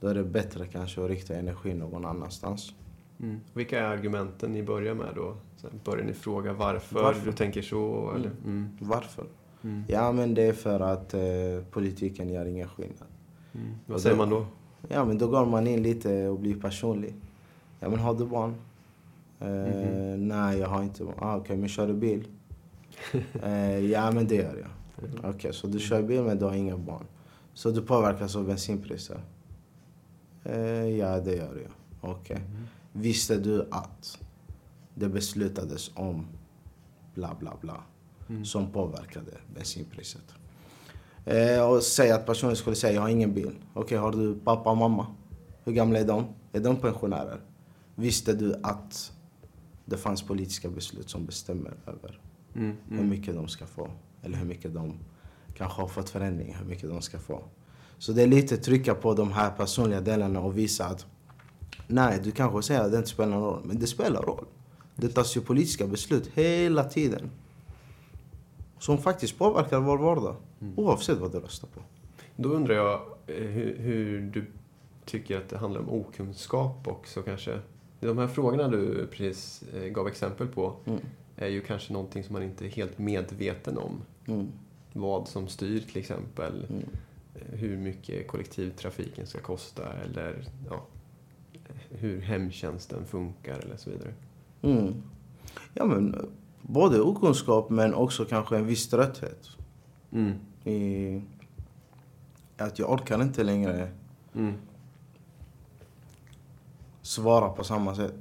Då 0.00 0.08
är 0.08 0.14
det 0.14 0.24
bättre 0.24 0.66
kanske 0.66 1.04
att 1.04 1.10
rikta 1.10 1.34
energi 1.34 1.74
någon 1.74 2.04
annanstans. 2.04 2.72
Mm. 3.20 3.40
Vilka 3.54 3.78
är 3.80 3.84
argumenten 3.84 4.52
ni 4.52 4.62
börjar 4.62 4.94
med 4.94 5.12
då? 5.14 5.36
Börjar 5.84 6.04
ni 6.04 6.12
fråga 6.14 6.52
varför, 6.52 7.02
Varför? 7.02 7.26
du 7.26 7.32
tänker 7.32 7.62
så? 7.62 8.12
Eller? 8.16 8.30
Mm. 8.44 8.68
Varför? 8.80 9.24
Mm. 9.64 9.82
Ja, 9.88 10.12
men 10.12 10.34
det 10.34 10.42
är 10.42 10.52
för 10.52 10.80
att 10.80 11.14
eh, 11.14 11.20
politiken 11.70 12.30
gör 12.30 12.46
ingen 12.46 12.68
skillnad. 12.68 13.08
Mm. 13.54 13.68
Vad 13.86 14.00
säger 14.00 14.16
då- 14.16 14.22
man 14.22 14.30
då? 14.30 14.46
Ja, 14.88 15.04
men 15.04 15.18
då 15.18 15.26
går 15.28 15.46
man 15.46 15.66
in 15.66 15.82
lite 15.82 16.28
och 16.28 16.38
blir 16.40 16.60
personlig. 16.60 17.14
Ja, 17.80 17.88
men 17.88 17.98
har 17.98 18.14
du 18.14 18.24
barn? 18.26 18.54
Eh, 19.40 19.48
Mhm. 19.48 20.28
Nej, 20.28 20.58
jag 20.58 20.68
har 20.68 20.82
inte 20.82 21.04
barn. 21.04 21.14
Ah, 21.18 21.36
Okej, 21.36 21.56
men 21.56 21.68
kör 21.68 21.86
du 21.86 21.94
bil? 21.94 22.28
eh, 23.42 23.78
ja, 23.78 24.10
men 24.10 24.26
det 24.26 24.34
gör 24.34 24.56
jag. 24.56 25.30
Okej, 25.34 25.52
så 25.54 25.66
du 25.66 25.78
kör 25.80 26.02
bil 26.02 26.22
men 26.22 26.38
du 26.38 26.44
har 26.44 26.54
inga 26.54 26.76
barn. 26.76 27.04
Så 27.54 27.70
du 27.70 27.82
påverkas 27.82 28.36
av 28.36 28.46
bensinpriser? 28.46 29.20
Eh, 30.44 30.86
ja, 30.98 31.20
det 31.20 31.34
gör 31.36 31.62
jag. 31.62 32.10
Okej. 32.10 32.36
Mm. 32.36 32.62
Visste 32.92 33.36
du 33.38 33.66
att 33.70 34.18
det 34.94 35.08
beslutades 35.08 35.90
om 35.94 36.26
bla 37.14 37.36
bla 37.40 37.52
bla 37.60 37.76
Mm. 38.32 38.44
som 38.44 38.72
påverkade 38.72 39.30
bensinpriset? 39.54 40.22
Eh, 41.24 41.70
och 41.70 41.82
säg 41.82 42.10
att 42.10 42.26
personen 42.26 42.56
skulle 42.56 42.76
säga 42.76 42.92
jag 42.92 43.02
har 43.02 43.08
ingen 43.08 43.34
bil. 43.34 43.50
Okej, 43.74 43.98
har 43.98 44.12
du 44.12 44.34
pappa 44.44 44.70
och 44.70 44.76
mamma? 44.76 45.06
Hur 45.64 45.72
gamla 45.72 45.98
är 45.98 46.04
de? 46.04 46.24
Är 46.52 46.60
de 46.60 46.76
pensionärer? 46.76 47.40
Visste 47.94 48.32
du 48.32 48.54
att 48.62 49.12
det 49.84 49.96
fanns 49.96 50.22
politiska 50.22 50.68
beslut 50.68 51.10
som 51.10 51.26
bestämmer 51.26 51.72
över 51.86 52.20
Mm. 52.54 52.76
hur 52.88 52.96
Mm. 52.98 53.08
mycket 53.10 53.34
de 53.34 53.48
ska 53.48 53.66
få. 53.66 53.90
Eller 54.22 54.38
hur 54.38 54.44
mycket 54.46 54.74
de 54.74 54.94
kanske 55.56 55.80
har 55.80 55.88
fått 55.88 56.10
förändringar, 56.10 56.58
hur 56.58 56.66
mycket 56.66 56.88
de 56.90 57.02
ska 57.02 57.18
få. 57.18 57.42
Så 57.98 58.12
det 58.12 58.22
är 58.22 58.26
lite 58.26 58.56
trycka 58.56 58.94
på 58.94 59.14
de 59.14 59.32
här 59.32 59.50
personliga 59.50 60.00
delarna 60.00 60.40
och 60.40 60.58
visa 60.58 60.86
att 60.86 61.06
nej, 61.86 62.20
du 62.24 62.30
kanske 62.30 62.62
säger 62.62 62.80
att 62.80 62.90
det 62.92 62.96
inte 62.98 63.08
spelar 63.10 63.30
någon 63.30 63.42
roll, 63.42 63.60
men 63.64 63.78
det 63.78 63.86
spelar 63.86 64.22
roll. 64.22 64.44
Det 64.96 65.08
tas 65.08 65.36
ju 65.36 65.40
politiska 65.40 65.86
beslut 65.86 66.30
hela 66.34 66.84
tiden. 66.84 67.30
Som 68.82 68.98
faktiskt 68.98 69.38
påverkar 69.38 69.80
vår 69.80 69.98
vardag. 69.98 70.36
Mm. 70.60 70.74
Oavsett 70.78 71.18
vad 71.18 71.32
du 71.32 71.38
röstar 71.40 71.68
på. 71.68 71.80
Då 72.36 72.48
undrar 72.48 72.74
jag 72.74 73.00
eh, 73.26 73.34
hur, 73.36 73.78
hur 73.78 74.20
du 74.20 74.44
tycker 75.04 75.36
att 75.38 75.48
det 75.48 75.58
handlar 75.58 75.80
om 75.80 75.88
okunskap 75.90 76.88
också 76.88 77.22
kanske. 77.22 77.60
De 78.00 78.18
här 78.18 78.26
frågorna 78.28 78.68
du 78.68 79.06
precis 79.06 79.62
eh, 79.74 79.82
gav 79.88 80.08
exempel 80.08 80.46
på 80.46 80.74
Mm. 80.86 81.00
är 81.36 81.48
ju 81.48 81.60
kanske 81.60 81.92
någonting 81.92 82.24
som 82.24 82.32
man 82.32 82.42
inte 82.42 82.66
är 82.66 82.68
helt 82.68 82.98
medveten 82.98 83.78
om. 83.78 84.02
Mm. 84.26 84.48
Vad 84.92 85.28
som 85.28 85.48
styr 85.48 85.80
till 85.80 85.98
exempel. 85.98 86.66
Mm. 86.70 86.82
eh, 87.34 87.58
Hur 87.58 87.76
mycket 87.76 88.28
kollektivtrafiken 88.28 89.26
ska 89.26 89.40
kosta 89.40 89.92
eller 89.92 90.44
ja, 90.70 90.86
hur 91.90 92.20
hemtjänsten 92.20 93.04
funkar 93.06 93.58
eller 93.58 93.76
så 93.76 93.90
vidare. 93.90 94.14
Mm. 94.62 94.94
Ja, 95.74 95.84
men 95.84 96.28
både 96.62 97.00
okunskap 97.00 97.70
men 97.70 97.94
också 97.94 98.24
kanske 98.24 98.56
en 98.56 98.66
viss 98.66 98.88
trötthet. 98.88 99.48
Mm. 100.12 100.32
I 100.64 101.22
att 102.56 102.78
jag 102.78 102.90
orkar 102.92 103.22
inte 103.22 103.44
längre 103.44 103.88
Mm. 104.34 104.54
svara 107.02 107.48
på 107.48 107.64
samma 107.64 107.94
sätt. 107.94 108.14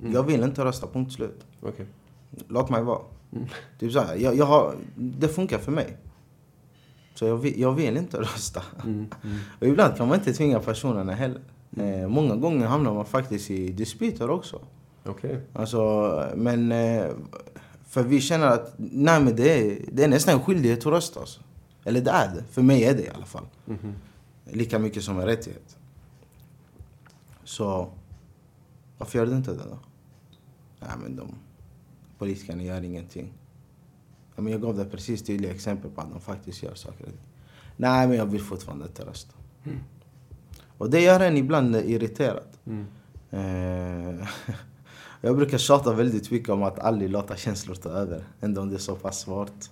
Mm. 0.00 0.12
Jag 0.12 0.22
vill 0.22 0.42
inte 0.42 0.64
rösta, 0.64 0.86
punkt 0.86 1.12
slut. 1.12 1.46
Okej. 1.60 1.86
Låt 2.48 2.70
mig 2.70 2.82
vara. 2.82 3.00
Mm. 3.32 3.46
Typ 3.78 3.92
så 3.92 4.00
här, 4.00 4.16
jag, 4.16 4.34
jag 4.36 4.44
har, 4.44 4.74
det 4.94 5.28
funkar 5.28 5.58
för 5.58 5.72
mig. 5.72 5.96
Så 7.14 7.24
jag 7.24 7.36
vill, 7.36 7.60
jag 7.60 7.72
vill 7.72 7.96
inte 7.96 8.16
rösta. 8.20 8.62
Mm. 8.84 8.94
Mm. 9.24 9.38
Och 9.60 9.66
ibland 9.66 9.96
kan 9.96 10.08
man 10.08 10.18
inte 10.18 10.32
tvinga 10.32 10.60
personerna 10.60 11.12
heller. 11.12 11.40
Mm. 11.76 12.02
Eh, 12.02 12.08
många 12.08 12.36
gånger 12.36 12.66
hamnar 12.66 12.94
man 12.94 13.04
faktiskt 13.04 13.50
i 13.50 13.68
dispyter 13.72 14.30
också. 14.30 14.60
Okej. 15.04 15.40
Alltså, 15.52 16.24
men... 16.36 16.72
Eh, 16.72 17.06
för 17.88 18.02
vi 18.02 18.20
känner 18.20 18.46
att 18.46 18.74
nej, 18.76 19.20
men 19.22 19.36
det, 19.36 19.52
är, 19.52 19.84
det 19.92 20.04
är 20.04 20.08
nästan 20.08 20.34
en 20.34 20.44
skyldighet 20.44 20.78
att 20.78 20.86
rösta. 20.86 21.20
Alltså. 21.20 21.40
Eller 21.84 22.00
det 22.00 22.10
är 22.10 22.34
det. 22.34 22.44
För 22.50 22.62
mig 22.62 22.84
är 22.84 22.94
det 22.94 23.02
i 23.02 23.08
alla 23.08 23.26
fall. 23.26 23.46
Mhm. 23.64 23.94
Lika 24.44 24.78
mycket 24.78 25.02
som 25.02 25.18
en 25.20 25.26
rättighet. 25.26 25.76
Så 27.44 27.90
varför 28.98 29.18
gör 29.18 29.26
du 29.26 29.36
inte 29.36 29.50
det 29.50 29.64
då? 29.70 29.78
Nej 30.80 30.90
men 31.02 31.16
de 31.16 31.34
politikerna 32.18 32.62
gör 32.62 32.84
ingenting. 32.84 33.32
Ja, 34.36 34.42
men 34.42 34.52
jag 34.52 34.62
gav 34.62 34.76
dig 34.76 34.90
precis 34.90 35.22
tydliga 35.22 35.52
exempel 35.52 35.90
på 35.90 36.00
att 36.00 36.10
de 36.10 36.20
faktiskt 36.20 36.62
gör 36.62 36.74
saker. 36.74 37.08
Nej 37.76 38.08
men 38.08 38.16
jag 38.16 38.26
vill 38.26 38.42
fortfarande 38.42 38.86
inte 38.86 39.04
rösta. 39.04 39.34
Mm. 39.64 39.78
Och 40.78 40.90
det 40.90 41.00
gör 41.00 41.20
en 41.20 41.36
ibland 41.36 41.76
irriterad. 41.76 42.46
Mm. 42.66 42.86
Jag 45.20 45.36
brukar 45.36 45.58
tjata 45.58 45.92
väldigt 45.94 46.30
mycket 46.30 46.48
om 46.48 46.62
att 46.62 46.78
aldrig 46.78 47.10
låta 47.10 47.36
känslor 47.36 47.74
ta 47.74 47.88
över. 47.88 48.24
Ändå 48.40 48.60
om 48.60 48.68
det 48.68 48.74
är 48.76 48.78
så 48.78 48.96
pass 48.96 49.18
svårt. 49.20 49.70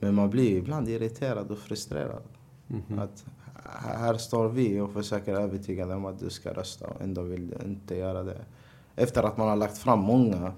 Men 0.00 0.14
man 0.14 0.30
blir 0.30 0.50
ibland 0.56 0.88
irriterad 0.88 1.50
och 1.50 1.58
frustrerad. 1.58 2.22
Mhm. 2.66 2.98
Att 2.98 3.24
här 3.82 4.14
står 4.14 4.48
vi 4.48 4.80
och 4.80 4.92
försöker 4.92 5.34
övertyga 5.34 5.86
dem 5.86 6.04
att 6.06 6.18
du 6.18 6.30
ska 6.30 6.52
rösta 6.52 6.86
och 6.86 7.02
ändå 7.02 7.22
vill 7.22 7.48
du 7.48 7.56
inte 7.66 7.96
göra 7.96 8.22
det. 8.22 8.44
Efter 8.96 9.22
att 9.22 9.36
man 9.36 9.48
har 9.48 9.56
lagt 9.56 9.78
fram 9.78 9.98
många 10.00 10.52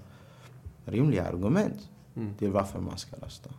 rimliga 0.84 1.26
argument 1.28 1.88
Mm. 2.16 2.34
till 2.34 2.50
varför 2.50 2.80
man 2.80 2.98
ska 2.98 3.16
rösta. 3.16 3.50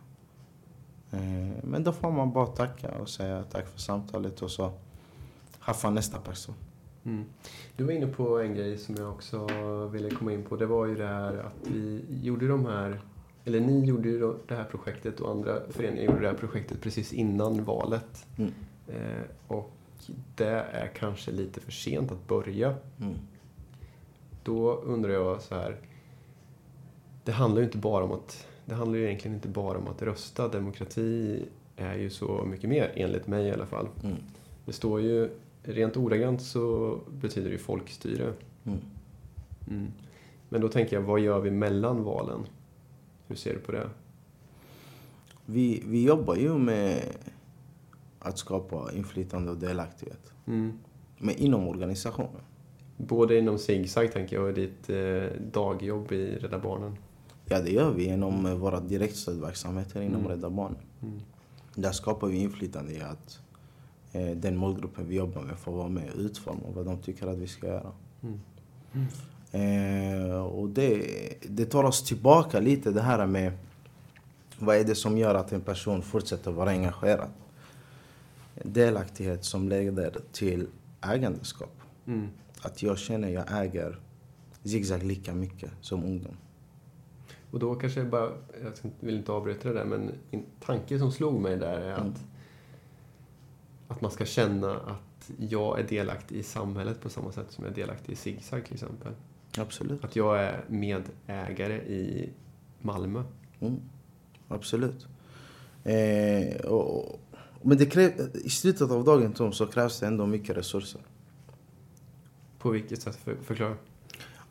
Eh, 1.10 1.18
Men 1.62 1.84
då 1.84 1.92
får 1.92 2.10
man 2.10 2.32
bara 2.32 2.46
tacka 2.46 2.90
och 2.98 3.08
säga 3.08 3.44
tack 3.50 3.66
för 3.68 3.78
samtalet 3.80 4.42
och 4.42 4.50
så 4.50 4.72
haffa 5.58 5.90
nästa 5.90 6.18
person. 6.18 6.54
Mm. 7.04 7.24
Du 7.76 7.84
var 7.84 7.92
inne 7.92 8.06
på 8.06 8.38
en 8.38 8.54
grej 8.54 8.78
som 8.78 8.94
jag 8.94 9.10
också 9.10 9.46
ville 9.92 10.10
komma 10.10 10.32
in 10.32 10.42
på. 10.42 10.56
Det 10.56 10.66
var 10.66 10.86
ju 10.86 10.94
det 10.94 11.06
här 11.06 11.34
att 11.34 11.68
vi 11.68 12.04
gjorde 12.22 12.48
de 12.48 12.66
här, 12.66 13.00
eller 13.44 13.60
ni 13.60 13.84
gjorde 13.84 14.08
ju 14.08 14.34
det 14.48 14.54
här 14.54 14.64
projektet 14.64 15.20
och 15.20 15.30
andra 15.30 15.60
föreningar 15.70 16.04
gjorde 16.04 16.20
det 16.20 16.28
här 16.28 16.34
projektet 16.34 16.80
precis 16.80 17.12
innan 17.12 17.64
valet. 17.64 18.26
Mm. 18.38 18.52
Eh, 18.88 19.22
och 19.46 19.72
det 20.36 20.64
är 20.72 20.86
kanske 20.86 21.30
lite 21.30 21.60
för 21.60 21.72
sent 21.72 22.12
att 22.12 22.28
börja. 22.28 22.74
Mm. 23.00 23.14
Då 24.44 24.74
undrar 24.74 25.10
jag 25.10 25.42
så 25.42 25.54
här. 25.54 25.76
Det 27.24 27.32
handlar 27.32 27.60
ju 27.60 27.64
inte 27.64 27.78
bara 27.78 28.04
om 28.04 28.12
att, 28.12 28.46
det 28.64 28.74
handlar 28.74 28.98
ju 28.98 29.04
egentligen 29.04 29.34
inte 29.34 29.48
bara 29.48 29.78
om 29.78 29.88
att 29.88 30.02
rösta. 30.02 30.48
Demokrati 30.48 31.42
är 31.76 31.94
ju 31.94 32.10
så 32.10 32.44
mycket 32.50 32.70
mer, 32.70 32.92
enligt 32.94 33.26
mig 33.26 33.46
i 33.46 33.52
alla 33.52 33.66
fall. 33.66 33.88
Mm. 34.04 34.16
Det 34.64 34.72
står 34.72 35.00
ju, 35.00 35.30
rent 35.62 35.96
ordagrant 35.96 36.42
så 36.42 36.98
betyder 37.20 37.48
det 37.48 37.52
ju 37.52 37.58
folkstyre. 37.58 38.32
Mm. 38.64 38.78
Mm. 39.70 39.92
Men 40.48 40.60
då 40.60 40.68
tänker 40.68 40.96
jag, 40.96 41.02
vad 41.02 41.20
gör 41.20 41.40
vi 41.40 41.50
mellan 41.50 42.04
valen? 42.04 42.40
Hur 43.26 43.36
ser 43.36 43.54
du 43.54 43.58
på 43.58 43.72
det? 43.72 43.90
Vi, 45.46 45.82
vi 45.86 46.04
jobbar 46.04 46.36
ju 46.36 46.58
med 46.58 47.02
att 48.18 48.38
skapa 48.38 48.92
inflytande 48.92 49.50
och 49.50 49.56
delaktighet. 49.56 50.32
Mm. 50.46 50.78
Men 51.18 51.36
inom 51.36 51.68
organisationen. 51.68 52.40
Både 52.96 53.38
inom 53.38 53.58
ZigZag 53.58 54.12
tänker 54.12 54.36
jag 54.36 54.46
och 54.46 54.54
ditt 54.54 54.90
eh, 54.90 55.40
dagjobb 55.52 56.12
i 56.12 56.36
Rädda 56.36 56.58
Barnen. 56.58 56.96
Ja, 57.44 57.60
det 57.60 57.70
gör 57.70 57.90
vi 57.90 58.04
genom 58.04 58.46
eh, 58.46 58.54
våra 58.54 58.80
direktstödverksamheter 58.80 60.00
inom 60.00 60.20
Mm. 60.20 60.30
Rädda 60.30 60.50
Barnen. 60.50 60.80
Mm. 61.02 61.20
Där 61.74 61.92
skapar 61.92 62.28
vi 62.28 62.36
inflytande 62.36 62.92
i 62.92 63.00
att 63.00 63.41
den 64.12 64.56
målgruppen 64.56 65.08
vi 65.08 65.16
jobbar 65.16 65.42
med 65.42 65.58
får 65.58 65.72
vara 65.72 65.88
med 65.88 66.10
och 66.10 66.18
utforma 66.18 66.60
vad 66.74 66.86
de 66.86 66.98
tycker 66.98 67.26
att 67.26 67.38
vi 67.38 67.46
ska 67.46 67.66
göra. 67.66 67.92
Mm. 68.22 68.40
Eh, 69.52 70.36
och 70.44 70.68
det, 70.68 71.06
det 71.48 71.64
tar 71.64 71.84
oss 71.84 72.02
tillbaka 72.02 72.60
lite 72.60 72.90
det 72.90 73.02
här 73.02 73.26
med 73.26 73.52
vad 74.58 74.76
är 74.76 74.84
det 74.84 74.94
som 74.94 75.18
gör 75.18 75.34
att 75.34 75.52
en 75.52 75.60
person 75.60 76.02
fortsätter 76.02 76.50
vara 76.50 76.70
engagerad. 76.70 77.28
Delaktighet 78.62 79.44
som 79.44 79.68
leder 79.68 80.16
till 80.32 80.66
ägandeskap. 81.00 81.80
Mm. 82.06 82.28
Att 82.62 82.82
jag 82.82 82.98
känner 82.98 83.28
jag 83.28 83.64
äger 83.64 83.98
zigzag 84.62 85.02
lika 85.02 85.34
mycket 85.34 85.70
som 85.80 86.04
ungdom. 86.04 86.36
Och 87.50 87.58
då 87.58 87.74
kanske 87.74 88.00
jag 88.00 88.10
bara, 88.10 88.30
jag 88.62 88.90
vill 89.00 89.16
inte 89.16 89.32
avbryta 89.32 89.68
det 89.68 89.74
där, 89.74 89.84
men 89.84 90.12
en 90.30 90.44
tanke 90.64 90.98
som 90.98 91.12
slog 91.12 91.40
mig 91.40 91.56
där 91.56 91.80
är 91.80 91.96
Mm. 91.96 92.12
Att, 93.88 94.00
man 94.00 94.10
ska 94.10 94.24
känna 94.24 94.76
att 94.76 95.30
jag 95.38 95.80
är 95.80 95.88
delaktig 95.88 96.36
i 96.36 96.42
samhället 96.42 97.00
på 97.00 97.08
samma 97.08 97.32
sätt 97.32 97.46
som 97.48 97.64
jag 97.64 97.72
är 97.72 97.76
delaktig 97.76 98.12
i 98.12 98.16
ZigZag 98.16 98.64
till 98.64 98.74
exempel. 98.74 99.12
Absolut. 99.58 100.04
Att 100.04 100.16
jag 100.16 100.40
är 100.40 100.64
medägare 100.68 101.74
i 101.74 102.30
Malmö. 102.80 103.22
Mm. 103.60 103.80
Absolut. 104.48 105.06
Eh, 105.84 106.60
och, 106.60 107.20
men 107.62 107.78
det 107.78 107.86
kräv, 107.86 108.12
i 108.44 108.50
slutet 108.50 108.90
av 108.90 109.04
dagen 109.04 109.32
Tom, 109.32 109.52
så 109.52 109.66
krävs 109.66 110.00
det 110.00 110.06
ändå 110.06 110.26
mycket 110.26 110.56
resurser. 110.56 111.00
På 112.58 112.70
vilket 112.70 113.02
sätt? 113.02 113.16
För, 113.16 113.36
förklara. 113.42 113.76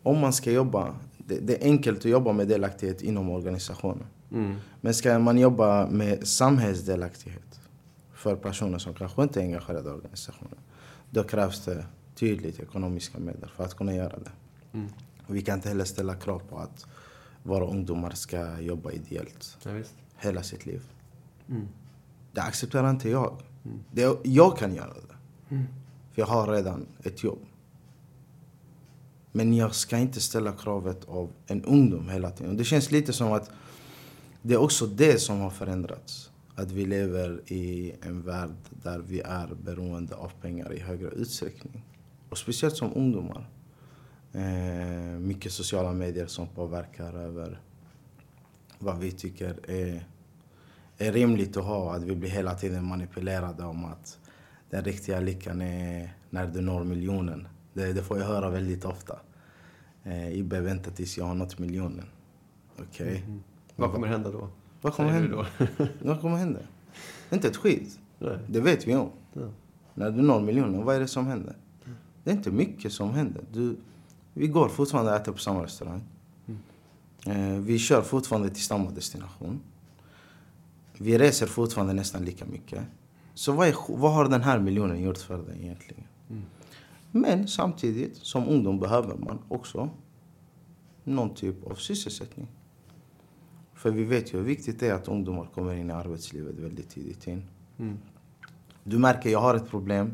Om 0.04 0.20
man 0.20 0.34
ska 0.34 0.52
jobba, 0.52 0.96
det, 1.18 1.40
det 1.40 1.64
är 1.64 1.66
enkelt 1.66 1.98
att 1.98 2.06
jobba 2.06 2.34
med 2.34 2.48
delaktighet 2.48 3.02
inom 3.02 3.30
organisationen. 3.30 4.06
Mm. 4.32 4.56
Men 4.82 4.94
ska 4.94 5.20
man 5.20 5.38
jobba 5.38 5.88
med 5.88 6.28
samhällsdelaktighet 6.28 7.61
för 8.22 8.36
personer 8.36 8.78
som 8.78 8.94
kanske 8.94 9.24
inte 9.24 9.40
är 9.40 9.44
engagerade 9.44 9.90
i 9.90 9.94
organisationen, 9.94 10.58
då 11.10 11.24
krävs 11.24 11.66
det 11.66 11.86
tydligt 12.16 12.60
ekonomiska 12.60 13.20
medel 13.20 13.50
för 13.56 13.64
att 13.64 13.76
kunna 13.76 13.96
göra 13.96 14.20
det. 14.20 14.32
Mm. 14.74 14.90
Vi 15.28 15.42
kan 15.42 15.56
inte 15.56 15.70
heller 15.70 15.86
ställa 15.86 16.16
krav 16.16 16.42
på 16.50 16.58
att 16.58 16.86
våra 17.44 17.66
ungdomar 17.66 18.12
ska 18.12 18.60
jobba 18.60 18.92
ideellt 18.92 19.58
Ja, 19.64 19.72
hela 20.18 20.44
sitt 20.44 20.66
liv. 20.66 20.82
Mm. 21.50 21.68
Det 22.32 22.42
accepterar 22.42 22.90
inte 22.90 23.10
jag. 23.10 23.42
Mm. 23.66 23.80
Det, 23.92 24.18
jag 24.24 24.58
kan 24.58 24.76
göra 24.76 24.94
det. 24.94 25.16
Mm. 25.56 25.68
För 26.14 26.22
jag 26.22 26.28
har 26.28 26.48
redan 26.48 26.86
ett 27.04 27.24
jobb. 27.24 27.40
Men 29.32 29.54
jag 29.54 29.76
ska 29.76 29.98
inte 29.98 30.22
ställa 30.22 30.52
kravet 30.52 31.06
av 31.06 31.30
en 31.48 31.64
ungdom 31.66 32.10
hela 32.10 32.32
tiden. 32.32 32.52
Och 32.52 32.58
det 32.58 32.64
känns 32.64 32.92
lite 32.92 33.14
som 33.14 33.32
att 33.34 33.52
det 34.42 34.54
är 34.54 34.62
också 34.62 34.88
det 34.88 35.22
som 35.22 35.40
har 35.40 35.50
förändrats. 35.50 36.31
Att 36.56 36.72
vi 36.72 36.86
lever 36.86 37.42
i 37.48 37.96
en 38.02 38.22
värld 38.22 38.56
där 38.84 39.00
vi 39.00 39.20
är 39.20 39.48
beroende 39.64 40.16
av 40.16 40.32
pengar 40.42 40.74
i 40.74 40.80
högre 40.80 41.08
utsträckning. 41.08 41.86
Och 42.30 42.38
speciellt 42.38 42.76
som 42.76 42.94
ungdomar. 42.96 43.50
Eh, 44.34 45.20
mycket 45.20 45.52
sociala 45.52 45.94
medier 45.94 46.28
som 46.28 46.48
påverkar 46.48 47.14
över 47.14 47.60
vad 48.80 49.00
vi 49.00 49.12
tycker 49.12 49.70
är, 49.70 50.08
är 50.98 51.12
rimligt 51.12 51.58
att 51.58 51.64
ha. 51.64 51.96
Att 51.96 52.04
vi 52.04 52.16
blir 52.16 52.30
hela 52.30 52.56
tiden 52.56 52.86
manipulerade 52.86 53.64
om 53.64 53.86
att 53.86 54.20
den 54.70 54.84
riktiga 54.84 55.20
lyckan 55.20 55.62
är 55.62 56.16
när 56.30 56.48
du 56.48 56.62
når 56.62 56.84
miljonen. 56.84 57.48
Det, 57.74 57.94
det 57.94 58.04
får 58.04 58.20
jag 58.20 58.26
höra 58.26 58.50
väldigt 58.50 58.86
ofta. 58.86 59.20
Eh, 60.04 60.38
Ibbe, 60.38 60.60
vänta 60.62 60.92
tills 60.92 61.18
jag 61.18 61.26
har 61.26 61.36
nått 61.36 61.60
miljonen. 61.60 62.06
Okej. 62.80 63.24
Mm. 63.26 63.44
Vad 63.76 63.92
kommer 63.92 64.08
hända 64.08 64.32
då? 64.32 64.50
Vad 64.82 64.94
kommer 64.94 65.10
hända? 65.10 65.46
Vad 66.02 66.22
kommer 66.22 66.38
hända? 66.38 66.60
Inte 67.32 67.48
ett 67.48 67.58
skit. 67.58 68.00
Nej. 68.20 68.38
Det 68.48 68.62
vet 68.62 68.88
vi 68.88 68.96
om. 68.96 69.10
Ja. 69.34 69.50
När 69.94 70.12
du 70.12 70.22
når 70.22 70.42
miljonen, 70.42 70.86
vad 70.86 70.96
är 70.96 71.00
det 71.00 71.08
som 71.08 71.28
händer? 71.28 71.56
Det 72.24 72.32
är 72.32 72.36
inte 72.36 72.52
mycket 72.52 72.94
som 72.94 73.12
händer. 73.14 73.44
Du, 73.52 73.78
vi 74.34 74.48
går 74.48 74.70
fortfarande 74.70 75.12
och 75.12 75.18
äter 75.18 75.32
på 75.32 75.38
samma 75.38 75.64
restaurang. 75.64 76.02
Eh, 77.26 77.52
vi 77.52 77.80
kör 77.80 78.02
fortfarande 78.02 78.50
till 78.50 78.64
samma 78.64 78.92
destination. 78.92 79.60
Vi 80.98 81.18
reser 81.18 81.48
fortfarande 81.48 81.94
nästan 81.94 82.26
lika 82.26 82.46
mycket. 82.46 82.84
Så 83.34 83.52
vad, 83.52 83.68
är, 83.68 83.76
vad 83.88 84.14
har 84.14 84.30
den 84.30 84.42
här 84.42 84.60
miljonen 84.60 85.02
gjort 85.02 85.18
för 85.18 85.38
dig 85.38 85.58
egentligen? 85.62 86.04
Mm. 86.30 86.44
Men 87.12 87.48
samtidigt, 87.48 88.18
som 88.18 88.48
ungdom 88.48 88.80
behöver 88.80 89.16
man 89.16 89.40
också 89.48 89.90
någon 91.04 91.36
typ 91.36 91.68
av 91.72 91.76
sysselsättning. 91.76 92.48
För 93.82 93.92
vi 93.92 94.04
vet 94.04 94.34
ju 94.34 94.38
hur 94.38 94.46
viktigt 94.46 94.80
det 94.80 94.88
är 94.88 94.94
att 94.94 95.08
ungdomar 95.08 95.48
kommer 95.54 95.74
in 95.74 95.90
i 95.90 95.94
arbetslivet 95.94 96.56
väldigt 96.56 96.90
tidigt 96.90 97.28
in. 97.28 97.44
Mm. 97.80 97.98
Du 98.84 98.98
märker, 98.98 99.30
jag 99.30 99.40
har 99.40 99.56
ett 99.56 99.70
problem. 99.70 100.14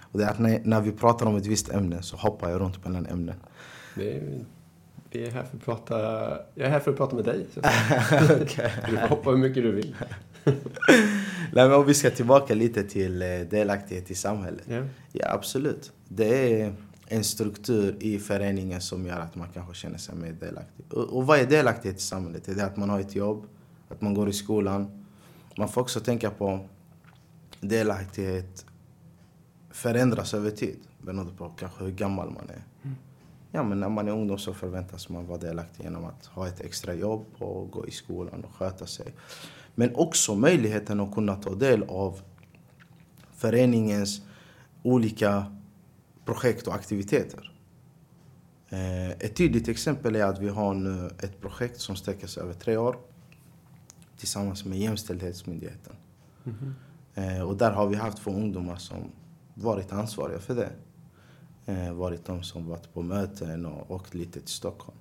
Och 0.00 0.18
det 0.18 0.24
är 0.24 0.30
att 0.30 0.38
när, 0.38 0.60
när 0.64 0.80
vi 0.80 0.92
pratar 0.92 1.26
om 1.26 1.36
ett 1.36 1.46
visst 1.46 1.72
ämne 1.72 2.02
så 2.02 2.16
hoppar 2.16 2.50
jag 2.50 2.60
runt 2.60 2.84
mellan 2.84 3.06
ämnen. 3.06 3.34
Det 3.94 4.16
är, 4.16 4.44
vi 5.10 5.26
är 5.26 5.30
här 5.30 5.42
för 5.44 5.56
att 5.56 5.64
prata, 5.64 5.98
jag 6.54 6.66
är 6.66 6.70
här 6.70 6.80
för 6.80 6.90
att 6.90 6.96
prata 6.96 7.16
med 7.16 7.24
dig. 7.24 7.46
Så. 7.54 7.60
Du 8.90 8.96
får 8.96 9.08
hoppa 9.08 9.30
hur 9.30 9.36
mycket 9.36 9.62
du 9.62 9.72
vill. 9.72 9.96
Nej, 10.44 11.68
men 11.68 11.72
om 11.72 11.86
vi 11.86 11.94
ska 11.94 12.10
tillbaka 12.10 12.54
lite 12.54 12.82
till 12.82 13.22
eh, 13.22 13.28
delaktighet 13.28 14.10
i 14.10 14.14
samhället. 14.14 14.64
Ja. 14.68 14.82
Ja, 15.12 15.32
absolut. 15.32 15.92
Det 16.08 16.62
är 16.62 16.74
en 17.14 17.24
struktur 17.24 17.96
i 18.00 18.18
föreningen 18.18 18.80
som 18.80 19.06
gör 19.06 19.20
att 19.20 19.34
man 19.34 19.48
kanske 19.54 19.74
känner 19.74 19.98
sig 19.98 20.14
mer 20.14 20.32
delaktig. 20.32 20.92
Och, 20.92 21.16
och 21.16 21.26
vad 21.26 21.38
är 21.38 21.46
delaktighet 21.46 21.98
i 21.98 22.02
samhället? 22.02 22.48
Är 22.48 22.54
det 22.54 22.64
att 22.64 22.76
man 22.76 22.90
har 22.90 23.00
ett 23.00 23.14
jobb? 23.14 23.46
Att 23.88 24.00
man 24.00 24.14
går 24.14 24.28
i 24.28 24.32
skolan? 24.32 25.04
Man 25.56 25.68
får 25.68 25.80
också 25.80 26.00
tänka 26.00 26.30
på 26.30 26.68
delaktighet 27.60 28.66
förändras 29.70 30.34
över 30.34 30.50
tid 30.50 30.78
beroende 31.02 31.32
på 31.32 31.48
kanske 31.48 31.84
hur 31.84 31.90
gammal 31.90 32.30
man 32.30 32.50
är. 32.50 32.62
Ja, 33.50 33.62
men 33.62 33.80
när 33.80 33.88
man 33.88 34.08
är 34.08 34.12
ungdom 34.12 34.38
så 34.38 34.54
förväntas 34.54 35.08
man 35.08 35.26
vara 35.26 35.38
delaktig 35.38 35.84
genom 35.84 36.04
att 36.04 36.26
ha 36.26 36.48
ett 36.48 36.60
extra 36.60 36.94
jobb 36.94 37.26
och 37.38 37.70
gå 37.70 37.86
i 37.86 37.90
skolan 37.90 38.44
och 38.44 38.54
sköta 38.54 38.86
sig. 38.86 39.14
Men 39.74 39.94
också 39.94 40.34
möjligheten 40.34 41.00
att 41.00 41.14
kunna 41.14 41.36
ta 41.36 41.54
del 41.54 41.82
av 41.82 42.20
föreningens 43.32 44.22
olika 44.82 45.56
projekt 46.24 46.66
och 46.66 46.74
aktiviteter. 46.74 47.52
Eh, 48.68 49.10
Ett 49.10 49.36
tydligt 49.36 49.68
exempel 49.68 50.16
är 50.16 50.24
att 50.24 50.38
vi 50.38 50.48
har 50.48 50.74
nu 50.74 51.10
ett 51.20 51.40
projekt 51.40 51.80
som 51.80 51.96
sträcker 51.96 52.26
sig 52.26 52.42
över 52.42 52.54
tre 52.54 52.76
år 52.76 52.96
tillsammans 54.16 54.64
med 54.64 54.78
Jämställdhetsmyndigheten. 54.78 55.96
Mhm. 56.44 56.74
Eh, 57.14 57.40
Och 57.42 57.56
där 57.56 57.70
har 57.72 57.86
vi 57.86 57.96
haft 57.96 58.18
två 58.18 58.30
ungdomar 58.30 58.76
som 58.76 59.10
varit 59.54 59.92
ansvariga 59.92 60.38
för 60.38 60.54
det. 60.54 60.70
Eh, 61.66 61.92
Varit 61.92 62.24
de 62.24 62.42
som 62.42 62.66
varit 62.68 62.92
på 62.94 63.02
möten 63.02 63.66
och 63.66 63.90
åkt 63.90 64.14
lite 64.14 64.40
till 64.40 64.48
Stockholm. 64.54 64.98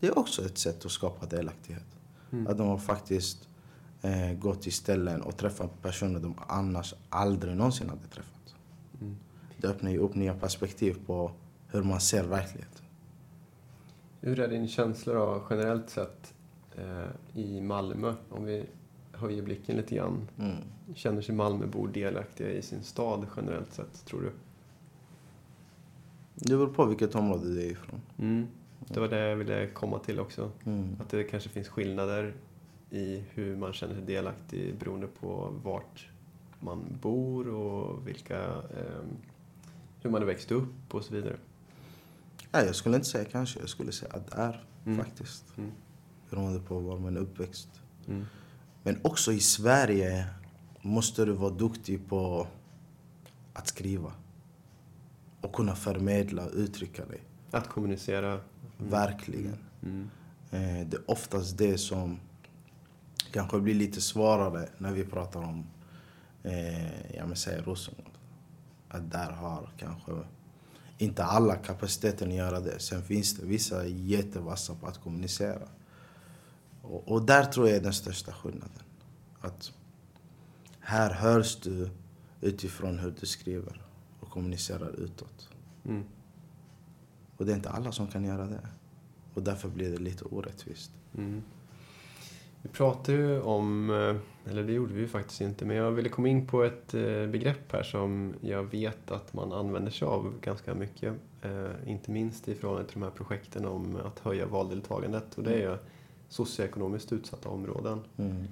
Det 0.00 0.06
är 0.06 0.18
också 0.18 0.44
ett 0.46 0.58
sätt 0.58 0.84
att 0.84 0.90
skapa 0.92 1.26
delaktighet. 1.26 1.84
Mm. 2.32 2.46
Att 2.46 2.58
de 2.58 2.68
har 2.68 2.78
faktiskt 2.78 3.48
Eh, 4.04 4.32
gå 4.38 4.54
till 4.54 4.72
ställen 4.72 5.22
och 5.22 5.36
träffa 5.36 5.68
personer 5.82 6.20
de 6.20 6.34
annars 6.48 6.94
aldrig 7.08 7.56
någonsin 7.56 7.88
hade 7.88 8.06
träffat. 8.06 8.54
Mm. 9.00 9.16
Det 9.62 9.68
öppnar 9.68 9.90
ju 9.90 9.98
upp 9.98 10.14
nya 10.14 10.34
perspektiv 10.34 10.96
på 11.06 11.30
hur 11.68 11.82
man 11.82 12.00
ser 12.00 12.24
verkligheten. 12.24 12.84
Hur 14.20 14.40
är 14.40 14.48
din 14.48 14.68
känsla 14.68 15.14
då, 15.14 15.42
generellt 15.50 15.90
sett 15.90 16.34
eh, 16.76 17.40
i 17.40 17.60
Malmö? 17.60 18.14
Om 18.28 18.44
vi 18.44 18.66
höjer 19.12 19.42
blicken 19.42 19.76
lite 19.76 19.94
grann. 19.94 20.28
Mm. 20.38 20.56
Känner 20.94 21.22
sig 21.22 21.34
Malmöbor 21.34 21.88
delaktiga 21.88 22.50
i 22.50 22.62
sin 22.62 22.82
stad 22.82 23.26
generellt 23.36 23.72
sett, 23.72 24.04
tror 24.04 24.20
du? 24.20 24.32
Det 26.34 26.56
beror 26.56 26.66
på 26.66 26.84
vilket 26.84 27.14
område 27.14 27.54
det 27.54 27.62
är 27.62 27.70
ifrån. 27.70 28.00
Mm. 28.18 28.46
Det 28.78 29.00
var 29.00 29.08
det 29.08 29.18
jag 29.18 29.36
ville 29.36 29.66
komma 29.66 29.98
till 29.98 30.20
också. 30.20 30.50
Mm. 30.64 30.96
Att 31.00 31.08
det 31.08 31.24
kanske 31.24 31.48
finns 31.48 31.68
skillnader 31.68 32.34
i 32.90 33.24
hur 33.30 33.56
man 33.56 33.72
känner 33.72 33.94
sig 33.94 34.04
delaktig 34.04 34.74
beroende 34.78 35.06
på 35.06 35.54
vart 35.64 36.08
man 36.60 36.98
bor 37.02 37.48
och 37.48 38.08
vilka, 38.08 38.42
eh, 38.48 39.02
hur 40.02 40.10
man 40.10 40.22
är 40.22 40.26
växt 40.26 40.50
upp 40.52 40.94
och 40.94 41.04
så 41.04 41.14
vidare. 41.14 41.36
Nej, 42.52 42.66
jag 42.66 42.74
skulle 42.74 42.96
inte 42.96 43.08
säga 43.08 43.24
kanske, 43.24 43.60
jag 43.60 43.68
skulle 43.68 43.92
säga 43.92 44.12
att 44.12 44.30
det 44.30 44.36
är 44.36 44.64
Mm. 44.86 45.04
faktiskt. 45.04 45.44
Mm. 45.58 45.70
Beroende 46.30 46.60
på 46.60 46.78
var 46.80 46.98
man 46.98 47.16
är 47.16 47.20
uppväxt. 47.20 47.68
Mm. 48.08 48.24
Men 48.82 48.98
också 49.02 49.32
i 49.32 49.40
Sverige 49.40 50.26
måste 50.82 51.24
du 51.24 51.32
vara 51.32 51.50
duktig 51.50 52.08
på 52.08 52.46
att 53.52 53.68
skriva. 53.68 54.12
Och 55.40 55.52
kunna 55.52 55.74
förmedla 55.74 56.44
och 56.44 56.52
uttrycka 56.54 57.04
dig. 57.04 57.20
Att 57.50 57.68
kommunicera. 57.68 58.40
Verkligen. 58.78 59.56
Mm. 59.82 60.10
Eh, 60.50 60.86
Det 60.88 60.96
är 60.96 61.10
oftast 61.10 61.58
det 61.58 61.78
som 61.78 62.18
kanske 63.32 63.60
blir 63.60 63.74
lite 63.74 64.00
svårare 64.00 64.68
när 64.78 64.92
vi 64.92 65.04
pratar 65.04 65.42
om, 65.42 65.66
eh, 66.42 67.14
ja 67.16 67.26
men 67.26 67.36
säg 67.36 67.60
Rosengård. 67.60 68.06
Att 68.92 69.10
där 69.10 69.30
har 69.30 69.70
kanske 69.78 70.12
inte 70.98 71.24
alla 71.24 71.56
kapaciteten 71.56 72.28
att 72.28 72.34
göra 72.34 72.60
det. 72.60 72.78
Sen 72.78 73.02
finns 73.02 73.36
det 73.36 73.46
vissa 73.46 73.86
jättevassa 73.86 74.74
på 74.74 74.86
att 74.86 75.00
kommunicera. 75.00 75.68
Och, 76.82 77.08
och 77.08 77.22
där 77.22 77.44
tror 77.44 77.68
jag 77.68 77.76
är 77.76 77.80
den 77.80 77.92
största 77.92 78.32
skillnaden. 78.32 78.82
Att 79.40 79.72
här 80.80 81.10
hörs 81.10 81.56
du 81.56 81.90
utifrån 82.40 82.98
hur 82.98 83.14
du 83.20 83.26
skriver 83.26 83.82
och 84.20 84.30
kommunicerar 84.30 84.90
utåt. 85.00 85.48
Mm. 85.84 86.04
Och 87.36 87.46
det 87.46 87.52
är 87.52 87.56
inte 87.56 87.70
alla 87.70 87.92
som 87.92 88.06
kan 88.06 88.24
göra 88.24 88.46
det. 88.46 88.68
Och 89.34 89.42
därför 89.42 89.68
blir 89.68 89.90
det 89.90 89.98
lite 89.98 90.24
orättvist. 90.24 90.90
Mm. 91.18 91.42
Vi 92.62 92.68
pratade 92.68 93.18
ju 93.18 93.40
om, 93.40 93.90
eh, 93.90 94.16
eller 94.46 94.62
det 94.64 94.72
gjorde 94.72 94.94
vi 94.94 95.00
ju 95.00 95.08
faktiskt 95.08 95.40
inte, 95.40 95.64
men 95.64 95.76
jag 95.76 95.90
ville 95.90 96.08
komma 96.08 96.28
in 96.28 96.46
på 96.46 96.62
ett 96.62 96.94
eh, 96.94 97.26
begrepp 97.26 97.72
här 97.72 97.82
som 97.82 98.34
jag 98.40 98.62
vet 98.64 99.10
att 99.10 99.32
man 99.34 99.52
använder 99.52 99.90
sig 99.90 100.06
av 100.08 100.34
ganska 100.40 100.74
mycket. 100.74 101.14
Eh, 101.42 101.70
Inte 101.86 102.10
minst 102.10 102.48
i 102.48 102.54
förhållande 102.54 102.88
till 102.90 103.00
de 103.00 103.06
här 103.06 103.10
projekten 103.10 103.64
om 103.64 103.96
att 104.04 104.18
höja 104.18 104.46
valdeltagandet 104.46 105.34
och 105.34 105.42
det 105.42 105.54
är 105.54 105.70
ju 105.70 105.76
socioekonomiskt 106.28 107.12
utsatta 107.12 107.48
områden. 107.48 108.00
Mm. 108.16 108.44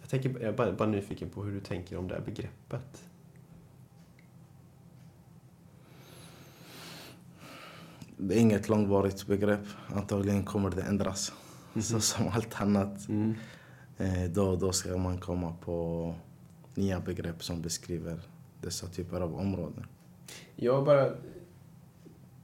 Jag, 0.00 0.10
tänker, 0.10 0.30
jag 0.30 0.42
är 0.42 0.52
bara, 0.52 0.72
bara 0.72 0.88
nyfiken 0.88 1.30
på 1.30 1.42
hur 1.44 1.52
du 1.52 1.60
tänker 1.60 1.98
om 1.98 2.08
det 2.08 2.14
här 2.14 2.22
begreppet. 2.22 3.02
Det 8.16 8.34
är 8.34 8.38
inget 8.40 8.68
långvarigt 8.68 9.26
begrepp. 9.26 9.66
Antagligen 9.86 10.44
kommer 10.44 10.70
det 10.70 10.82
ändras. 10.82 11.32
Så 11.82 12.00
som 12.00 12.28
allt 12.28 12.60
annat. 12.60 13.08
Mm. 13.08 13.34
Eh, 13.98 14.24
Då 14.30 14.48
och 14.48 14.58
då 14.58 14.72
ska 14.72 14.96
man 14.96 15.18
komma 15.18 15.54
på 15.64 16.14
nya 16.74 17.00
begrepp 17.00 17.44
som 17.44 17.62
beskriver 17.62 18.20
dessa 18.60 18.86
typer 18.86 19.20
av 19.20 19.34
områden. 19.34 19.86
Jag 20.56 20.84
bara 20.84 21.10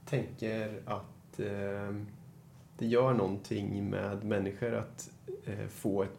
tänker 0.05 0.81
att 0.85 1.39
eh, 1.39 1.95
det 2.77 2.85
gör 2.87 3.13
någonting 3.13 3.89
med 3.89 4.23
människor 4.23 4.73
att 4.73 5.09
eh, 5.45 5.67
få 5.67 6.03
ett, 6.03 6.09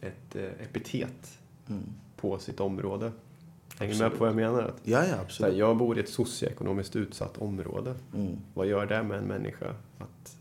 ett 0.00 0.36
eh, 0.36 0.44
epitet 0.44 1.36
Mm. 1.68 1.82
på 2.16 2.38
sitt 2.38 2.60
område. 2.60 3.12
Hänger 3.78 3.92
du 3.92 3.98
med 3.98 4.06
Absolut. 4.06 4.12
på 4.18 4.18
vad 4.18 4.28
jag 4.28 4.36
menar? 4.52 4.62
Att, 4.68 4.80
Ja, 4.84 4.98
ja, 4.98 5.04
så 5.04 5.10
här, 5.14 5.20
absolut. 5.22 5.56
jag 5.56 5.76
bor 5.76 5.96
i 5.98 6.00
ett 6.00 6.08
socioekonomiskt 6.08 6.96
utsatt 6.96 7.38
område. 7.38 7.94
Mm. 8.14 8.36
Vad 8.54 8.66
gör 8.66 8.86
det 8.86 9.02
med 9.02 9.18
en 9.18 9.24
människa 9.24 9.74
att 9.98 10.36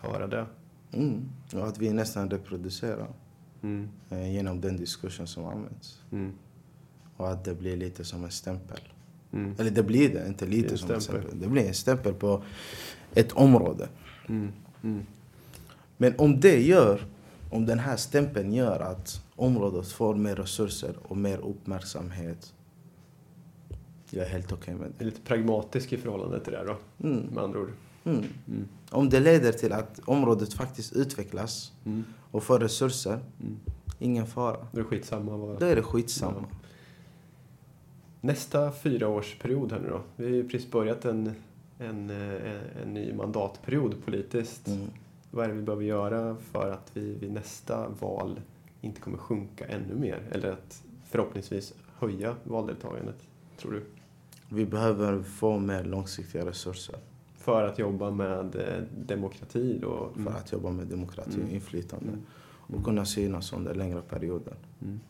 höra 0.00 0.26
det? 0.26 0.46
Mm. 0.92 1.28
Och 1.54 1.66
att 1.68 1.78
vi 1.78 1.92
nästan 1.92 2.30
reproducerar 2.30 3.06
Mm. 3.64 3.88
eh, 4.10 4.32
genom 4.32 4.60
den 4.60 4.76
diskursen 4.76 5.26
som 5.26 5.44
används. 5.44 5.98
Mm. 6.12 6.32
Och 7.16 7.30
att 7.30 7.44
det 7.44 7.54
blir 7.54 7.76
lite 7.76 8.04
som 8.04 8.24
en 8.24 8.30
stämpel. 8.30 8.80
Mm. 9.32 9.54
Eller 9.58 9.70
det 9.70 9.82
blir 9.82 10.08
det, 10.14 10.26
inte 10.26 10.44
Det 10.44 10.50
lite 10.50 10.78
som 10.78 10.90
en 10.90 11.00
stämpel. 11.00 11.40
Det 11.40 11.48
blir 11.48 11.68
en 11.68 11.74
stämpel 11.74 12.14
på 12.14 12.42
ett 13.14 13.32
område. 13.32 13.88
Mm. 14.28 14.52
Mm. 14.82 15.06
Men 15.96 16.14
om 16.18 16.40
det 16.40 16.62
gör, 16.62 17.06
om 17.50 17.66
den 17.66 17.78
här 17.78 17.96
stämpeln 17.96 18.52
gör 18.52 18.80
att 18.80 19.24
området 19.36 19.88
får 19.88 20.14
mer 20.14 20.36
resurser 20.36 20.94
och 21.02 21.16
mer 21.16 21.38
uppmärksamhet. 21.38 22.54
Jag 24.10 24.26
är 24.26 24.30
helt 24.30 24.52
okej 24.52 24.74
med 24.74 24.86
Jag 24.86 25.00
är 25.00 25.04
lite 25.04 25.20
pragmatisk 25.20 25.92
i 25.92 25.96
förhållande 25.96 26.40
till 26.40 26.52
det 26.52 26.64
då, 26.64 26.76
det. 26.96 27.08
Mm. 27.08 27.26
med 27.26 27.44
andra 27.44 27.60
ord. 27.60 27.72
Mm. 28.04 28.24
Mm. 28.48 28.68
Om 28.90 29.08
det 29.08 29.20
leder 29.20 29.52
till 29.52 29.72
att 29.72 30.00
området 30.04 30.54
faktiskt 30.54 30.92
utvecklas 30.92 31.72
Mm. 31.84 32.04
Och 32.34 32.42
får 32.42 32.58
resurser, 32.58 33.18
Mm. 33.40 33.56
ingen 33.98 34.26
fara. 34.26 34.56
Då 34.72 34.80
är 34.80 34.84
det 34.84 34.88
skitsamma 34.88 35.36
vad... 35.36 35.60
Då 35.60 35.66
är 35.66 35.76
det 35.76 35.82
skitsamma. 35.82 36.44
Nästa 38.20 38.72
fyraårsperiod 38.72 39.72
här 39.72 39.80
nu 39.80 39.88
då. 39.88 40.00
Vi 40.16 40.24
har 40.24 40.32
ju 40.32 40.48
precis 40.48 40.70
börjat 40.70 41.04
en, 41.04 41.34
en, 41.78 42.10
eh, 42.10 42.82
en 42.82 42.94
ny 42.94 43.12
mandatperiod 43.12 44.04
politiskt. 44.04 44.68
Mm. 44.68 44.86
Vad 45.30 45.44
är 45.44 45.48
det 45.48 45.54
vi 45.54 45.62
behöver 45.62 45.84
göra 45.84 46.36
för 46.52 46.70
att 46.70 46.90
vi 46.94 47.14
vid 47.14 47.32
nästa 47.32 47.88
val 47.88 48.40
inte 48.80 49.00
kommer 49.00 49.18
sjunka 49.18 49.66
ännu 49.66 49.94
mer? 49.94 50.22
Eller 50.32 50.52
att 50.52 50.82
förhoppningsvis 51.04 51.74
höja 51.98 52.36
valdeltagandet, 52.44 53.26
tror 53.58 53.72
du? 53.72 53.82
Vi 54.48 54.66
behöver 54.66 55.22
få 55.22 55.58
mer 55.58 55.84
långsiktiga 55.84 56.46
resurser 56.46 56.96
För 57.44 57.64
att 57.64 57.78
jobba 57.78 58.10
med 58.10 58.56
eh, 58.56 58.82
demokrati 59.06 59.78
då? 59.82 60.10
för 60.24 60.30
att 60.30 60.52
jobba 60.52 60.70
med 60.70 60.86
demokrati 60.86 61.30
och 61.30 61.34
Mm. 61.42 61.54
inflytande. 61.54 62.08
Mm. 62.08 62.22
Och 62.78 62.84
kunna 62.84 63.04
synas 63.04 63.52
under 63.52 63.74
längre 63.74 64.00
perioder. 64.00 64.54
Mm. 64.82 65.00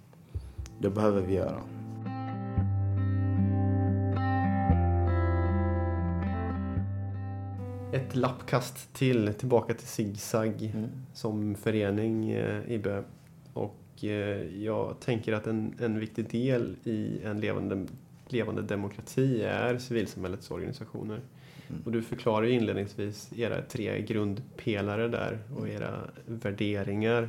Det 0.79 0.91
behöver 0.91 1.21
vi 1.21 1.35
göra. 1.35 1.61
Ett 7.93 8.17
lappkast 8.17 8.93
till, 8.93 9.35
tillbaka 9.35 9.75
till 9.75 9.87
Zigzag 9.87 10.63
Mm. 10.75 10.89
som 11.13 11.55
förening, 11.55 12.31
eh, 12.31 12.73
Ibbe. 12.73 13.05
Och 13.53 14.05
eh, 14.05 14.63
jag 14.63 15.01
tänker 15.01 15.33
att 15.33 15.47
en, 15.47 15.75
en 15.81 16.01
viktig 16.01 16.31
del 16.31 16.77
i 16.85 17.21
en 17.25 17.41
levande, 17.41 17.87
levande 18.29 18.63
demokrati 18.63 19.43
är 19.43 19.79
civilsamhällets 19.79 20.51
organisationer. 20.51 21.21
Mm. 21.71 21.83
Och 21.85 21.93
du 21.93 22.03
förklarar 22.03 22.47
ju 22.47 22.53
inledningsvis 22.53 23.33
era 23.37 23.63
tre 23.63 24.03
grundpelare 24.03 25.09
där 25.09 25.39
och 25.57 25.69
era 25.69 26.01
värderingar. 26.27 27.29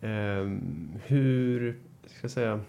Ehm, 0.00 0.92
hur, 1.04 1.78
ska 2.06 2.28
säga, 2.28 2.60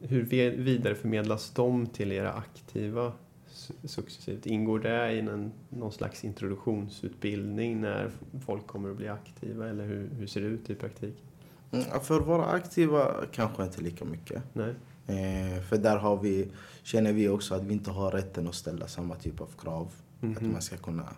hur 0.00 0.22
vidareförmedlas 0.56 1.50
de 1.50 1.86
till 1.86 2.12
era 2.12 2.32
aktiva 2.32 3.12
su- 3.50 3.86
successivt? 3.86 4.46
Ingår 4.46 4.78
det 4.78 5.12
i 5.12 5.18
en, 5.18 5.52
någon 5.68 5.92
slags 5.92 6.24
introduktionsutbildning 6.24 7.80
när 7.80 8.10
folk 8.46 8.66
kommer 8.66 8.90
att 8.90 8.96
bli 8.96 9.08
aktiva 9.08 9.68
eller 9.68 9.86
hur, 9.86 10.08
hur 10.18 10.26
ser 10.26 10.40
det 10.40 10.46
ut 10.46 10.70
i 10.70 10.74
praktiken? 10.74 11.24
Mm, 11.72 11.84
För 12.02 12.20
våra 12.20 12.44
aktiva 12.46 13.14
kanske 13.32 13.62
inte 13.64 13.80
lika 13.82 14.04
mycket. 14.04 14.42
Nej? 14.52 14.74
Eh, 15.08 15.60
för 15.62 15.78
där 15.78 15.96
har 15.96 16.16
vi, 16.16 16.48
känner 16.82 17.12
vi 17.12 17.28
också 17.28 17.54
att 17.54 17.62
vi 17.64 17.72
inte 17.72 17.90
har 17.90 18.10
rätten 18.10 18.48
att 18.48 18.54
ställa 18.54 18.86
samma 18.86 19.14
typ 19.14 19.40
av 19.40 19.48
krav. 19.62 19.86
Att 20.20 20.22
Mhm. 20.42 20.52
man 20.52 20.62
ska 20.62 20.76
kunna 20.76 21.08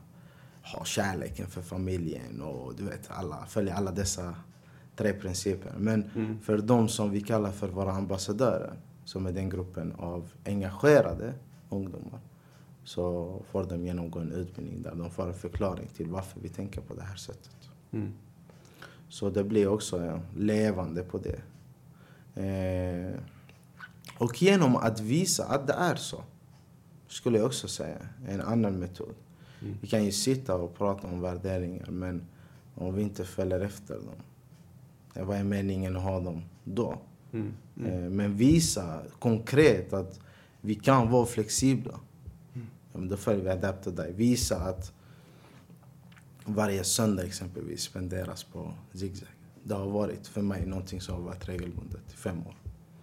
ha 0.62 0.84
kärleken 0.84 1.46
för 1.46 1.62
familjen 1.62 2.42
och 2.42 2.74
du 2.76 2.84
vet, 2.84 3.10
alla, 3.10 3.46
följa 3.46 3.74
alla 3.74 3.90
dessa 3.90 4.34
tre 4.96 5.12
principer. 5.12 5.72
Men 5.78 6.10
Mm. 6.14 6.40
för 6.40 6.58
de 6.58 6.88
som 6.88 7.10
vi 7.10 7.20
kallar 7.20 7.52
för 7.52 7.68
våra 7.68 7.92
ambassadörer, 7.92 8.72
som 9.04 9.26
är 9.26 9.32
den 9.32 9.48
gruppen 9.50 9.92
av 9.98 10.32
engagerade 10.46 11.34
ungdomar, 11.70 12.20
så 12.84 13.34
får 13.50 13.64
de 13.64 13.84
genomgå 13.84 14.18
en 14.18 14.32
utbildning 14.32 14.82
där 14.82 14.94
de 14.94 15.10
får 15.10 15.26
en 15.26 15.34
förklaring 15.34 15.88
till 15.96 16.06
varför 16.10 16.40
vi 16.40 16.48
tänker 16.48 16.80
på 16.80 16.94
det 16.94 17.02
här 17.02 17.16
sättet. 17.16 17.56
Mm. 17.92 18.12
Så 19.08 19.30
det 19.30 19.44
blir 19.44 19.68
också 19.68 20.20
levande 20.36 21.02
på 21.02 21.18
det. 21.18 21.40
Eh, 22.34 23.14
och 24.20 24.42
genom 24.42 24.76
att 24.76 25.00
visa 25.00 25.44
att 25.44 25.66
det 25.66 25.72
är 25.72 25.94
så, 25.96 26.24
skulle 27.08 27.38
jag 27.38 27.46
också 27.46 27.68
säga, 27.68 27.98
en 28.28 28.40
annan 28.40 28.78
metod. 28.78 29.14
Mm. 29.62 29.74
Vi 29.80 29.88
kan 29.88 30.04
ju 30.04 30.12
sitta 30.12 30.54
och 30.54 30.74
prata 30.78 31.06
om 31.08 31.20
värderingar, 31.20 31.90
men 31.90 32.26
om 32.74 32.94
vi 32.94 33.02
inte 33.02 33.24
följer 33.24 33.60
efter 33.60 33.94
dem, 33.94 35.24
vad 35.26 35.36
är 35.36 35.44
meningen 35.44 35.96
att 35.96 36.02
ha 36.02 36.20
dem 36.20 36.42
då? 36.64 36.98
Mm. 37.32 37.52
Eh, 37.86 38.10
Men 38.10 38.36
visa 38.36 39.02
konkret 39.18 39.92
att 39.92 40.20
vi 40.60 40.74
kan 40.74 41.10
vara 41.10 41.26
flexibla. 41.26 42.00
Mm. 42.94 43.08
Då 43.08 43.16
följer 43.16 43.44
vi 43.44 43.50
Adapter 43.50 43.90
Day. 43.90 44.12
Visa 44.12 44.56
att 44.56 44.92
varje 46.44 46.84
söndag 46.84 47.22
exempelvis 47.24 47.82
spenderas 47.82 48.44
på 48.44 48.72
zigzag. 48.92 49.28
Det 49.62 49.74
har 49.74 49.86
varit 49.90 50.26
för 50.26 50.42
mig 50.42 50.66
någonting 50.66 51.00
som 51.00 51.14
har 51.14 51.22
varit 51.22 51.48
regelbundet 51.48 52.12
i 52.12 52.16
fem 52.16 52.38
år. 52.46 52.54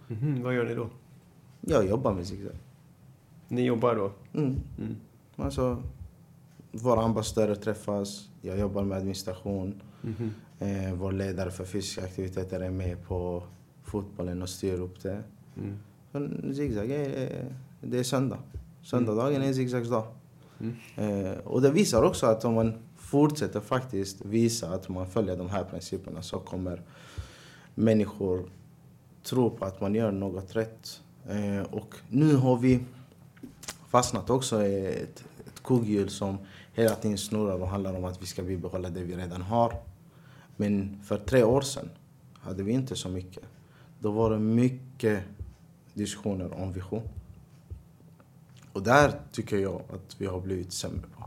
Mhm, 0.08 0.42
Vad 0.42 0.54
gör 0.54 0.64
ni 0.64 0.74
då? 0.74 0.90
Jag 1.60 1.86
jobbar 1.86 2.12
med 2.12 2.26
zigzag. 2.26 2.56
Ni 3.48 3.62
jobbar 3.62 3.94
då? 3.94 4.12
Mm. 4.34 4.56
Mm. 4.78 4.96
Alltså, 5.36 5.82
våra 6.72 7.02
ambassadörer 7.02 7.54
träffas, 7.54 8.28
jag 8.42 8.58
jobbar 8.58 8.84
med 8.84 8.98
administration. 8.98 9.82
Mhm. 10.02 10.30
Eh, 10.58 10.94
vår 10.94 11.12
ledare 11.12 11.50
för 11.50 11.64
fysiska 11.64 12.04
aktiviteter 12.04 12.60
är 12.60 12.70
med 12.70 13.06
på 13.06 13.42
fotbollen 13.84 14.42
och 14.42 14.48
styr 14.48 14.80
upp 14.80 15.02
det. 15.02 15.22
Mm. 15.56 16.54
Zigzag 16.54 16.90
är, 16.90 17.44
det 17.80 17.98
är 17.98 18.02
söndag. 18.02 18.38
Söndagsdagen 18.82 19.42
är 19.42 19.52
zigzags 19.52 19.88
dag. 19.88 20.06
Mm. 20.60 20.76
Eh, 20.96 21.38
och 21.38 21.62
det 21.62 21.70
visar 21.70 22.02
också 22.02 22.26
att 22.26 22.44
om 22.44 22.54
man 22.54 22.74
fortsätter 22.96 23.60
faktiskt 23.60 24.24
visa 24.24 24.68
att 24.68 24.88
man 24.88 25.06
följer 25.06 25.36
de 25.36 25.48
här 25.48 25.64
principerna 25.64 26.22
så 26.22 26.38
kommer 26.38 26.82
människor 27.74 28.50
tro 29.22 29.50
på 29.50 29.64
att 29.64 29.80
man 29.80 29.94
gör 29.94 30.12
något 30.12 30.56
rätt. 30.56 31.00
Eh, 31.28 31.62
och 31.62 31.94
nu 32.08 32.36
har 32.36 32.56
vi 32.56 32.80
fastnat 33.88 34.30
också 34.30 34.66
i 34.66 34.86
ett, 34.86 35.24
ett 35.46 35.62
kugghjul 35.62 36.10
som 36.10 36.38
hela 36.72 36.94
tiden 36.94 37.18
snurrar 37.18 37.62
och 37.62 37.68
handlar 37.68 37.96
om 37.96 38.04
att 38.04 38.22
vi 38.22 38.26
ska 38.26 38.42
bibehålla 38.42 38.90
det 38.90 39.02
vi 39.02 39.16
redan 39.16 39.42
har. 39.42 39.74
Men 40.56 41.00
för 41.04 41.18
tre 41.18 41.42
år 41.42 41.60
sedan 41.60 41.90
hade 42.34 42.62
vi 42.62 42.72
inte 42.72 42.96
så 42.96 43.08
mycket. 43.08 43.42
Då 43.98 44.10
var 44.10 44.30
det 44.30 44.38
mycket 44.38 45.22
diskussioner 45.94 46.52
om 46.52 46.72
vision. 46.72 47.08
Och 48.72 48.82
där 48.82 49.12
tycker 49.32 49.58
jag 49.58 49.82
att 49.92 50.20
vi 50.20 50.26
har 50.26 50.40
blivit 50.40 50.72
sämre 50.72 51.06
på. 51.16 51.24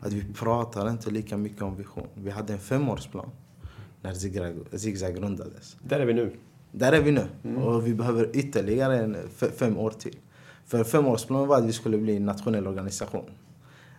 Att 0.00 0.12
vi 0.12 0.32
pratar 0.32 0.90
inte 0.90 1.10
lika 1.10 1.36
mycket 1.36 1.62
om 1.62 1.76
vision. 1.76 2.06
Vi 2.14 2.30
hade 2.30 2.52
en 2.52 2.58
femårsplan 2.58 3.30
när 4.00 4.14
Zigzag, 4.14 4.54
Zigzag 4.72 5.14
grundades. 5.16 5.76
Där 5.82 6.00
är 6.00 6.06
vi 6.06 6.14
nu. 6.14 6.36
Där 6.72 6.92
är 6.92 7.00
vi 7.02 7.12
nu. 7.12 7.56
Och 7.62 7.86
vi 7.86 7.94
behöver 7.94 8.36
ytterligare 8.36 8.98
en 8.98 9.16
fem 9.56 9.78
år 9.78 9.90
till. 9.90 10.16
För 10.66 10.84
femårsplanen 10.84 11.48
var 11.48 11.56
att 11.58 11.64
vi 11.64 11.72
skulle 11.72 11.98
bli 11.98 12.16
en 12.16 12.26
nationell 12.26 12.66
organisation. 12.66 13.30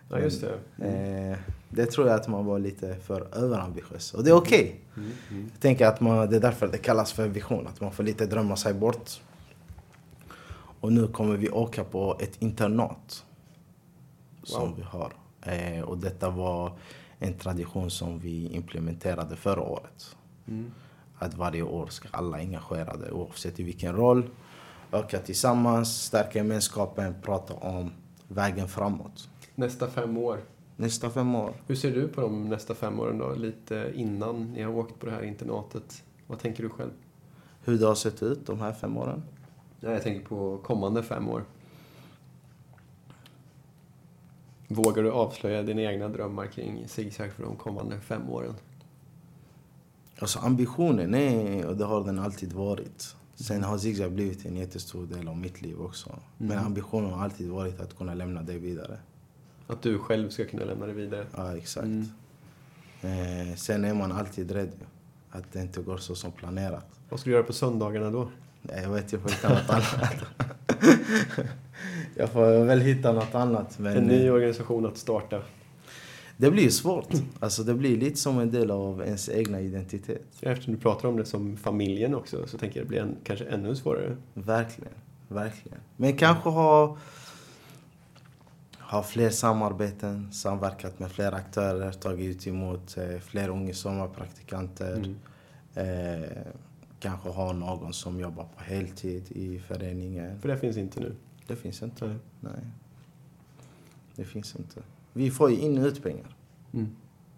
Ja, 0.08 0.18
just 0.18 0.44
det. 0.76 0.86
Eh, 1.32 1.38
det 1.68 1.86
tror 1.86 2.06
jag 2.08 2.20
att 2.20 2.28
man 2.28 2.44
var 2.46 2.58
lite 2.58 2.96
för 2.96 3.28
överambitiös. 3.36 4.14
Och 4.14 4.24
det 4.24 4.30
är 4.30 4.34
okej. 4.34 4.80
Jag 5.52 5.60
tänker 5.60 5.86
att 5.86 6.00
man, 6.00 6.30
det 6.30 6.36
är 6.36 6.40
därför 6.40 6.68
det 6.68 6.78
kallas 6.78 7.12
för 7.12 7.28
vision. 7.28 7.66
Att 7.66 7.80
man 7.80 7.92
får 7.92 8.02
lite 8.04 8.26
drömma 8.26 8.56
sig 8.56 8.74
bort. 8.74 9.10
Och 10.80 10.92
nu 10.92 11.06
kommer 11.06 11.36
vi 11.36 11.50
åka 11.50 11.84
på 11.84 12.16
ett 12.20 12.42
internat. 12.42 13.24
Som 14.42 14.60
Wow. 14.68 14.76
vi 14.76 14.82
har. 14.82 15.12
Eh, 15.42 15.80
och 15.84 15.98
detta 15.98 16.30
var 16.30 16.72
en 17.18 17.34
tradition 17.34 17.90
som 17.90 18.18
vi 18.18 18.48
implementerade 18.48 19.36
förra 19.36 19.60
året. 19.62 20.16
Mm. 20.48 20.70
Att 21.18 21.34
varje 21.34 21.62
år 21.62 21.86
ska 21.86 22.08
alla 22.10 22.36
engagerade 22.36 23.10
oavsett 23.10 23.60
i 23.60 23.62
vilken 23.62 23.96
roll 23.96 24.30
öka 24.92 25.18
tillsammans, 25.18 26.02
stärka 26.02 26.38
gemenskapen, 26.38 27.14
prata 27.22 27.54
om 27.54 27.92
vägen 28.28 28.68
framåt. 28.68 29.28
Nästa 29.54 29.86
fem 29.86 30.18
år. 30.18 30.40
Nästa 30.76 31.10
fem 31.10 31.34
år. 31.34 31.52
Hur 31.66 31.74
ser 31.74 31.94
du 31.94 32.08
på 32.08 32.20
de 32.20 32.48
nästa 32.48 32.74
fem 32.74 33.00
åren 33.00 33.18
då? 33.18 33.34
Lite 33.34 33.92
innan 33.94 34.52
ni 34.52 34.62
har 34.62 34.72
åkt 34.72 35.00
på 35.00 35.06
det 35.06 35.12
här 35.12 35.22
internatet. 35.22 36.02
Vad 36.26 36.38
tänker 36.38 36.62
du 36.62 36.68
själv? 36.68 36.90
Hur 37.64 37.78
det 37.78 37.86
har 37.86 37.94
sett 37.94 38.22
ut 38.22 38.46
de 38.46 38.60
här 38.60 38.72
fem 38.72 38.96
åren. 38.96 39.22
Ja, 39.80 39.90
jag 39.90 40.02
tänker 40.02 40.26
på 40.26 40.58
kommande 40.58 41.02
fem 41.02 41.28
år. 41.28 41.44
Vågar 44.68 45.02
du 45.02 45.10
avslöja 45.10 45.62
dina 45.62 45.82
egna 45.82 46.08
drömmar 46.08 46.46
kring 46.46 46.88
zigzag 46.88 47.32
för 47.32 47.42
de 47.42 47.56
kommande 47.56 48.00
fem 48.00 48.30
åren? 48.30 48.54
Alltså 50.18 50.38
ambitionen 50.38 51.14
är, 51.14 51.66
och 51.66 51.76
det 51.76 51.84
har 51.84 52.04
den 52.04 52.18
alltid 52.18 52.52
varit. 52.52 53.16
Sen 53.34 53.62
har 53.62 53.78
zigzag 53.78 54.12
blivit 54.12 54.46
en 54.46 54.56
jättestor 54.56 55.06
del 55.06 55.28
av 55.28 55.36
mitt 55.36 55.62
liv 55.62 55.80
också. 55.80 56.18
Men 56.38 56.58
ambitionen 56.58 57.10
har 57.12 57.24
alltid 57.24 57.50
varit 57.50 57.80
att 57.80 57.96
kunna 57.96 58.14
lämna 58.14 58.42
det 58.42 58.58
vidare. 58.58 58.98
Att 59.66 59.82
du 59.82 59.98
själv 59.98 60.28
ska 60.30 60.44
kunna 60.44 60.64
lämna 60.64 60.86
det 60.86 60.92
vidare? 60.92 61.26
Ja, 61.36 61.56
exakt. 61.56 61.84
Mm. 61.84 62.08
Eh, 63.02 63.56
sen 63.56 63.84
är 63.84 63.94
man 63.94 64.12
alltid 64.12 64.50
rädd 64.50 64.72
att 65.30 65.52
det 65.52 65.60
inte 65.60 65.82
går 65.82 65.96
så 65.96 66.14
som 66.14 66.32
planerat. 66.32 66.86
Vad 67.08 67.20
ska 67.20 67.30
du 67.30 67.34
göra 67.34 67.44
på 67.44 67.52
söndagarna 67.52 68.10
då? 68.10 68.28
Nej, 68.62 68.82
Jag 68.82 68.90
vet, 68.90 69.12
jag 69.12 69.22
får 69.22 69.28
hitta 69.28 69.48
något 69.48 69.70
annat. 69.70 70.16
jag 72.14 72.30
får 72.30 72.64
väl 72.64 72.80
hitta 72.80 73.12
något 73.12 73.34
annat. 73.34 73.78
Men 73.78 73.96
En 73.96 74.04
ny 74.04 74.26
eh, 74.26 74.32
organisation 74.34 74.86
att 74.86 74.96
starta. 74.96 75.40
Det 76.36 76.50
blir 76.50 76.70
svårt. 76.70 77.08
Alltså 77.40 77.62
det 77.62 77.74
blir 77.74 77.96
lite 77.96 78.16
som 78.16 78.38
en 78.38 78.50
del 78.50 78.70
av 78.70 79.02
ens 79.02 79.28
egna 79.28 79.60
identitet. 79.60 80.26
Eftersom 80.40 80.74
du 80.74 80.80
pratar 80.80 81.08
om 81.08 81.16
det 81.16 81.24
som 81.24 81.56
familjen 81.56 82.14
också 82.14 82.46
så 82.46 82.58
tänker 82.58 82.80
jag 82.80 82.86
det 82.86 82.88
blir 82.88 83.00
en, 83.00 83.16
kanske 83.24 83.44
ännu 83.44 83.76
svårare. 83.76 84.16
Verkligen. 84.34 84.92
Verkligen. 85.28 85.78
Men 85.96 86.16
kanske 86.16 86.48
ha, 86.48 86.96
ha 88.78 89.02
fler 89.02 89.30
samarbeten, 89.30 90.32
samverkat 90.32 90.98
med 90.98 91.12
fler 91.12 91.32
aktörer, 91.32 91.92
tagit 91.92 92.46
emot 92.46 92.96
eh, 92.96 93.18
fler 93.18 93.48
unga 93.48 93.74
sommarpraktikanter. 93.74 94.96
Mm. 94.96 95.16
Eh, 95.74 96.28
kanske 97.00 97.28
ha 97.28 97.52
någon 97.52 97.92
som 97.92 98.20
jobbar 98.20 98.44
på 98.56 98.62
heltid 98.62 99.32
i 99.32 99.58
föreningen. 99.58 100.40
För 100.40 100.48
det 100.48 100.58
finns 100.58 100.76
inte 100.76 101.00
nu. 101.00 101.16
Det 101.46 101.56
finns 101.56 101.82
inte. 101.82 102.06
Nej. 102.06 102.16
Nej. 102.40 102.64
Det 104.16 104.24
finns 104.24 104.56
inte. 104.56 104.82
Vi 105.16 105.30
får 105.30 105.50
ju 105.50 105.56
in 105.56 105.78
och 105.78 105.86
ut 105.86 106.02
pengar. 106.02 106.36
Mm. 106.72 106.88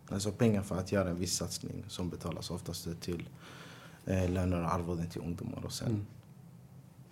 Alltså 0.08 0.32
pengar 0.32 0.62
för 0.62 0.76
att 0.76 0.92
göra 0.92 1.10
en 1.10 1.16
viss 1.18 1.36
satsning 1.36 1.84
som 1.88 2.08
betalas 2.10 2.50
oftast 2.50 3.00
till 3.00 3.28
eh, 4.06 4.30
löner 4.30 4.62
och 4.62 4.74
arvoden 4.74 5.08
till 5.08 5.20
ungdomar 5.20 5.64
och 5.64 5.72
sen 5.72 5.88
Mm. 5.88 6.06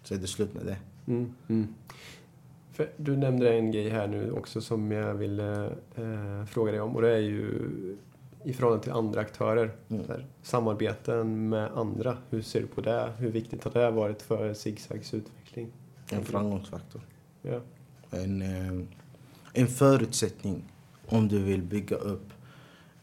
så 0.03 0.15
är 0.15 0.19
det 0.19 0.27
slut 0.27 0.55
med 0.55 0.67
det. 0.67 0.77
Mm. 1.07 1.35
Mm. 1.49 1.75
Du 2.97 3.17
nämnde 3.17 3.55
en 3.55 3.71
grej 3.73 3.89
här 3.89 4.07
nu 4.07 4.33
också 4.33 4.61
som 4.61 4.93
jag 4.93 5.15
ville 5.15 5.65
eh, 5.95 6.45
fråga 6.47 6.73
dig 6.73 6.81
om 6.81 6.97
och 6.97 7.03
det 7.03 7.11
är 7.15 7.19
ju 7.19 7.69
i 8.45 8.53
förhållande 8.53 8.83
till 8.85 8.93
andra 8.93 9.21
aktörer. 9.21 9.77
Mm. 9.89 10.09
Här, 10.09 10.27
samarbeten 10.43 11.49
med 11.49 11.71
andra, 11.73 12.17
hur 12.31 12.43
ser 12.43 12.61
du 12.61 12.67
på 12.67 12.81
det? 12.81 13.13
Hur 13.19 13.31
viktigt 13.31 13.65
har 13.65 13.71
det 13.71 13.91
varit 13.91 14.23
för 14.23 14.55
Zigzags 14.55 15.15
utveckling? 15.15 15.73
En 16.11 16.25
framgångsfaktor. 16.25 17.01
Ja. 17.43 17.61
En, 18.11 18.43
eh, 18.43 18.87
en 19.55 19.67
förutsättning 19.67 20.65
om 21.07 21.29
du 21.29 21.39
vill 21.39 21.63
bygga 21.63 21.97
upp 21.97 22.33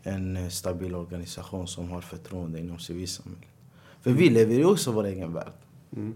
en 0.04 0.38
eh, 0.38 0.48
stabil 0.48 0.96
organisation 0.96 1.68
som 1.68 1.90
har 1.90 2.02
förtroende 2.02 2.60
inom 2.60 2.80
civilsamhället. 2.80 3.48
För 4.02 4.12
vi 4.12 4.30
lever 4.30 4.56
ju 4.56 4.66
också 4.66 4.92
vår 4.92 5.04
egen 5.04 5.34
värld. 5.34 5.54
Mm. 5.96 6.14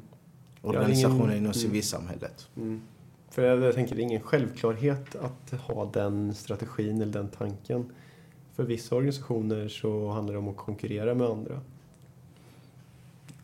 Organisationer 0.62 1.20
ingen- 1.20 1.32
inom 1.32 1.44
mm. 1.46 1.54
civilsamhället. 1.54 2.50
Mm. 2.56 2.82
För 3.30 3.44
jag, 3.44 3.62
jag 3.62 3.76
tänker, 3.76 3.96
det 3.96 4.02
är 4.02 4.04
ingen 4.04 4.22
självklarhet 4.22 5.16
att 5.16 5.60
ha 5.60 5.92
den 5.92 6.36
strategin 6.36 7.02
eller 7.02 7.14
den 7.14 7.30
tanken. 7.30 7.92
För 8.56 8.64
vissa 8.64 8.96
organisationer 8.96 9.68
så 9.68 10.10
handlar 10.10 10.34
det 10.34 10.40
om 10.40 10.48
att 10.48 10.58
konkurrera 10.58 11.14
med 11.16 11.28
andra. 11.28 11.62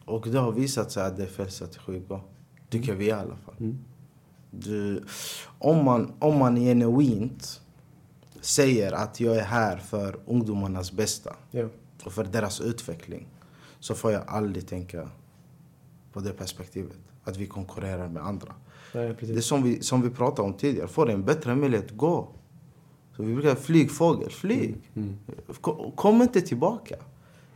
Och 0.06 0.30
det 0.30 0.40
har 0.40 0.52
visat 0.52 0.92
sig 0.92 1.04
att 1.04 1.18
det 1.18 1.24
är 1.24 1.28
fel 1.28 1.52
strategi 1.52 1.98
att 1.98 2.08
gå. 2.08 2.22
Tycker 2.70 2.96
vi 2.96 3.06
i 3.06 3.12
alla 3.12 3.36
fall. 3.36 3.76
Mm. 4.54 4.64
Du, 4.64 5.04
om, 5.60 5.86
man, 5.86 6.12
om 6.20 6.38
man 6.38 6.56
genuint 6.56 7.62
säger 8.42 8.92
att 8.92 9.20
jag 9.20 9.36
är 9.38 9.44
här 9.44 9.78
för 9.78 10.20
ungdomarnas 10.26 10.92
bästa 10.92 11.36
Ja. 11.52 11.68
och 12.06 12.12
för 12.14 12.24
deras 12.24 12.62
utveckling 12.62 13.28
så 13.80 13.96
får 13.96 14.12
jag 14.12 14.24
aldrig 14.28 14.68
tänka 14.68 15.10
på 16.14 16.20
det 16.20 16.34
perspektivet. 16.34 16.98
Att 17.24 17.38
vi 17.38 17.46
konkurrerar 17.46 18.08
med 18.10 18.24
andra. 18.26 18.54
Nej, 18.94 19.16
Det 19.22 19.42
som 19.42 19.64
vi, 19.64 19.84
som 19.84 20.02
vi 20.02 20.10
pratade 20.10 20.48
om 20.48 20.54
tidigare. 20.54 20.88
Får 20.88 21.10
en 21.10 21.24
bättre 21.26 21.56
möjlighet, 21.56 21.92
gå. 21.92 22.28
Så 23.18 23.24
vi 23.24 23.34
brukar 23.34 23.56
flyg 23.56 23.92
fågel, 23.92 24.30
flyg. 24.32 24.76
Mm. 24.96 25.18
Ko- 25.62 25.92
Kom 25.96 26.22
inte 26.22 26.42
tillbaka. 26.42 26.96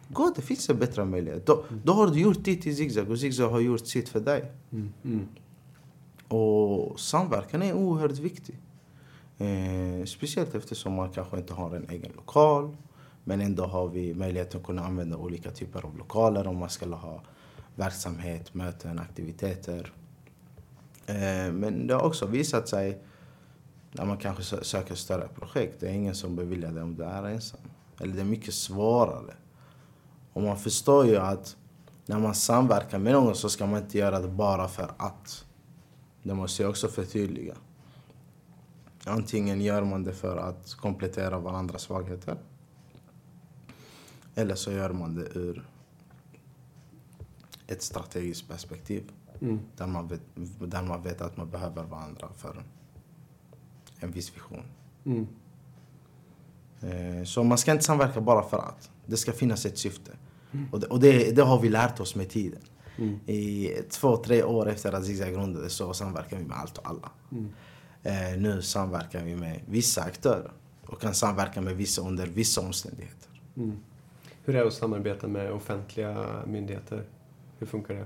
Gå, 0.10 0.34
det 0.36 0.42
finns 0.42 0.70
en 0.70 0.78
bättre 0.80 1.06
möjlighet. 1.06 1.46
Då, 1.46 1.64
då 1.84 1.94
har 1.94 2.08
du 2.08 2.20
gjort 2.20 2.44
ditt 2.44 2.66
i 2.68 2.76
Zigzag 2.76 3.12
och 3.12 3.20
Zigzag 3.20 3.50
har 3.50 3.60
gjort 3.60 3.88
sitt 3.88 4.10
för 4.10 4.20
dig. 4.20 4.52
Och 6.28 7.00
samverkan 7.00 7.62
är 7.62 7.74
oerhört 7.74 8.20
viktig. 8.20 8.60
Eh, 9.38 10.06
speciellt 10.06 10.56
eftersom 10.56 10.94
man 10.94 11.10
kanske 11.10 11.38
inte 11.38 11.54
har 11.54 11.76
en 11.76 11.90
egen 11.90 12.12
lokal. 12.16 12.78
Men 13.24 13.42
ändå 13.42 13.66
har 13.66 13.88
vi 13.88 14.14
möjlighet 14.14 14.56
att 14.56 14.64
kunna 14.64 14.86
använda 14.86 15.18
olika 15.18 15.52
typer 15.52 15.86
av 15.86 15.98
lokaler 15.98 16.48
om 16.48 16.58
man 16.58 16.70
skulle 16.70 16.96
ha 16.96 17.22
verksamhet, 17.76 18.54
möten, 18.54 19.00
aktiviteter. 19.00 19.94
Eh, 21.06 21.52
men 21.54 21.88
det 21.88 21.94
har 21.94 22.04
också 22.04 22.26
visat 22.26 22.70
sig 22.70 23.02
när 23.92 24.06
man 24.06 24.18
kanske 24.18 24.66
söker 24.66 24.96
större 24.96 25.28
projekt. 25.28 25.80
Det 25.80 25.88
är 25.88 25.94
ingen 25.94 26.16
som 26.16 26.36
beviljar 26.36 26.72
det 26.72 26.82
om 26.82 26.96
du 26.96 27.04
är 27.04 27.24
ensam. 27.24 27.60
Eller 28.00 28.14
det 28.14 28.22
är 28.22 28.26
mycket 28.26 28.54
svårare 28.54 29.34
Och 30.34 30.42
man 30.42 30.58
förstår 30.58 31.06
ju 31.06 31.18
att 31.18 31.58
när 32.06 32.20
man 32.20 32.36
samverkar 32.36 33.00
med 33.00 33.14
någon 33.14 33.36
så 33.36 33.50
ska 33.50 33.66
man 33.66 33.82
inte 33.84 33.98
göra 33.98 34.20
det 34.20 34.28
bara 34.28 34.68
för 34.68 34.92
att. 34.98 35.45
Det 36.26 36.34
måste 36.34 36.62
jag 36.64 36.70
också 36.70 36.88
förtydliga. 36.88 37.56
Antingen 39.06 39.62
gör 39.62 39.84
man 39.84 40.04
det 40.04 40.14
för 40.14 40.38
att 40.38 40.74
komplettera 40.74 41.40
varandras 41.40 41.82
svagheter. 41.82 42.38
Eller 44.36 44.56
så 44.56 44.72
gör 44.72 44.90
man 44.90 45.16
det 45.16 45.22
ur 45.22 45.68
ett 47.68 47.82
strategiskt 47.82 48.48
perspektiv. 48.48 49.12
Mm. 49.42 49.60
Där, 49.78 49.88
man 49.88 50.08
vet, 50.08 50.22
där 50.60 50.84
man 50.84 51.04
vet 51.04 51.22
att 51.22 51.38
man 51.38 51.50
behöver 51.50 51.84
varandra 51.84 52.30
för 52.36 52.64
en 54.00 54.12
viss 54.12 54.36
vision. 54.36 54.64
Mm. 55.06 55.28
Eh, 56.82 57.24
Så 57.24 57.44
man 57.44 57.58
ska 57.58 57.72
inte 57.72 57.84
samverka 57.84 58.22
bara 58.22 58.50
för 58.50 58.58
att. 58.58 58.92
Det 59.06 59.18
ska 59.18 59.32
finnas 59.32 59.66
ett 59.66 59.78
syfte. 59.78 60.12
Och, 60.72 60.80
det, 60.80 60.88
och 60.88 61.00
det, 61.00 61.36
det 61.36 61.42
har 61.42 61.60
vi 61.60 61.70
lärt 61.70 62.00
oss 62.00 62.16
med 62.16 62.30
tiden. 62.30 62.62
Mm. 62.98 63.20
I 63.26 63.70
två, 63.90 64.18
tre 64.18 64.44
år 64.44 64.70
efter 64.70 64.94
att 64.94 65.06
Zigzag 65.06 65.34
grundades 65.34 65.74
så 65.74 65.94
samverkar 65.94 66.38
vi 66.38 66.44
med 66.44 66.58
allt 66.58 66.78
och 66.78 66.90
alla. 66.90 67.12
Mm. 67.32 67.52
Eh, 68.04 68.42
nu 68.42 68.62
samverkar 68.62 69.24
vi 69.24 69.36
med 69.36 69.62
vissa 69.68 70.02
aktörer 70.02 70.52
och 70.88 71.02
kan 71.02 71.14
samverka 71.14 71.62
med 71.62 71.76
vissa 71.76 72.02
under 72.02 72.28
vissa 72.28 72.62
omständigheter. 72.62 73.30
Mm. 73.58 73.78
Hur 74.44 74.56
är 74.56 74.62
det 74.62 74.68
att 74.68 74.74
samarbeta 74.74 75.28
med 75.28 75.52
offentliga 75.52 76.26
myndigheter? 76.48 77.04
Hur 77.60 77.68
funkar 77.68 77.94
det? 77.94 78.06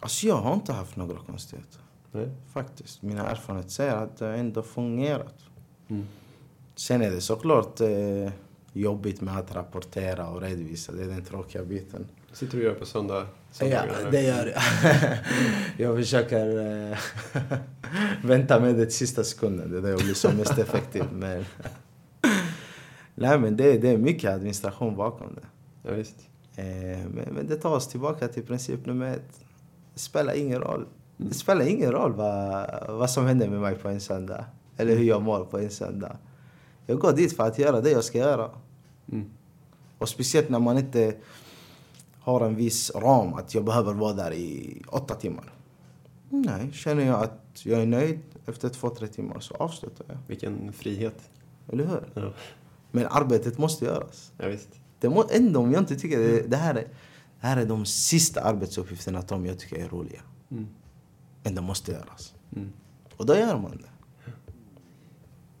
Alltså 0.00 0.26
jag 0.26 0.36
har 0.36 0.54
inte 0.54 0.72
haft 0.72 0.96
några 0.96 1.18
konstigheter. 1.18 1.80
Nej? 2.12 2.30
Faktiskt. 2.52 3.02
Mina 3.02 3.30
erfarenheter 3.30 3.70
säger 3.70 3.96
att 3.96 4.16
det 4.16 4.34
ändå 4.34 4.62
fungerat. 4.62 5.36
Mm. 5.88 6.06
Sen 6.74 7.02
är 7.02 7.10
det 7.10 7.20
såklart 7.20 7.80
eh, 7.80 8.32
jobbigt 8.72 9.20
med 9.20 9.36
att 9.36 9.54
rapportera 9.54 10.28
och 10.28 10.40
redovisa. 10.40 10.92
Det 10.92 11.02
är 11.02 11.08
den 11.08 11.24
tråkiga 11.24 11.64
biten. 11.64 12.06
Sitter 12.32 12.58
du 12.58 12.64
och 12.64 12.72
gör 12.72 12.78
på 12.78 12.86
söndag? 12.86 13.14
Ja, 13.18 13.26
söndagarna 13.52 13.98
nu? 14.04 14.10
det 14.10 14.22
gör 14.22 14.46
jag. 14.46 14.62
jag 15.76 15.96
försöker 15.96 16.58
eh, 16.90 16.98
vänta 18.24 18.60
med 18.60 18.74
det 18.74 18.90
sista 18.90 19.24
sekunden. 19.24 19.70
Det 19.70 19.78
är 19.78 19.82
då 19.82 19.88
jag 19.88 19.98
blir 19.98 20.14
som 20.14 20.36
mest 20.36 20.58
effektiv. 20.58 21.04
Men 21.12 21.44
Nej, 23.14 23.38
men 23.38 23.56
det, 23.56 23.78
det 23.78 23.88
är 23.88 23.98
mycket 23.98 24.30
administration 24.30 24.96
bakom 24.96 25.34
det. 25.34 25.46
Ja, 25.88 25.94
visst. 25.94 26.16
Eh, 26.56 26.64
men, 27.08 27.28
men 27.32 27.46
det 27.46 27.56
tar 27.56 27.74
oss 27.74 27.88
tillbaka 27.88 28.28
till 28.28 28.42
princip 28.42 28.86
nummer 28.86 29.06
ett. 29.06 29.44
Det 29.94 30.00
spelar 30.00 30.34
ingen 30.34 30.60
roll. 30.60 30.86
Det 31.16 31.34
spelar 31.34 31.66
ingen 31.66 31.92
roll 31.92 32.12
vad, 32.12 32.66
vad 32.88 33.10
som 33.10 33.26
händer 33.26 33.48
med 33.48 33.60
mig 33.60 33.74
på 33.74 33.88
en 33.88 34.00
söndag. 34.00 34.44
Eller 34.76 34.96
hur 34.96 35.04
jag 35.04 35.22
mår 35.22 35.44
på 35.44 35.58
en 35.58 35.70
söndag. 35.70 36.16
Jag 36.86 36.98
går 36.98 37.12
dit 37.12 37.36
för 37.36 37.46
att 37.46 37.58
göra 37.58 37.80
det 37.80 37.90
jag 37.90 38.04
ska 38.04 38.18
göra. 38.18 38.50
Mm. 39.12 39.30
Och 39.98 40.08
speciellt 40.08 40.48
när 40.48 40.58
man 40.58 40.78
inte 40.78 41.14
har 42.22 42.40
en 42.40 42.56
viss 42.56 42.90
ram, 42.94 43.34
att 43.34 43.54
jag 43.54 43.64
behöver 43.64 43.94
vara 43.94 44.12
där 44.12 44.32
i 44.32 44.82
åtta 44.88 45.14
timmar. 45.14 45.52
Nej, 46.28 46.72
känner 46.72 47.06
jag 47.06 47.22
att 47.22 47.66
jag 47.66 47.82
är 47.82 47.86
nöjd 47.86 48.20
efter 48.46 48.68
två, 48.68 48.90
tre 48.90 49.06
timmar 49.08 49.40
så 49.40 49.54
avslutar 49.54 50.06
jag. 50.08 50.16
Vilken 50.26 50.72
frihet. 50.72 51.30
Eller 51.68 51.84
hur? 51.86 52.02
Ja, 52.14 52.32
Men 52.90 53.06
arbetet 53.10 53.58
måste 53.58 53.84
göras. 53.84 54.32
ja 54.38 54.48
visst. 54.48 54.68
Det 55.00 55.08
må, 55.08 55.24
ändå 55.30 55.60
om 55.60 55.72
jag 55.72 55.82
inte 55.82 55.96
tycker 55.96 56.18
det, 56.18 56.42
det 56.42 56.56
här 56.56 56.74
är, 56.74 56.84
det 57.40 57.46
här 57.46 57.56
är 57.56 57.66
de 57.66 57.86
sista 57.86 58.40
arbetsuppgifterna 58.40 59.22
som 59.22 59.46
jag 59.46 59.58
tycker 59.58 59.76
är 59.76 59.88
roliga. 59.88 60.20
Mm. 60.50 60.66
Men 61.42 61.54
det 61.54 61.60
måste 61.60 61.92
göras. 61.92 62.34
Mm. 62.56 62.72
Och 63.16 63.26
då 63.26 63.36
gör 63.36 63.58
man 63.58 63.70
det. 63.70 63.88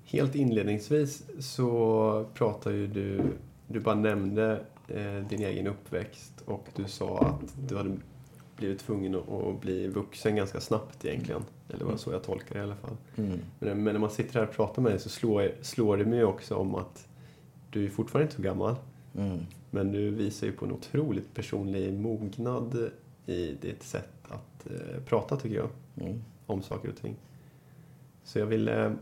Helt 0.04 0.34
inledningsvis 0.34 1.22
så 1.40 2.26
pratar 2.34 2.70
ju 2.70 2.86
du, 2.86 3.22
du 3.68 3.80
bara 3.80 3.94
nämnde 3.94 4.64
eh, 4.88 5.28
din 5.28 5.42
egen 5.42 5.66
uppväxt 5.66 6.31
och 6.44 6.68
du 6.76 6.84
sa 6.84 7.18
att 7.18 7.54
du 7.68 7.76
hade 7.76 7.96
blivit 8.56 8.80
tvungen 8.80 9.14
att, 9.14 9.60
bli 9.60 9.88
vuxen 9.88 10.36
ganska 10.36 10.60
snabbt 10.60 11.04
egentligen. 11.04 11.42
Eller 11.68 11.84
var 11.84 11.96
så 11.96 12.12
jag 12.12 12.22
tolkar 12.22 12.54
det 12.54 12.60
i 12.60 12.64
alla 12.64 12.76
fall. 12.76 12.96
Mm. 13.16 13.38
Men, 13.58 13.82
men 13.82 13.94
när 13.94 14.00
man 14.00 14.10
sitter 14.10 14.34
här 14.34 14.46
och 14.48 14.54
pratar 14.54 14.82
med 14.82 14.92
dig 14.92 15.00
så 15.00 15.08
slår, 15.08 15.50
slår 15.60 15.96
det 15.96 16.04
mig 16.04 16.24
också 16.24 16.56
om 16.56 16.74
att 16.74 17.08
du 17.70 17.84
är 17.84 17.88
fortfarande 17.88 18.24
inte 18.24 18.36
så 18.36 18.42
gammal. 18.42 18.74
Mm. 19.16 19.38
Men 19.70 19.92
du 19.92 20.10
visar 20.10 20.46
ju 20.46 20.52
på 20.52 20.64
en 20.64 20.72
otroligt 20.72 21.34
personlig 21.34 21.92
mognad 21.92 22.90
i 23.26 23.54
ditt 23.60 23.82
sätt 23.82 24.10
att 24.22 24.66
eh, 24.66 25.02
prata 25.06 25.36
tycker 25.36 25.56
jag. 25.56 25.68
Mm. 26.00 26.22
om 26.46 26.62
saker 26.62 26.88
och 26.88 26.96
ting. 26.96 27.16
Så 28.24 28.38
jag 28.38 28.46
vill 28.46 28.68
eh, 28.68 28.92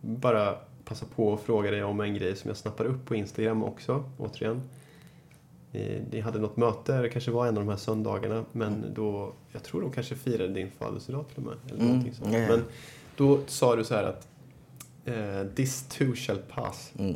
bara 0.00 0.56
passa 0.84 1.06
på 1.06 1.34
att 1.34 1.40
fråga 1.40 1.70
dig 1.70 1.84
om 1.84 2.00
en 2.00 2.14
grej 2.14 2.36
som 2.36 2.48
jag 2.48 2.56
snappade 2.56 2.88
upp 2.88 3.04
på 3.04 3.14
Instagram 3.14 3.64
också, 3.64 4.04
återigen. 4.18 4.62
Ni 6.10 6.20
hade 6.24 6.38
något 6.38 6.56
möte, 6.56 7.02
det 7.02 7.08
kanske 7.08 7.30
var 7.30 7.46
en 7.46 7.56
av 7.58 7.64
de 7.64 7.68
här 7.70 7.76
söndagarna, 7.76 8.44
men 8.52 8.84
då, 8.94 9.32
jag 9.52 9.62
tror 9.62 9.80
de 9.80 9.92
kanske 9.92 10.14
firade 10.14 10.52
din 10.54 10.70
födelsedag 10.78 11.24
till 11.28 11.36
och 11.36 11.42
med. 11.42 11.54
Eller 11.66 11.74
Mm, 11.80 11.86
någonting 11.88 12.14
sånt. 12.14 12.32
ja. 12.32 12.38
Men 12.48 12.64
då 13.16 13.40
sa 13.46 13.76
du 13.76 13.84
så 13.84 13.94
här 13.94 14.04
att 14.04 14.28
eh, 15.04 15.44
this 15.54 15.88
too 15.88 16.14
shall 16.14 16.38
pass. 16.38 16.92
Mm. 16.98 17.14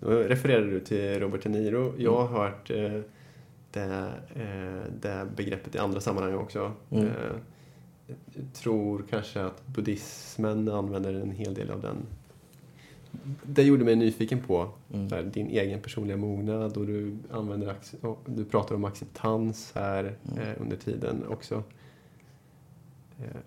Då 0.00 0.10
refererade 0.10 0.70
du 0.70 0.80
till 0.80 1.20
Robert 1.20 1.42
De 1.42 1.48
Niro. 1.48 1.94
Jag 1.98 2.26
har 2.26 2.38
hört 2.44 2.70
eh, 2.70 3.00
det, 3.70 4.12
eh, 4.34 4.90
det 5.00 5.26
begreppet 5.36 5.74
i 5.74 5.78
andra 5.78 6.00
sammanhang 6.00 6.34
också. 6.34 6.72
Mm. 6.90 7.06
Eh, 7.06 7.12
tror 8.52 9.04
kanske 9.10 9.42
att 9.44 9.66
buddhismen 9.66 10.68
använder 10.68 11.14
en 11.14 11.30
hel 11.30 11.54
del 11.54 11.70
av 11.70 11.80
den. 11.82 11.96
Det 13.42 13.62
gjorde 13.62 13.84
mig 13.84 13.96
nyfiken 13.96 14.40
på 14.40 14.68
Mm. 14.92 15.10
här, 15.12 15.22
din 15.22 15.46
egen 15.46 15.80
personliga 15.80 16.16
mognad 16.16 16.76
och 16.76 16.86
du, 16.86 17.16
använder, 17.30 17.74
och 18.00 18.18
du 18.26 18.44
pratar 18.44 18.74
om 18.74 18.84
acceptans 18.84 19.72
här 19.74 20.14
Mm. 20.32 20.38
eh, 20.38 20.54
under 20.60 20.76
tiden 20.76 21.24
också. 21.28 21.62
Eh, 23.20 23.40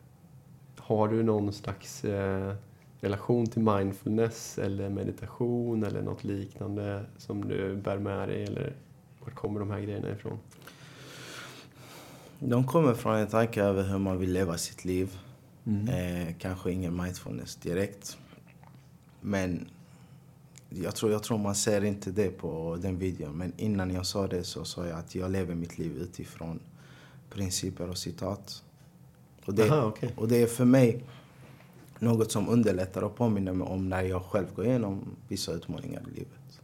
har 0.77 1.07
du 1.07 1.23
någon 1.23 1.53
slags 1.53 2.05
eh, 2.05 2.53
relation 3.01 3.47
till 3.47 3.61
mindfulness 3.61 4.57
eller 4.57 4.89
meditation 4.89 5.83
eller 5.83 6.01
något 6.01 6.23
liknande 6.23 7.05
som 7.17 7.47
du 7.47 7.75
bär 7.75 7.97
med 7.97 8.29
dig? 8.29 8.43
Eller 8.43 8.73
var 9.23 9.31
kommer 9.31 9.59
de 9.59 9.71
här 9.71 9.79
grejerna 9.79 10.11
ifrån? 10.11 10.39
De 12.39 12.67
kommer 12.67 12.93
från 12.93 13.15
en 13.15 13.27
tanke 13.27 13.63
över 13.63 13.83
hur 13.83 13.97
man 13.97 14.17
vill 14.19 14.31
leva 14.33 14.57
sitt 14.57 14.85
liv. 14.85 15.17
Mm. 15.65 15.87
Eh, 15.89 16.33
kanske 16.39 16.71
ingen 16.71 16.95
mindfulness 17.01 17.55
direkt. 17.55 18.17
Men 19.27 19.67
jag 20.69 20.95
tror, 20.95 21.11
jag 21.11 21.23
tror 21.23 21.37
man 21.37 21.55
ser 21.55 21.83
inte 21.83 22.11
det 22.11 22.29
på 22.29 22.77
den 22.81 22.97
videon. 22.97 23.37
Men 23.37 23.53
innan 23.57 23.91
jag 23.91 24.05
sa 24.05 24.27
det 24.27 24.43
så 24.43 24.65
sa 24.65 24.87
jag 24.87 24.99
att 24.99 25.15
jag 25.15 25.31
lever 25.31 25.55
mitt 25.55 25.77
liv 25.77 25.97
utifrån 25.97 26.59
principer 27.29 27.89
och 27.89 27.97
citat. 27.97 28.63
Och 29.45 29.53
det, 29.53 29.69
Aha, 29.69 29.85
okej. 29.87 30.13
och 30.17 30.27
det 30.27 30.41
är 30.41 30.47
för 30.47 30.65
mig 30.65 31.03
något 31.99 32.31
som 32.31 32.49
underlättar 32.49 33.01
och 33.01 33.15
påminner 33.15 33.53
mig 33.53 33.67
om 33.67 33.89
när 33.89 34.01
jag 34.01 34.21
själv 34.23 34.47
går 34.55 34.65
igenom 34.65 35.15
vissa 35.27 35.51
utmaningar 35.51 36.01
i 36.11 36.19
livet. 36.19 36.61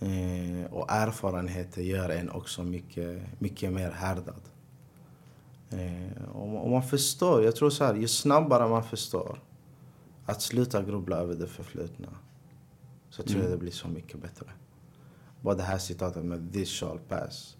Eh, 0.00 0.72
och 0.72 0.86
erfarenheter 0.90 1.82
gör 1.82 2.08
en 2.08 2.30
också 2.30 2.62
mycket, 2.64 3.22
mycket 3.40 3.72
mer 3.72 3.90
härdad. 3.90 4.40
Eh, 5.70 6.24
och, 6.34 6.48
man- 6.48 6.56
och 6.56 6.70
man 6.70 6.82
förstår, 6.82 7.44
jag 7.44 7.56
tror 7.56 7.70
så 7.70 7.84
här, 7.84 7.94
ju 7.94 8.08
snabbare 8.08 8.68
man 8.68 8.84
förstår 8.84 9.38
att 10.26 10.42
sluta 10.42 10.82
grubbla 10.82 11.16
över 11.16 11.34
det 11.34 11.46
förflutna 11.46 12.08
så 13.10 13.22
tror 13.22 13.36
jag 13.36 13.46
Mm. 13.46 13.50
det 13.52 13.58
blir 13.62 13.72
så 13.72 13.88
mycket 13.88 14.22
bättre. 14.22 14.46
Bara 15.40 15.54
det 15.54 15.62
här 15.62 15.78
citatet 15.78 16.24
med 16.24 16.52
this 16.52 16.68
shall 16.80 16.98
pass. 16.98 17.56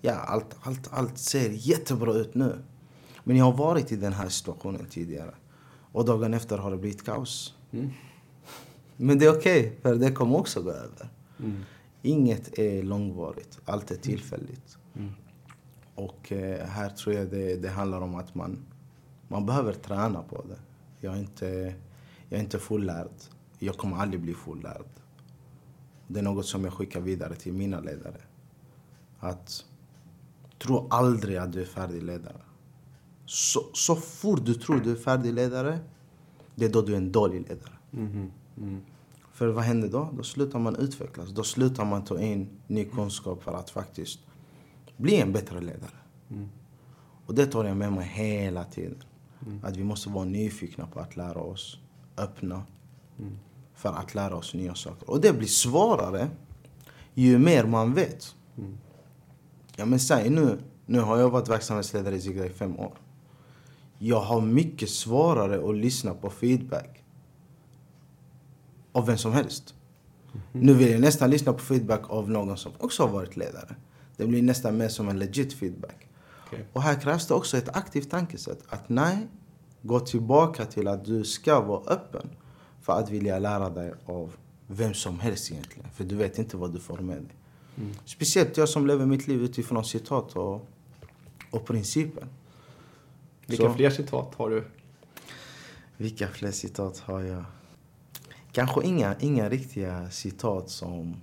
Ja, 0.00 0.14
allt, 0.14 0.56
allt, 0.62 0.88
allt 0.92 1.18
ser 1.18 1.50
jättebra 1.50 2.12
ut 2.14 2.34
nu. 2.34 2.58
Men 3.24 3.36
jag 3.36 3.44
har 3.44 3.52
varit 3.52 3.92
i 3.92 3.96
den 3.96 4.12
här 4.12 4.28
situationen 4.28 4.86
tidigare. 4.86 5.34
Och 5.92 6.04
dagen 6.04 6.34
efter 6.34 6.58
har 6.58 6.70
det 6.70 6.76
blivit 6.76 7.04
kaos. 7.04 7.54
Mm. 7.70 7.90
Men 8.96 9.18
det 9.18 9.26
är 9.26 9.38
okej, 9.38 9.78
för 9.82 9.94
det 9.94 10.12
kommer 10.12 10.38
också 10.38 10.62
gå 10.62 10.70
över. 10.70 11.10
Mm. 11.38 11.64
Inget 12.02 12.58
är 12.58 12.82
långvarigt, 12.82 13.60
allt 13.64 13.90
är 13.90 13.96
tillfälligt. 13.96 14.78
Mm. 14.94 15.10
Och 15.94 16.32
eh, 16.32 16.66
här 16.66 16.90
tror 16.90 17.14
jag 17.14 17.30
det, 17.30 17.56
det 17.56 17.68
handlar 17.68 18.00
om 18.00 18.14
att 18.14 18.34
man, 18.34 18.58
man 19.28 19.46
behöver 19.46 19.72
träna 19.72 20.22
på 20.22 20.44
det. 20.48 20.58
Jag 21.04 21.14
är, 21.14 21.18
inte, 21.18 21.74
jag 22.28 22.38
är 22.38 22.42
inte 22.42 22.58
fullärd. 22.58 23.10
Jag 23.58 23.76
kommer 23.76 23.96
aldrig 23.96 24.20
bli 24.22 24.34
fullärd. 24.34 24.86
Det 26.06 26.18
är 26.18 26.22
något 26.22 26.46
som 26.46 26.64
jag 26.64 26.72
skickar 26.72 27.00
vidare 27.00 27.34
till 27.34 27.52
mina 27.52 27.80
ledare. 27.80 28.20
Att 29.18 29.64
tro 30.58 30.88
aldrig 30.90 31.36
att 31.36 31.52
du 31.52 31.60
är 31.60 31.64
färdig 31.64 32.02
ledare. 32.02 32.40
Så, 33.26 33.60
så 33.72 33.96
fort 33.96 34.44
du 34.44 34.54
tror 34.54 34.80
du 34.80 34.92
är 34.92 34.96
färdig 34.96 35.32
ledare, 35.32 35.78
det 36.54 36.64
är 36.64 36.68
då 36.68 36.82
du 36.82 36.92
är 36.92 36.96
en 36.96 37.12
dålig 37.12 37.48
ledare. 37.48 37.72
Mhm. 37.90 38.30
Mm. 38.56 38.80
För 39.32 39.48
vad 39.48 39.64
händer 39.64 39.88
då? 39.88 40.08
Då 40.16 40.22
slutar 40.22 40.58
man 40.58 40.76
utvecklas. 40.76 41.30
Då 41.30 41.44
slutar 41.44 41.84
man 41.84 42.04
ta 42.04 42.20
in 42.20 42.48
ny 42.66 42.84
kunskap 42.84 43.42
för 43.42 43.52
att 43.52 43.70
faktiskt 43.70 44.20
bli 44.96 45.20
en 45.20 45.32
bättre 45.32 45.60
ledare. 45.60 45.96
Mm. 46.30 46.48
Och 47.26 47.34
det 47.34 47.46
tar 47.46 47.64
jag 47.64 47.76
med 47.76 47.92
mig 47.92 48.06
hela 48.06 48.64
tiden. 48.64 49.02
Mm. 49.46 49.60
Att 49.64 49.76
vi 49.76 49.84
måste 49.84 50.08
vara 50.08 50.24
nyfikna 50.24 50.86
på 50.86 51.00
att 51.00 51.16
lära 51.16 51.40
oss, 51.40 51.78
öppna 52.16 52.62
för 53.74 53.92
att 53.92 54.14
lära 54.14 54.36
oss 54.36 54.54
nya 54.54 54.74
saker. 54.74 55.10
Och 55.10 55.20
det 55.20 55.32
blir 55.32 55.48
svårare 55.48 56.30
ju 57.14 57.38
mer 57.38 57.64
man 57.64 57.94
vet. 57.94 58.34
Mm. 58.58 58.78
Ja 59.76 59.84
men 59.84 60.00
säg 60.00 60.30
nu, 60.30 60.58
nu 60.86 61.00
har 61.00 61.18
jag 61.18 61.30
varit 61.30 61.48
verksamhetsledare 61.48 62.16
i 62.16 62.20
Zigzag 62.20 62.46
i 62.46 62.50
fem 62.50 62.78
år. 62.78 62.92
Jag 63.98 64.20
har 64.20 64.40
mycket 64.40 64.90
svårare 64.90 65.70
att 65.70 65.76
lyssna 65.76 66.14
på 66.14 66.30
feedback 66.30 67.02
av 68.92 69.06
vem 69.06 69.18
som 69.18 69.32
helst. 69.32 69.74
Mm. 70.32 70.66
Nu 70.66 70.74
vill 70.74 70.90
jag 70.90 71.00
nästan 71.00 71.30
lyssna 71.30 71.52
på 71.52 71.58
feedback 71.58 72.10
av 72.10 72.30
någon 72.30 72.56
som 72.56 72.72
också 72.78 73.02
har 73.02 73.10
varit 73.12 73.36
ledare. 73.36 73.76
Det 74.16 74.26
blir 74.26 74.42
nästan 74.42 74.76
mer 74.76 74.88
som 74.88 75.08
en 75.08 75.18
legit 75.18 75.52
feedback. 75.52 76.08
Okay. 76.52 76.64
Och 76.72 76.82
här 76.82 77.00
krävs 77.00 77.26
det 77.26 77.34
också 77.34 77.56
ett 77.56 77.76
aktivt 77.76 78.10
tankesätt. 78.10 78.58
Att 78.68 78.88
nej, 78.88 79.26
gå 79.82 80.00
tillbaka 80.00 80.64
till 80.64 80.88
att 80.88 81.04
du 81.04 81.24
ska 81.24 81.60
vara 81.60 81.82
öppen 81.86 82.30
för 82.82 82.92
att 82.92 83.10
vilja 83.10 83.38
lära 83.38 83.70
dig 83.70 83.92
av 84.06 84.36
vem 84.66 84.94
som 84.94 85.20
helst 85.20 85.52
egentligen. 85.52 85.90
För 85.94 86.04
du 86.04 86.16
vet 86.16 86.38
inte 86.38 86.56
vad 86.56 86.72
du 86.72 86.80
får 86.80 86.98
med 86.98 87.16
dig. 87.16 87.36
Mm. 87.76 87.94
Speciellt 88.04 88.56
jag 88.56 88.68
som 88.68 88.86
lever 88.86 89.06
mitt 89.06 89.28
liv 89.28 89.42
utifrån 89.42 89.84
citat 89.84 90.36
och, 90.36 90.68
och 91.50 91.66
principer. 91.66 92.26
Vilka 93.46 93.64
Så, 93.64 93.74
fler 93.74 93.90
citat 93.90 94.34
har 94.34 94.50
du? 94.50 94.64
Vilka 95.96 96.28
fler 96.28 96.50
citat 96.50 96.98
har 96.98 97.20
jag? 97.20 97.44
Kanske 98.52 98.84
inga, 98.84 99.16
inga 99.20 99.48
riktiga 99.48 100.10
citat 100.10 100.70
som... 100.70 101.16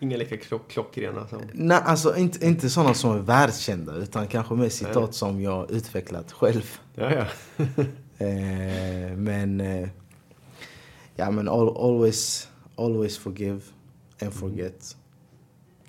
Inga 0.00 0.16
lika 0.16 0.36
klock, 0.36 0.70
klockrena? 0.70 1.28
Som... 1.28 1.42
Nej, 1.52 1.80
alltså 1.84 2.16
inte, 2.16 2.46
inte 2.46 2.70
sådana 2.70 2.94
som 2.94 3.10
är 3.10 3.18
världskända. 3.18 3.94
Utan 3.94 4.26
kanske 4.26 4.54
mer 4.54 4.68
citat 4.68 4.96
Nej. 4.96 5.12
som 5.12 5.42
jag 5.42 5.70
utvecklat 5.70 6.32
själv. 6.32 6.78
Ja, 6.94 7.12
ja. 7.12 7.26
eh, 8.26 9.16
men... 9.16 9.60
Eh, 9.60 9.88
ja, 11.16 11.30
men 11.30 11.48
all, 11.48 11.76
always, 11.76 12.48
always 12.76 13.18
forgive 13.18 13.60
and 14.22 14.32
forget. 14.32 14.96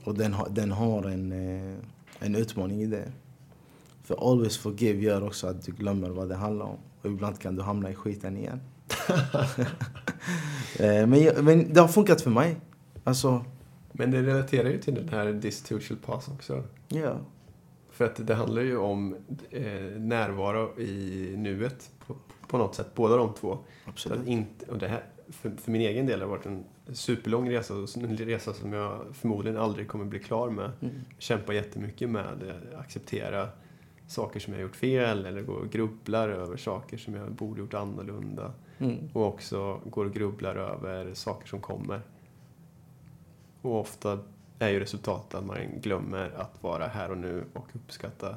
Och 0.03 0.15
den, 0.15 0.35
den 0.49 0.71
har 0.71 1.03
en, 1.03 1.31
eh, 1.31 1.75
en 2.19 2.35
utmaning 2.35 2.81
i 2.81 2.85
det. 2.85 3.11
För 4.03 4.31
always 4.31 4.57
forgive 4.57 5.01
gör 5.01 5.27
också 5.27 5.47
att 5.47 5.65
du 5.65 5.71
glömmer 5.71 6.09
vad 6.09 6.29
det 6.29 6.35
handlar 6.35 6.65
om. 6.65 6.77
Och 7.01 7.09
ibland 7.09 7.39
kan 7.39 7.55
du 7.55 7.61
hamna 7.61 7.89
i 7.89 7.95
skiten 7.95 8.37
igen. 8.37 8.61
Eh, 10.79 11.07
men, 11.07 11.45
men 11.45 11.73
det 11.73 11.81
har 11.81 11.87
funkat 11.87 12.21
för 12.21 12.29
mig. 12.29 12.57
Alltså, 13.03 13.45
men 13.97 14.11
det 14.11 14.21
relaterar 14.21 14.69
ju 14.69 14.79
till 14.79 14.95
den 14.95 15.09
här 15.09 15.33
distitutional 15.33 16.01
pass 16.05 16.27
också. 16.27 16.63
Ja. 16.87 17.17
För 17.91 18.05
att 18.05 18.27
det 18.27 18.35
handlar 18.35 18.61
ju 18.61 18.77
om 18.77 19.15
eh, 19.49 19.63
närvaro 19.97 20.79
i 20.79 21.33
nuet 21.37 21.91
på, 22.07 22.15
på 22.47 22.57
något 22.57 22.75
sätt. 22.75 22.87
Båda 22.95 23.17
de 23.17 23.33
två. 23.33 23.57
Absolut. 23.85 24.27
Inte, 24.27 24.65
och 24.65 24.77
det 24.77 24.87
här, 24.87 25.03
för, 25.29 25.49
för, 25.49 25.71
min 25.71 25.81
egen 25.81 26.05
del 26.05 26.21
har 26.21 26.27
det 26.27 26.31
varit 26.31 26.45
en 26.45 26.63
superlång 26.95 27.49
resa. 27.49 27.73
En 27.73 28.17
resa 28.17 28.53
som 28.53 28.73
jag 28.73 29.01
förmodligen 29.13 29.59
aldrig 29.59 29.87
kommer 29.87 30.05
bli 30.05 30.19
klar 30.19 30.49
med. 30.49 30.71
Mm. 30.81 30.95
Kämpa 31.17 31.53
jättemycket 31.53 32.09
med. 32.09 32.25
att 32.25 32.79
Acceptera 32.79 33.49
saker 34.07 34.39
som 34.39 34.53
jag 34.53 34.61
gjort 34.61 34.75
fel 34.75 35.25
eller 35.25 35.41
går 35.41 35.59
och 35.59 35.69
grubblar 35.69 36.29
över 36.29 36.57
saker 36.57 36.97
som 36.97 37.13
jag 37.13 37.31
borde 37.31 37.61
gjort 37.61 37.73
annorlunda. 37.73 38.53
Mm. 38.77 38.97
Och 39.13 39.27
också 39.27 39.81
går 39.85 40.05
och 40.05 40.13
grubblar 40.13 40.55
över 40.55 41.13
saker 41.13 41.47
som 41.47 41.61
kommer. 41.61 42.01
Och 43.65 43.79
ofta 43.79 44.19
är 44.59 44.69
ju 44.69 44.79
resultatet 44.79 45.35
att 45.35 45.45
man 45.45 45.57
glömmer 45.81 46.31
att 46.37 46.63
vara 46.63 46.87
här 46.87 47.11
och 47.11 47.17
nu 47.17 47.43
och 47.53 47.67
uppskatta 47.73 48.35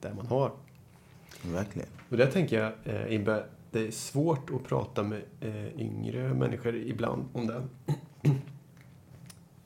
det 0.00 0.14
man 0.14 0.26
har. 0.26 0.52
Verkligen. 1.42 1.88
Och 2.10 2.16
där 2.16 2.26
tänker 2.26 2.60
jag, 2.60 2.72
eh, 2.84 3.14
Imbe, 3.14 3.44
det 3.70 3.86
är 3.86 3.90
svårt 3.90 4.50
att 4.50 4.64
prata 4.64 5.02
med 5.02 5.22
eh, 5.40 5.80
yngre 5.80 6.34
människor 6.34 6.76
ibland 6.76 7.24
om 7.32 7.46
det. 7.46 7.62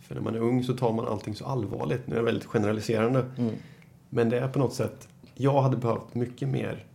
För 0.00 0.14
när 0.14 0.22
man 0.22 0.34
är 0.34 0.40
ung 0.40 0.64
så 0.64 0.76
tar 0.76 0.92
man 0.92 1.06
allting 1.06 1.34
så 1.34 1.44
allvarligt. 1.44 2.06
Nu 2.06 2.14
är 2.14 2.18
jag 2.18 2.24
väldigt 2.24 2.46
generaliserande. 2.46 3.26
Mm. 3.38 3.54
Men 4.10 4.28
det 4.28 4.38
är 4.38 4.48
på 4.48 4.58
något 4.58 4.74
sätt, 4.74 5.08
jag 5.34 5.62
hade 5.62 5.76
behövt 5.76 6.14
mycket 6.14 6.48
mer 6.48 6.86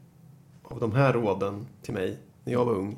av 0.63 0.79
de 0.79 0.91
här 0.91 1.13
råden 1.13 1.67
till 1.81 1.93
mig 1.93 2.17
när 2.43 2.53
jag 2.53 2.65
var 2.65 2.73
ung. 2.73 2.97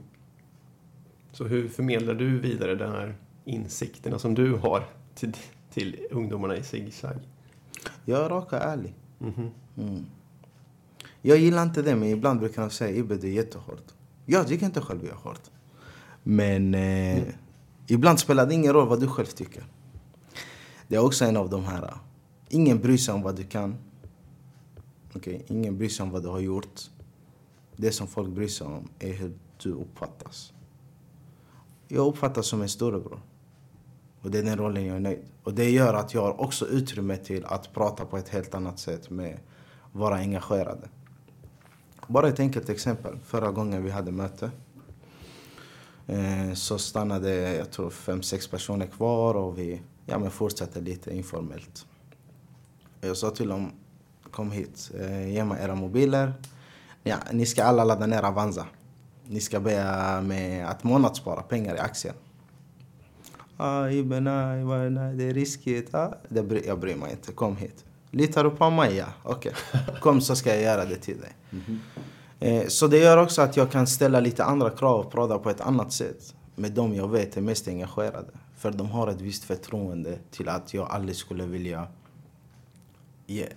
Så 1.31 1.43
hur 1.43 1.67
förmedlar 1.67 2.13
du 2.13 2.39
vidare 2.39 2.75
de 2.75 2.85
här 2.85 3.15
insikterna 3.49 4.19
som 4.19 4.35
du 4.35 4.55
har 4.55 4.83
till, 5.15 5.35
till 5.73 6.07
ungdomarna 6.11 6.57
i 6.57 6.63
Zigzag? 6.63 7.15
Jag 8.05 8.25
är 8.25 8.29
raka 8.29 8.59
ärlig. 8.59 8.93
Mm 9.21 9.33
-hmm. 9.33 9.49
mm. 9.77 10.05
Jag 11.21 11.37
gillar 11.37 11.63
inte 11.63 11.81
det, 11.81 11.95
men 11.95 12.09
ibland 12.09 12.39
brukar 12.39 12.61
de 12.61 12.69
säga 12.69 12.97
Ibbe, 12.97 13.15
det 13.15 13.27
är 13.27 13.31
jättehårt. 13.31 13.93
Jag 14.25 14.47
tycker 14.47 14.65
inte 14.65 14.81
själv 14.81 14.99
jag 15.03 15.11
är 15.11 15.15
hårt. 15.15 15.49
Men 16.23 16.73
eh, 16.73 17.17
mm. 17.17 17.33
ibland 17.87 18.19
spelar 18.19 18.45
det 18.45 18.53
ingen 18.53 18.73
roll 18.73 18.87
vad 18.87 18.99
du 18.99 19.07
själv 19.07 19.25
tycker. 19.25 19.63
Det 20.87 20.95
är 20.95 21.05
också 21.05 21.25
en 21.25 21.37
av 21.37 21.49
de 21.49 21.63
här. 21.63 21.93
Ingen 22.49 22.79
bryr 22.79 22.97
sig 22.97 23.13
om 23.13 23.21
vad 23.21 23.35
du 23.35 23.43
kan. 23.43 23.75
Okay? 25.13 25.41
Ingen 25.47 25.77
bryr 25.77 25.89
sig 25.89 26.03
om 26.03 26.09
vad 26.09 26.23
du 26.23 26.29
har 26.29 26.39
gjort. 26.39 26.81
Det 27.75 27.91
som 27.91 28.07
folk 28.07 28.29
bryr 28.29 28.47
sig 28.47 28.67
om 28.67 28.89
är 28.99 29.13
hur 29.13 29.33
du 29.57 29.71
uppfattas. 29.71 30.53
Jag 31.87 32.07
uppfattas 32.07 32.47
som 32.47 32.61
en 32.61 32.69
storebror. 32.69 33.21
Och 34.21 34.31
det 34.31 34.39
är 34.39 34.43
den 34.43 34.57
rollen 34.57 34.85
jag 34.85 34.95
är 34.95 34.99
nöjd. 34.99 35.25
Och 35.43 35.53
det 35.53 35.69
gör 35.69 35.93
att 35.93 36.13
jag 36.13 36.21
har 36.21 36.41
också 36.41 36.67
utrymme 36.67 37.17
till 37.17 37.45
att 37.45 37.73
prata 37.73 38.05
på 38.05 38.17
ett 38.17 38.29
helt 38.29 38.55
annat 38.55 38.79
sätt 38.79 39.09
med 39.09 39.39
vara 39.91 40.15
engagerade. 40.15 40.89
Bara 42.07 42.27
ett 42.27 42.39
enkelt 42.39 42.69
exempel. 42.69 43.19
Förra 43.25 43.51
gången 43.51 43.83
vi 43.83 43.91
hade 43.91 44.11
möte 44.11 44.51
eh, 46.07 46.53
så 46.53 46.77
stannade 46.77 47.55
jag 47.55 47.71
tror 47.71 47.89
fem, 47.89 48.21
sex 48.21 48.47
personer 48.47 48.85
kvar 48.87 49.35
och 49.35 49.57
vi 49.57 49.81
ja, 50.05 50.19
men 50.19 50.31
fortsatte 50.31 50.81
lite 50.81 51.15
informellt. 51.15 51.85
Jag 53.01 53.17
sa 53.17 53.29
till 53.29 53.47
dem, 53.47 53.71
kom 54.31 54.51
hit, 54.51 54.91
eh, 54.99 55.29
ge 55.33 55.43
mig 55.43 55.63
era 55.63 55.75
mobiler. 55.75 56.33
Ja, 57.03 57.17
ni 57.31 57.45
ska 57.45 57.63
alla 57.63 57.83
ladda 57.83 58.05
ner 58.05 58.23
Avanza. 58.23 58.65
Ni 59.27 59.39
ska 59.39 59.59
börja 59.59 60.17
eh, 60.17 60.21
med 60.21 60.69
att 60.69 60.83
månadsspara 60.83 61.41
pengar 61.41 61.75
i 61.75 61.79
aktier. 61.79 62.13
Ah, 63.61 63.81
nej, 63.81 64.89
nej, 64.89 65.15
det 65.15 65.23
är 65.23 65.33
riskigt. 65.33 65.95
Ah, 65.95 66.13
det 66.29 66.43
bry, 66.43 66.63
jag 66.67 66.79
bryr 66.79 66.95
mig 66.95 67.11
inte, 67.11 67.31
kom 67.31 67.57
hit. 67.57 67.85
Litar 68.11 68.43
du 68.43 68.49
på 68.49 68.69
mig? 68.69 68.95
Ja, 68.95 69.05
okej. 69.23 69.53
Okay. 69.71 69.95
Kom 70.01 70.21
så 70.21 70.35
ska 70.35 70.49
jag 70.49 70.61
göra 70.61 70.85
det 70.85 70.95
till 70.95 71.19
dig. 71.19 71.35
Mm 71.51 71.63
-hmm. 71.65 71.79
eh, 72.39 72.67
så 72.67 72.87
det 72.87 72.97
gör 72.97 73.17
också 73.17 73.41
att 73.41 73.57
jag 73.57 73.71
kan 73.71 73.87
ställa 73.87 74.19
lite 74.19 74.43
andra 74.43 74.69
krav 74.69 74.99
och 74.99 75.11
prata 75.11 75.39
på 75.39 75.49
ett 75.49 75.61
annat 75.61 75.93
sätt 75.93 76.35
med 76.55 76.71
dem 76.71 76.95
jag 76.95 77.07
vet 77.07 77.37
är 77.37 77.41
mest 77.41 77.67
engagerade. 77.67 78.27
För 78.57 78.71
de 78.71 78.89
har 78.89 79.07
ett 79.07 79.21
visst 79.21 79.43
förtroende 79.43 80.17
till 80.31 80.49
att 80.49 80.73
jag 80.73 80.89
aldrig 80.89 81.15
skulle 81.15 81.45
vilja 81.45 81.87
ge, 83.27 83.47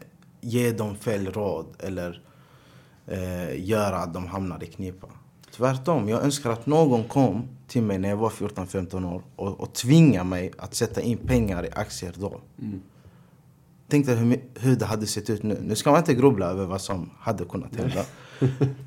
ge 0.41 0.73
dem 0.73 0.97
fel 0.97 1.27
råd 1.33 1.67
eller 1.79 2.23
eh, 3.07 3.65
göra 3.69 3.97
att 3.97 4.15
de 4.15 4.27
hamnar 4.27 4.65
i 4.65 4.67
knipa. 4.67 5.07
Tvärtom, 5.57 6.09
jag 6.09 6.23
önskar 6.23 6.51
att 6.51 6.67
någon 6.67 7.05
kom 7.05 7.49
till 7.73 7.83
mig 7.83 7.99
när 7.99 8.09
jag 8.09 8.17
var 8.17 8.31
14-15 8.31 9.15
år 9.15 9.23
och, 9.37 9.61
och 9.61 9.73
tvingade 9.73 10.25
mig 10.25 10.53
att 10.59 10.75
sätta 10.75 11.01
in 11.01 11.19
pengar 11.19 11.67
i 11.67 11.71
aktier 11.73 12.15
då. 12.19 12.41
Mm. 12.59 12.83
Tänk 13.89 14.07
dig 14.07 14.17
hur, 14.17 14.41
hur 14.55 14.77
det 14.77 14.85
hade 14.85 15.07
sett 15.07 15.31
ut 15.31 15.43
nu. 15.43 15.59
Nu 15.63 15.75
ska 15.75 15.91
man 15.91 15.99
inte 15.99 16.15
grubbla 16.15 16.47
över 16.47 16.67
vad 16.67 16.81
som 16.81 17.11
hade 17.19 17.45
kunnat 17.45 17.77
hända. 17.77 18.05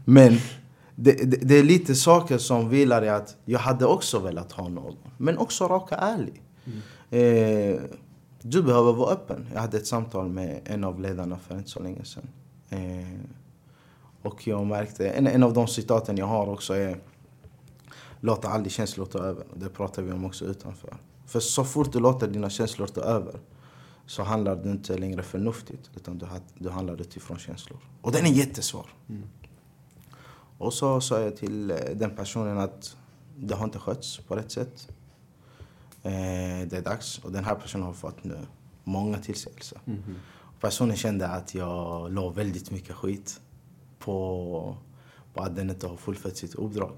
Men 0.06 0.38
det, 0.96 1.12
det, 1.12 1.38
det, 1.38 1.56
är 1.56 1.64
lite 1.64 1.96
saker 1.96 2.38
som 2.38 2.70
vilar 2.70 3.04
i 3.04 3.10
att 3.10 3.38
jag 3.46 3.60
hade 3.60 3.86
också 3.86 4.20
velat 4.20 4.52
ha 4.52 4.68
någon. 4.68 4.96
Men 5.18 5.38
också 5.38 5.68
raka 5.68 5.96
ärlig. 5.96 6.42
Mm. 6.66 7.76
Eh, 7.76 7.82
du 8.42 8.64
behöver 8.64 8.94
vara 8.94 9.12
öppen. 9.12 9.48
Jag 9.54 9.62
hade 9.62 9.78
ett 9.78 9.88
samtal 9.88 10.30
med 10.30 10.62
en 10.66 10.84
av 10.84 11.02
ledarna 11.02 11.38
för 11.38 11.58
inte 11.58 11.70
så 11.70 11.80
länge 11.80 12.04
sedan. 12.06 12.30
Eh, 12.70 13.20
och 14.22 14.48
jag 14.48 14.66
märkte, 14.66 15.10
en, 15.10 15.28
en 15.28 15.44
av 15.44 15.54
de 15.54 15.68
citaten 15.68 16.18
jag 16.18 16.26
har 16.26 16.50
också 16.50 16.74
är 16.74 16.98
Låta 18.26 18.50
aldrig 18.50 18.72
känslor 18.72 19.06
ta 19.06 19.20
över. 19.20 19.46
Det 19.56 19.70
pratar 19.70 20.04
vi 20.04 20.12
om 20.12 20.26
också 20.26 20.46
utanför. 20.46 20.98
För 21.26 21.40
så 21.40 21.64
fort 21.64 21.92
du 21.92 22.00
låter 22.00 22.28
dina 22.28 22.50
känslor 22.50 22.88
ta 22.88 23.02
över 23.02 23.40
så 24.06 24.24
handlar 24.24 24.56
du 24.56 24.72
inte 24.72 24.98
längre 24.98 25.24
förnuftigt 25.24 25.90
utan 25.96 26.18
du, 26.18 26.28
du 26.58 26.70
handlar 26.70 27.02
utifrån 27.02 27.38
känslor. 27.38 27.80
Och 28.02 28.12
den 28.12 28.26
är 28.26 28.30
jättesvår. 28.30 28.90
Mm. 29.10 29.24
Och 30.58 30.74
så 30.74 31.02
sa 31.02 31.22
jag 31.22 31.38
till 31.38 31.72
eh, 31.72 31.78
den 31.96 32.16
personen 32.16 32.58
att 32.58 32.98
det 33.38 33.56
har 33.56 33.66
inte 33.66 33.80
skötts 33.80 34.18
på 34.18 34.36
rätt 34.36 34.52
sätt. 34.52 34.88
Eh, 36.04 36.68
det 36.70 36.74
är 36.74 36.82
dags. 36.82 37.20
Och 37.20 37.32
den 37.32 37.46
här 37.46 37.56
personen 37.56 37.86
har 37.86 37.94
fått 37.94 38.24
nu 38.24 38.38
många 38.84 39.18
tillsägelser. 39.18 39.80
Mm. 39.86 40.02
Personen 40.60 40.96
kände 40.96 41.28
att 41.28 41.56
jag 41.56 42.14
la 42.14 42.30
väldigt 42.30 42.72
mycket 42.72 42.96
skit 42.96 43.42
på, 44.00 44.78
på 45.34 45.44
att 45.44 45.56
den 45.56 45.70
inte 45.70 45.88
har 45.88 45.98
fullföljt 45.98 46.38
sitt 46.38 46.56
uppdrag. 46.56 46.92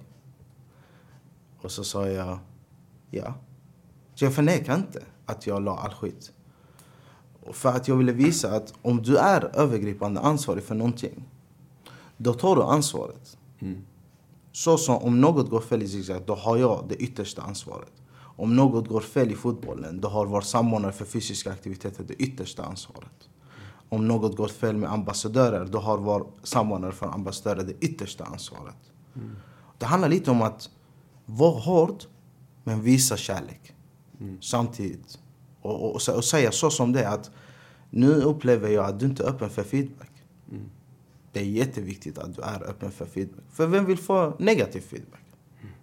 Och 1.68 1.72
så 1.72 1.84
sa 1.84 2.08
jag 2.08 2.40
ja. 3.12 3.34
Så 4.16 4.26
jag 4.26 4.34
förnekar 4.34 4.76
inte 4.76 5.04
att 5.26 5.48
jag 5.48 5.64
la 5.64 5.78
all 5.78 5.94
skit. 5.94 6.32
För 7.52 7.70
att 7.70 7.88
jag 7.88 7.96
ville 7.96 8.12
visa 8.12 8.56
att 8.56 8.74
om 8.82 9.02
du 9.02 9.18
är 9.18 9.52
övergripande 9.54 10.20
ansvarig 10.20 10.64
för 10.64 10.76
någonting, 10.76 11.30
då 12.18 12.34
tar 12.34 12.56
du 12.56 12.64
ansvaret. 12.64 13.38
Mm. 13.60 13.86
Så 14.52 14.78
som 14.78 14.98
om 14.98 15.22
något 15.22 15.50
går 15.50 15.60
fel 15.60 15.84
i 15.84 15.88
zigzag, 15.88 16.22
då 16.26 16.36
har 16.36 16.58
jag 16.58 16.86
det 16.90 16.96
yttersta 16.96 17.42
ansvaret. 17.42 17.94
Om 18.20 18.56
något 18.56 18.88
går 18.88 19.02
fel 19.02 19.32
i 19.32 19.36
fotbollen, 19.36 20.02
då 20.02 20.08
har 20.08 20.26
vår 20.26 20.42
samordnare 20.42 20.92
för 20.92 21.06
fysiska 21.06 21.52
aktiviteter 21.52 22.04
det 22.04 22.14
yttersta 22.14 22.64
ansvaret. 22.64 23.30
Om 23.90 24.08
något 24.08 24.38
går 24.38 24.48
fel 24.48 24.78
med 24.78 24.92
ambassadörer, 24.92 25.66
då 25.66 25.80
har 25.80 25.98
vår 25.98 26.28
samordnare 26.44 26.92
för 26.92 27.08
ambassadörer 27.08 27.64
det 27.64 27.86
yttersta 27.86 28.24
ansvaret. 28.24 28.92
Mm. 29.16 29.36
Det 29.78 29.86
handlar 29.86 30.10
lite 30.10 30.32
om 30.32 30.42
att 30.42 30.70
var 31.30 31.60
hård, 31.60 32.04
men 32.64 32.82
visa 32.82 33.18
kärlek. 33.18 33.76
Mm. 34.20 34.42
Samtidigt. 34.42 35.20
Och, 35.62 35.84
och, 35.84 35.96
och, 35.96 36.16
och, 36.16 36.24
säga 36.24 36.52
så 36.52 36.70
som 36.70 36.92
det 36.94 37.04
är 37.04 37.14
att 37.14 37.32
nu 37.90 38.14
upplever 38.14 38.70
jag 38.70 38.86
att 38.86 39.00
du 39.00 39.06
inte 39.06 39.24
är 39.24 39.28
öppen 39.28 39.50
för 39.50 39.64
feedback. 39.64 40.12
Mm. 40.52 40.70
Det 41.32 41.40
är 41.40 41.44
jätteviktigt 41.44 42.18
att 42.18 42.36
du 42.36 42.42
är 42.42 42.70
öppen 42.70 42.92
för 42.92 43.06
feedback. 43.06 43.44
För 43.52 43.68
vem 43.68 43.86
vill 43.86 43.98
få 43.98 44.34
negativ 44.40 44.82
feedback? 44.82 45.24
Mm. 45.62 45.74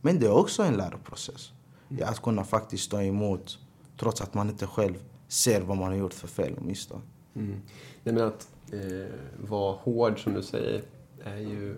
Men 0.00 0.20
det 0.20 0.26
är 0.26 0.32
också 0.32 0.62
en 0.62 0.74
läroprocess. 0.74 1.52
Mm. 1.90 2.08
Att 2.08 2.22
kunna 2.22 2.44
faktiskt 2.44 2.84
stå 2.84 3.00
emot 3.00 3.58
trots 3.98 4.20
att 4.20 4.34
man 4.34 4.48
inte 4.48 4.66
själv 4.66 5.04
ser 5.28 5.60
vad 5.60 5.76
man 5.76 5.88
har 5.88 5.96
gjort 5.96 6.14
för 6.14 6.28
fel 6.28 6.54
och 6.54 6.62
misstag. 6.62 7.00
Mm. 7.34 7.60
Nej, 8.04 8.14
men 8.14 8.24
att 8.24 8.48
eh, 8.72 9.14
vara 9.48 9.72
hård, 9.72 10.22
som 10.22 10.34
du 10.34 10.42
säger, 10.42 10.82
är 11.24 11.38
ju 11.38 11.76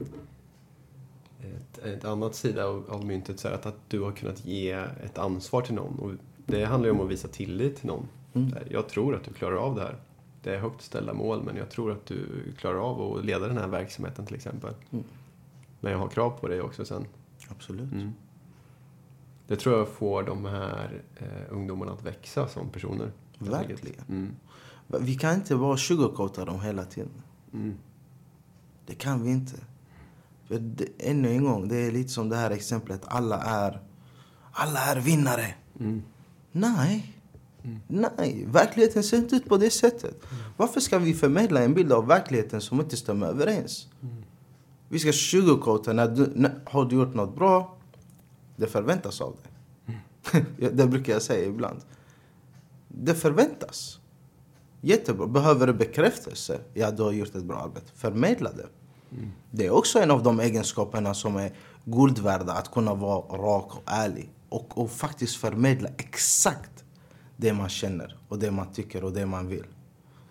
ett, 1.42 1.78
ett 1.78 2.04
annat 2.04 2.34
sida 2.34 2.66
av, 2.66 2.84
av 2.90 3.04
myntet. 3.04 3.40
Så 3.40 3.48
att, 3.48 3.66
att 3.66 3.76
du 3.88 4.00
har 4.00 4.12
kunnat 4.12 4.44
ge 4.44 4.70
ett 5.04 5.18
ansvar 5.18 5.62
till 5.62 5.74
någon. 5.74 5.98
Och 5.98 6.12
det 6.46 6.64
handlar 6.64 6.88
ju 6.88 6.94
om 6.94 7.00
att 7.00 7.10
visa 7.10 7.28
tillit 7.28 7.76
till 7.76 7.86
någon. 7.86 8.08
Mm. 8.32 8.54
Jag 8.70 8.88
tror 8.88 9.14
att 9.14 9.24
du 9.24 9.32
klarar 9.32 9.56
av 9.56 9.74
det 9.74 9.82
här. 9.82 9.96
Det 10.42 10.54
är 10.54 10.58
högt 10.58 10.82
ställda 10.82 11.12
mål, 11.14 11.42
men 11.42 11.56
jag 11.56 11.70
tror 11.70 11.92
att 11.92 12.06
du 12.06 12.26
klarar 12.58 12.78
av 12.78 13.16
att 13.16 13.24
leda 13.24 13.46
den 13.48 13.58
här 13.58 13.68
verksamheten 13.68 14.26
till 14.26 14.36
exempel. 14.36 14.74
Mm. 14.90 15.04
Men 15.80 15.92
jag 15.92 15.98
har 15.98 16.08
krav 16.08 16.30
på 16.30 16.48
dig 16.48 16.60
också 16.60 16.84
sen. 16.84 17.04
Absolut. 17.48 17.92
Mm. 17.92 18.12
Det 19.46 19.56
tror 19.56 19.78
jag 19.78 19.88
får 19.88 20.22
de 20.22 20.44
här 20.44 21.02
eh, 21.16 21.26
ungdomarna 21.50 21.92
att 21.92 22.02
växa 22.02 22.48
som 22.48 22.68
personer. 22.68 23.12
Verkligen. 23.38 24.04
Mm. 24.08 24.36
Vi 24.86 25.14
kan 25.14 25.34
inte 25.34 25.56
bara 25.56 25.76
sugarcoata 25.76 26.44
dem 26.44 26.60
hela 26.60 26.84
tiden. 26.84 27.22
Mm. 27.52 27.74
Det 28.86 28.94
kan 28.94 29.22
vi 29.22 29.30
inte. 29.30 29.56
Ännu 30.98 31.28
en 31.28 31.44
gång, 31.44 31.68
det 31.68 31.76
är 31.76 31.90
lite 31.90 32.08
som 32.08 32.28
det 32.28 32.36
här 32.36 32.50
exemplet. 32.50 33.00
Alla 33.04 33.42
är, 33.42 33.80
alla 34.52 34.80
är 34.80 35.00
vinnare. 35.00 35.54
Mm. 35.80 36.02
Nej. 36.52 37.16
Mm. 37.62 37.80
Nej, 38.16 38.44
verkligheten 38.48 39.02
ser 39.02 39.16
inte 39.16 39.36
ut 39.36 39.48
på 39.48 39.56
det 39.56 39.70
sättet. 39.70 40.32
Mm. 40.32 40.44
Varför 40.56 40.80
ska 40.80 40.98
vi 40.98 41.14
förmedla 41.14 41.62
en 41.62 41.74
bild 41.74 41.92
av 41.92 42.06
verkligheten 42.06 42.60
som 42.60 42.80
inte 42.80 42.96
stämmer 42.96 43.26
överens? 43.26 43.88
Mm. 44.02 44.24
Vi 44.88 44.98
ska 44.98 45.12
sugarcoata. 45.12 45.92
När 45.92 46.08
du, 46.08 46.32
när, 46.34 46.60
har 46.64 46.84
du 46.84 46.96
gjort 46.96 47.14
något 47.14 47.34
bra, 47.34 47.78
det 48.56 48.66
förväntas 48.66 49.20
av 49.20 49.36
dig. 49.36 49.52
Mm. 49.86 50.76
det 50.76 50.86
brukar 50.86 51.12
jag 51.12 51.22
säga 51.22 51.48
ibland. 51.48 51.80
Det 52.88 53.14
förväntas. 53.14 53.98
Jättebra. 54.80 55.26
Behöver 55.26 55.66
du 55.66 55.72
bekräftelse? 55.72 56.60
Ja, 56.74 56.90
du 56.90 57.02
har 57.02 57.12
gjort 57.12 57.34
ett 57.34 57.44
bra 57.44 57.56
arbete. 57.56 57.86
Förmedla 57.94 58.52
det. 58.52 58.66
Mm. 59.12 59.30
Det 59.50 59.66
är 59.66 59.70
också 59.70 59.98
en 59.98 60.10
av 60.10 60.22
de 60.22 60.40
egenskaperna 60.40 61.14
som 61.14 61.36
är 61.36 61.52
guld 61.84 62.18
värda. 62.18 62.52
Att 62.52 62.70
kunna 62.70 62.94
vara 62.94 63.38
rak 63.38 63.76
och 63.76 63.82
ärlig. 63.86 64.30
Och, 64.48 64.78
och 64.78 64.90
faktiskt 64.90 65.36
förmedla 65.36 65.88
exakt 65.96 66.84
det 67.36 67.52
man 67.52 67.68
känner 67.68 68.16
och 68.28 68.38
det 68.38 68.50
man 68.50 68.72
tycker 68.72 69.04
och 69.04 69.12
det 69.12 69.26
man 69.26 69.48
vill. 69.48 69.66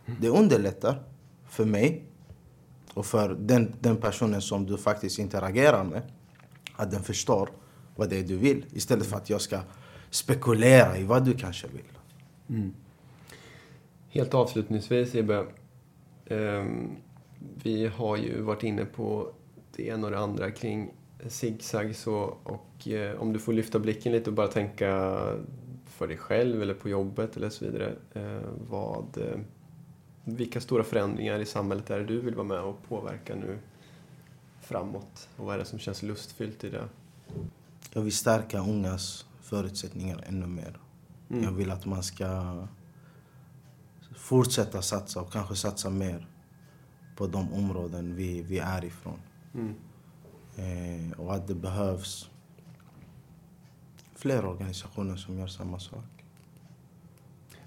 Mm. 0.05 0.19
Det 0.21 0.29
underlättar 0.29 1.03
för 1.49 1.65
mig 1.65 2.03
och 2.93 3.05
för 3.05 3.37
den, 3.39 3.75
den 3.79 3.97
personen 3.97 4.41
som 4.41 4.65
du 4.65 4.77
faktiskt 4.77 5.19
interagerar 5.19 5.83
med. 5.83 6.01
Att 6.75 6.91
den 6.91 7.03
förstår 7.03 7.49
vad 7.95 8.09
det 8.09 8.19
är 8.19 8.23
du 8.23 8.37
vill. 8.37 8.65
Istället 8.73 9.07
för 9.07 9.17
att 9.17 9.29
jag 9.29 9.41
ska 9.41 9.59
spekulera 10.09 10.97
i 10.97 11.03
vad 11.03 11.25
du 11.25 11.33
kanske 11.33 11.67
vill. 11.67 11.91
Mm. 12.49 12.73
Helt 14.09 14.33
avslutningsvis, 14.33 15.15
Ebbe. 15.15 15.45
Um, 16.29 16.95
vi 17.63 17.87
har 17.87 18.17
ju 18.17 18.41
varit 18.41 18.63
inne 18.63 18.85
på 18.85 19.31
det 19.75 19.87
ena 19.87 20.07
och 20.07 20.11
det 20.11 20.19
andra 20.19 20.51
kring 20.51 20.91
zigzag 21.27 21.95
så 21.95 22.37
och 22.43 22.87
eh, 22.87 23.21
om 23.21 23.33
du 23.33 23.39
får 23.39 23.53
lyfta 23.53 23.79
blicken 23.79 24.11
lite 24.11 24.29
och 24.29 24.35
bara 24.35 24.47
tänka 24.47 25.19
för 25.85 26.07
dig 26.07 26.17
själv 26.17 26.61
eller 26.61 26.73
på 26.73 26.89
jobbet 26.89 27.37
eller 27.37 27.49
så 27.49 27.65
vidare. 27.65 27.95
Eh, 28.13 28.49
vad, 28.69 29.17
eh, 29.17 29.39
vilka 30.23 30.61
stora 30.61 30.83
förändringar 30.83 31.39
i 31.39 31.45
samhället 31.45 31.89
är 31.89 31.99
det 31.99 32.05
du 32.05 32.21
vill 32.21 32.35
vara 32.35 32.47
med 32.47 32.59
och 32.59 32.83
påverka 32.87 33.35
nu 33.35 33.57
framåt? 34.61 35.29
Och 35.37 35.45
vad 35.45 35.55
är 35.55 35.59
det 35.59 35.65
som 35.65 35.79
känns 35.79 36.03
lustfyllt 36.03 36.63
i 36.63 36.69
det? 36.69 36.89
Jag 37.93 38.01
vill 38.01 38.15
stärka 38.15 38.59
ungas 38.59 39.25
förutsättningar 39.41 40.23
ännu 40.27 40.47
mer. 40.47 40.79
Mm. 41.29 41.43
Jag 41.43 41.51
vill 41.51 41.71
att 41.71 41.85
man 41.85 42.03
ska 42.03 42.57
fortsätta 44.15 44.81
satsa 44.81 45.21
och 45.21 45.31
kanske 45.31 45.55
satsa 45.55 45.89
mer 45.89 46.27
på 47.19 47.27
de 47.27 47.53
områden 47.53 48.15
vi, 48.15 48.41
vi 48.41 48.59
är 48.59 48.85
ifrån. 48.85 49.19
Mm. 49.53 49.75
Eh, 50.55 51.19
och 51.19 51.35
att 51.35 51.47
det 51.47 51.55
behövs 51.55 52.29
fler 54.15 54.45
organisationer 54.45 55.15
som 55.15 55.39
gör 55.39 55.47
samma 55.47 55.79
sak. 55.79 56.25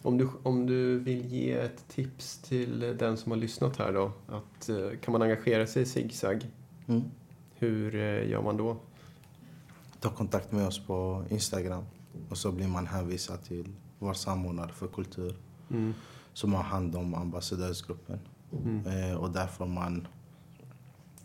Om 0.03 0.18
du, 0.18 0.28
om 0.42 0.66
du 0.66 0.98
vill 0.98 1.26
ge 1.26 1.53
ett 1.53 1.88
tips 1.88 2.38
till 2.38 2.80
den 2.98 3.16
som 3.16 3.32
har 3.32 3.38
lyssnat 3.38 3.76
här 3.76 3.92
då. 3.92 4.12
Att, 4.26 4.68
eh, 4.68 4.98
kan 5.03 5.12
man 5.12 5.22
engagera 5.22 5.66
sig 5.66 5.82
i 5.82 5.86
Zigzag? 5.86 6.50
Mm. 6.86 7.03
Hur 7.55 7.94
eh, 7.94 8.28
gör 8.30 8.42
man 8.42 8.57
då? 8.57 8.76
Ta 10.00 10.11
kontakt 10.11 10.53
med 10.53 10.66
oss 10.66 10.86
på 10.86 11.24
Instagram 11.30 11.84
och 12.28 12.38
så 12.38 12.53
blir 12.53 12.68
man 12.68 12.86
hänvisad 12.86 13.44
till 13.44 13.68
vår 13.98 14.14
samordnare 14.14 14.72
för 14.72 14.86
kultur 14.86 15.36
mm. 15.70 15.94
som 16.32 16.55
har 16.55 16.62
hand 16.62 16.96
om 16.96 17.14
ambassadörsgruppen. 17.14 18.18
Mm. 18.53 18.86
Eh, 18.86 19.16
och 19.16 19.30
där 19.30 19.46
får 19.46 19.66
man 19.66 20.09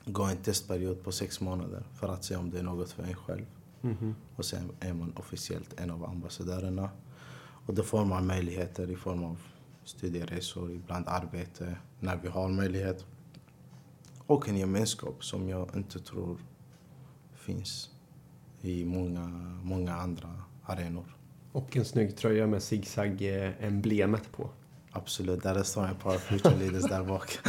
gå 0.05 0.23
en 0.23 0.37
testperiod 0.37 1.03
på 1.03 1.11
sex 1.11 1.41
månader 1.41 1.83
för 1.93 2.07
att 2.07 2.23
se 2.23 2.35
om 2.35 2.49
det 2.49 2.59
är 2.59 2.63
något 2.63 2.91
för 2.91 3.03
en 3.03 3.15
själv. 3.15 3.45
Mm. 3.81 4.15
Och 4.35 4.45
sen 4.45 4.71
är 4.79 4.93
man 4.93 5.13
officiellt 5.15 5.79
en 5.79 5.91
av 5.91 6.05
ambassadörerna. 6.05 6.89
Och 7.65 7.73
då 7.73 7.83
får 7.83 8.05
man 8.05 8.27
möjligheter 8.27 8.91
i 8.91 8.95
form 8.95 9.23
av 9.23 9.37
studieresor, 9.83 10.71
ibland 10.71 11.07
arbete, 11.07 11.77
när 11.99 12.17
vi 12.17 12.27
har 12.27 12.49
möjlighet. 12.49 13.05
Och 14.27 14.49
en 14.49 14.57
gemenskap 14.57 15.23
som 15.23 15.49
jag 15.49 15.75
inte 15.75 15.99
tror 15.99 16.37
finns 17.35 17.89
i 18.61 18.85
många, 18.85 19.27
många 19.63 19.95
andra 19.95 20.29
arenor. 20.63 21.15
Och 21.51 21.77
en 21.77 21.85
snygg 21.85 22.17
tröja 22.17 22.47
med 22.47 22.63
zigzag-emblemet 22.63 24.31
på. 24.31 24.49
Absolut, 24.97 25.43
där 25.43 25.63
står 25.63 25.85
en 25.85 25.95
par 25.95 26.17
future 26.17 26.55
leaders 26.55 26.83
där 26.83 27.03
bak. 27.03 27.39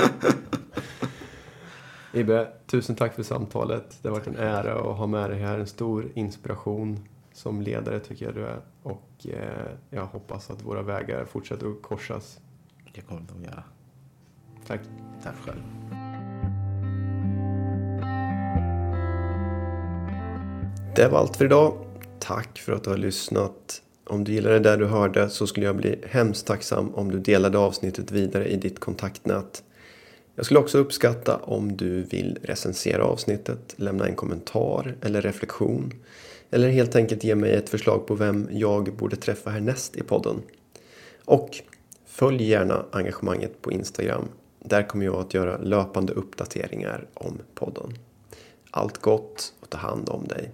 Ibbe, 2.12 2.52
tusen 2.66 2.96
tack 2.96 3.14
för 3.14 3.22
samtalet. 3.22 3.98
Det 4.02 4.08
har 4.08 4.16
varit 4.16 4.26
en 4.26 4.36
ära 4.36 4.90
att 4.90 4.96
ha 4.96 5.06
med 5.06 5.30
dig 5.30 5.38
här. 5.38 5.58
En 5.58 5.66
stor 5.66 6.12
inspiration 6.14 7.08
som 7.32 7.62
ledare 7.62 8.00
tycker 8.00 8.26
jag 8.26 8.34
du 8.34 8.46
är. 8.46 8.60
Och 8.82 9.26
eh, 9.26 9.70
jag 9.90 10.06
hoppas 10.06 10.50
att 10.50 10.62
våra 10.62 10.82
vägar 10.82 11.24
fortsätter 11.24 11.66
att 11.66 11.82
korsas. 11.82 12.40
Det 12.94 13.00
kommer 13.00 13.22
de 13.32 13.44
göra. 13.44 13.62
Tack. 14.66 14.80
Tack 15.22 15.36
själv. 15.36 15.62
Det 20.96 21.08
var 21.08 21.18
allt 21.18 21.36
för 21.36 21.44
idag. 21.44 21.86
Tack 22.18 22.58
för 22.58 22.72
att 22.72 22.84
du 22.84 22.90
har 22.90 22.96
lyssnat. 22.96 23.82
Om 24.08 24.24
du 24.24 24.32
gillade 24.32 24.58
det 24.58 24.76
du 24.76 24.86
hörde 24.86 25.28
så 25.28 25.46
skulle 25.46 25.66
jag 25.66 25.76
bli 25.76 25.98
hemskt 26.08 26.46
tacksam 26.46 26.94
om 26.94 27.10
du 27.10 27.18
delade 27.18 27.58
avsnittet 27.58 28.10
vidare 28.10 28.48
i 28.48 28.56
ditt 28.56 28.80
kontaktnät. 28.80 29.62
Jag 30.34 30.44
skulle 30.44 30.60
också 30.60 30.78
uppskatta 30.78 31.36
om 31.36 31.76
du 31.76 32.02
vill 32.02 32.38
recensera 32.42 33.04
avsnittet, 33.04 33.74
lämna 33.76 34.06
en 34.06 34.14
kommentar 34.14 34.96
eller 35.02 35.22
reflektion. 35.22 35.92
Eller 36.50 36.68
helt 36.68 36.96
enkelt 36.96 37.24
ge 37.24 37.34
mig 37.34 37.52
ett 37.52 37.68
förslag 37.68 38.06
på 38.06 38.14
vem 38.14 38.48
jag 38.50 38.96
borde 38.96 39.16
träffa 39.16 39.50
härnäst 39.50 39.96
i 39.96 40.02
podden. 40.02 40.36
Och 41.24 41.62
följ 42.06 42.44
gärna 42.44 42.84
engagemanget 42.92 43.62
på 43.62 43.72
Instagram. 43.72 44.28
Där 44.64 44.82
kommer 44.82 45.04
jag 45.04 45.14
att 45.14 45.34
göra 45.34 45.58
löpande 45.58 46.12
uppdateringar 46.12 47.06
om 47.14 47.38
podden. 47.54 47.98
Allt 48.70 48.98
gott 48.98 49.52
och 49.60 49.70
ta 49.70 49.78
hand 49.78 50.08
om 50.08 50.28
dig. 50.28 50.52